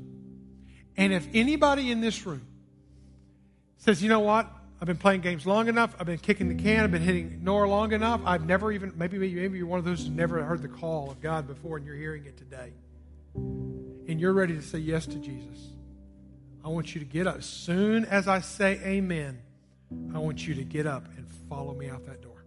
And 0.97 1.11
if 1.11 1.28
anybody 1.34 1.91
in 1.91 1.99
this 1.99 2.26
room 2.26 2.47
says, 3.78 4.01
you 4.01 4.09
know 4.09 4.19
what? 4.19 4.51
I've 4.82 4.88
been 4.88 4.97
playing 4.97 5.21
games 5.21 5.45
long 5.47 5.67
enough. 5.67 5.95
I've 5.99 6.05
been 6.05 6.17
kicking 6.17 6.49
the 6.49 6.61
can. 6.61 6.84
I've 6.84 6.91
been 6.91 7.01
hitting 7.01 7.28
ignore 7.28 7.67
long 7.67 7.93
enough. 7.93 8.21
I've 8.26 8.45
never 8.45 8.71
even, 8.71 8.93
maybe, 8.95 9.17
maybe 9.17 9.57
you're 9.57 9.67
one 9.67 9.80
of 9.80 9.86
those 9.86 9.99
who's 10.01 10.09
never 10.09 10.43
heard 10.43 10.61
the 10.61 10.67
call 10.67 11.09
of 11.09 11.21
God 11.21 11.47
before 11.47 11.78
and 11.78 11.86
you're 11.86 11.95
hearing 11.95 12.26
it 12.26 12.38
today. 12.38 12.73
And 13.36 14.19
you're 14.19 14.34
ready 14.34 14.53
to 14.55 14.61
say 14.61 14.80
yes 14.80 15.05
to 15.07 15.15
Jesus. 15.15 15.69
I 16.63 16.67
want 16.67 16.93
you 16.93 16.99
to 16.99 17.05
get 17.05 17.28
up. 17.28 17.38
As 17.38 17.45
soon 17.45 18.05
as 18.05 18.28
I 18.28 18.41
say 18.41 18.80
amen, 18.84 19.39
I 20.13 20.19
want 20.19 20.45
you 20.45 20.55
to 20.55 20.63
get 20.63 20.86
up 20.86 21.05
and 21.15 21.28
follow 21.47 21.73
me 21.73 21.89
out 21.89 22.05
that 22.05 22.21
door 22.21 22.43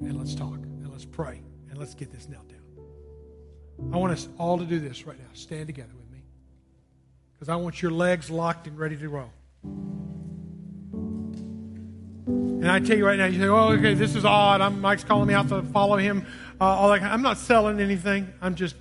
and 0.00 0.16
let's 0.18 0.34
talk 0.34 0.54
and 0.54 0.90
let's 0.90 1.04
pray 1.04 1.42
and 1.70 1.78
let's 1.78 1.94
get 1.94 2.12
this 2.12 2.28
knelt 2.28 2.48
down. 2.48 2.60
I 3.92 3.96
want 3.96 4.12
us 4.12 4.28
all 4.38 4.58
to 4.58 4.64
do 4.64 4.78
this 4.78 5.06
right 5.06 5.18
now. 5.18 5.28
Stand 5.32 5.66
together 5.66 5.92
with 5.96 6.10
me 6.10 6.22
because 7.32 7.48
I 7.48 7.56
want 7.56 7.82
your 7.82 7.90
legs 7.90 8.30
locked 8.30 8.66
and 8.66 8.78
ready 8.78 8.96
to 8.96 9.08
roll. 9.08 9.32
And 12.26 12.70
I 12.70 12.80
tell 12.80 12.96
you 12.96 13.06
right 13.06 13.18
now, 13.18 13.26
you 13.26 13.38
say, 13.38 13.46
"Oh, 13.46 13.72
okay, 13.72 13.94
this 13.94 14.14
is 14.14 14.24
odd. 14.24 14.60
I'm, 14.60 14.80
Mike's 14.80 15.04
calling 15.04 15.28
me 15.28 15.34
out 15.34 15.48
to 15.50 15.62
follow 15.62 15.96
him." 15.96 16.26
Uh, 16.60 16.64
all 16.64 16.88
that. 16.88 17.02
I'm 17.02 17.22
not 17.22 17.38
selling 17.38 17.80
anything. 17.80 18.32
I'm 18.40 18.54
just 18.54 18.76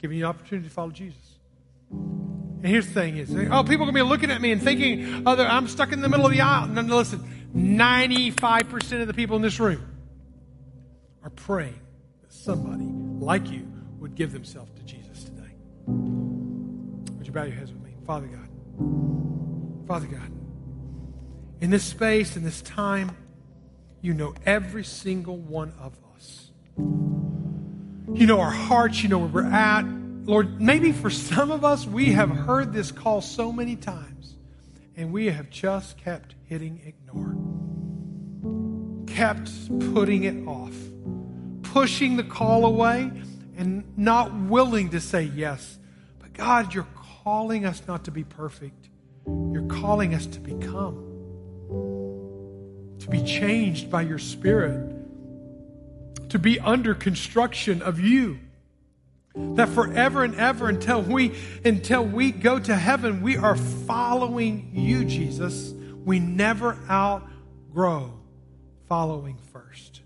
giving 0.00 0.18
you 0.18 0.24
an 0.24 0.30
opportunity 0.30 0.68
to 0.68 0.74
follow 0.74 0.90
Jesus. 0.90 1.38
And 1.90 2.66
here's 2.66 2.86
the 2.86 2.94
thing: 2.94 3.18
is 3.18 3.30
oh, 3.30 3.64
people 3.64 3.82
are 3.82 3.92
gonna 3.92 3.92
be 3.92 4.02
looking 4.02 4.30
at 4.30 4.40
me 4.40 4.52
and 4.52 4.62
thinking, 4.62 5.24
"Oh, 5.26 5.36
I'm 5.36 5.68
stuck 5.68 5.92
in 5.92 6.00
the 6.00 6.08
middle 6.08 6.24
of 6.24 6.32
the 6.32 6.40
aisle." 6.40 6.68
No, 6.68 6.80
no, 6.80 6.96
listen, 6.96 7.50
95% 7.54 9.02
of 9.02 9.06
the 9.06 9.14
people 9.14 9.36
in 9.36 9.42
this 9.42 9.60
room 9.60 9.86
are 11.22 11.30
praying 11.30 11.80
that 12.22 12.32
somebody 12.32 12.84
like 12.84 13.50
you 13.50 13.70
would 13.98 14.14
give 14.14 14.32
themselves 14.32 14.72
to 14.72 14.82
Jesus 14.84 15.24
today. 15.24 15.52
Would 15.86 17.26
you 17.26 17.32
bow 17.32 17.44
your 17.44 17.54
heads 17.54 17.72
with 17.72 17.82
me? 17.82 17.94
Father 18.06 18.26
God, 18.26 18.48
Father 19.86 20.06
God, 20.06 20.30
in 21.62 21.70
this 21.70 21.84
space, 21.84 22.36
in 22.36 22.44
this 22.44 22.60
time, 22.60 23.16
you 24.02 24.12
know 24.12 24.34
every 24.44 24.84
single 24.84 25.38
one 25.38 25.72
of 25.80 25.96
us. 26.14 26.50
You 26.76 28.26
know 28.26 28.40
our 28.40 28.50
hearts, 28.50 29.02
you 29.02 29.08
know 29.08 29.20
where 29.20 29.44
we're 29.44 29.50
at. 29.50 29.86
Lord, 30.24 30.60
maybe 30.60 30.92
for 30.92 31.08
some 31.08 31.50
of 31.50 31.64
us, 31.64 31.86
we 31.86 32.12
have 32.12 32.28
heard 32.28 32.74
this 32.74 32.92
call 32.92 33.22
so 33.22 33.50
many 33.50 33.76
times, 33.76 34.36
and 34.96 35.10
we 35.10 35.26
have 35.26 35.48
just 35.48 35.96
kept 35.96 36.34
hitting 36.44 36.82
ignore, 36.84 37.34
kept 39.06 39.50
putting 39.94 40.24
it 40.24 40.46
off 40.46 40.74
pushing 41.72 42.16
the 42.16 42.24
call 42.24 42.66
away 42.66 43.10
and 43.56 43.84
not 43.96 44.34
willing 44.34 44.90
to 44.90 45.00
say 45.00 45.22
yes. 45.22 45.78
But 46.18 46.34
God, 46.34 46.74
you're 46.74 46.86
calling 47.24 47.64
us 47.64 47.82
not 47.88 48.04
to 48.04 48.10
be 48.10 48.24
perfect. 48.24 48.90
You're 49.26 49.66
calling 49.68 50.14
us 50.14 50.26
to 50.26 50.40
become, 50.40 51.11
to 51.72 53.08
be 53.10 53.22
changed 53.22 53.90
by 53.90 54.02
your 54.02 54.18
Spirit, 54.18 54.90
to 56.30 56.38
be 56.38 56.60
under 56.60 56.94
construction 56.94 57.82
of 57.82 58.00
you. 58.00 58.38
That 59.34 59.70
forever 59.70 60.24
and 60.24 60.34
ever 60.34 60.68
until 60.68 61.00
we 61.00 61.34
until 61.64 62.04
we 62.04 62.32
go 62.32 62.58
to 62.58 62.76
heaven, 62.76 63.22
we 63.22 63.38
are 63.38 63.56
following 63.56 64.70
you, 64.74 65.06
Jesus. 65.06 65.72
We 66.04 66.18
never 66.18 66.78
outgrow 66.90 68.12
following 68.88 69.38
first. 69.52 70.02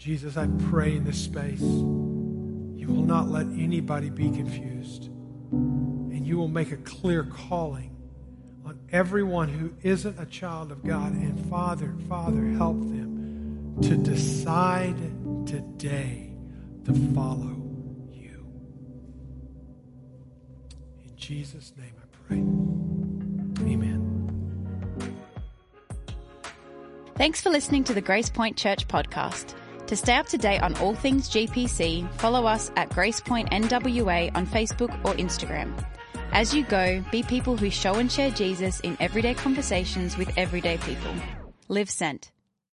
Jesus, 0.00 0.38
I 0.38 0.48
pray 0.70 0.96
in 0.96 1.04
this 1.04 1.22
space, 1.22 1.60
you 1.60 2.86
will 2.88 3.04
not 3.04 3.28
let 3.28 3.46
anybody 3.46 4.08
be 4.08 4.30
confused. 4.30 5.10
And 5.52 6.26
you 6.26 6.38
will 6.38 6.48
make 6.48 6.72
a 6.72 6.78
clear 6.78 7.24
calling 7.24 7.89
on 8.70 8.78
everyone 8.92 9.48
who 9.48 9.72
isn't 9.82 10.16
a 10.20 10.26
child 10.26 10.70
of 10.70 10.86
God. 10.86 11.12
And 11.12 11.50
Father, 11.50 11.92
Father, 12.08 12.44
help 12.50 12.78
them 12.78 13.76
to 13.82 13.96
decide 13.96 14.96
today 15.44 16.32
to 16.84 16.92
follow 17.12 17.56
you. 18.12 18.46
In 21.04 21.16
Jesus' 21.16 21.72
name 21.76 21.92
I 21.98 22.06
pray. 22.28 22.36
Amen. 23.72 24.06
Thanks 27.16 27.40
for 27.40 27.50
listening 27.50 27.82
to 27.84 27.92
the 27.92 28.00
Grace 28.00 28.30
Point 28.30 28.56
Church 28.56 28.86
podcast. 28.86 29.56
To 29.88 29.96
stay 29.96 30.14
up 30.14 30.28
to 30.28 30.38
date 30.38 30.62
on 30.62 30.76
all 30.76 30.94
things 30.94 31.28
GPC, 31.28 32.08
follow 32.14 32.46
us 32.46 32.70
at 32.76 32.90
GracePoint 32.90 33.50
NWA 33.50 34.30
on 34.36 34.46
Facebook 34.46 34.94
or 35.04 35.14
Instagram. 35.14 35.74
As 36.32 36.54
you 36.54 36.64
go, 36.64 37.02
be 37.10 37.24
people 37.24 37.56
who 37.56 37.70
show 37.70 37.94
and 37.94 38.10
share 38.10 38.30
Jesus 38.30 38.78
in 38.80 38.96
everyday 39.00 39.34
conversations 39.34 40.16
with 40.16 40.30
everyday 40.36 40.78
people. 40.78 41.12
Live 41.68 41.90
sent. 41.90 42.30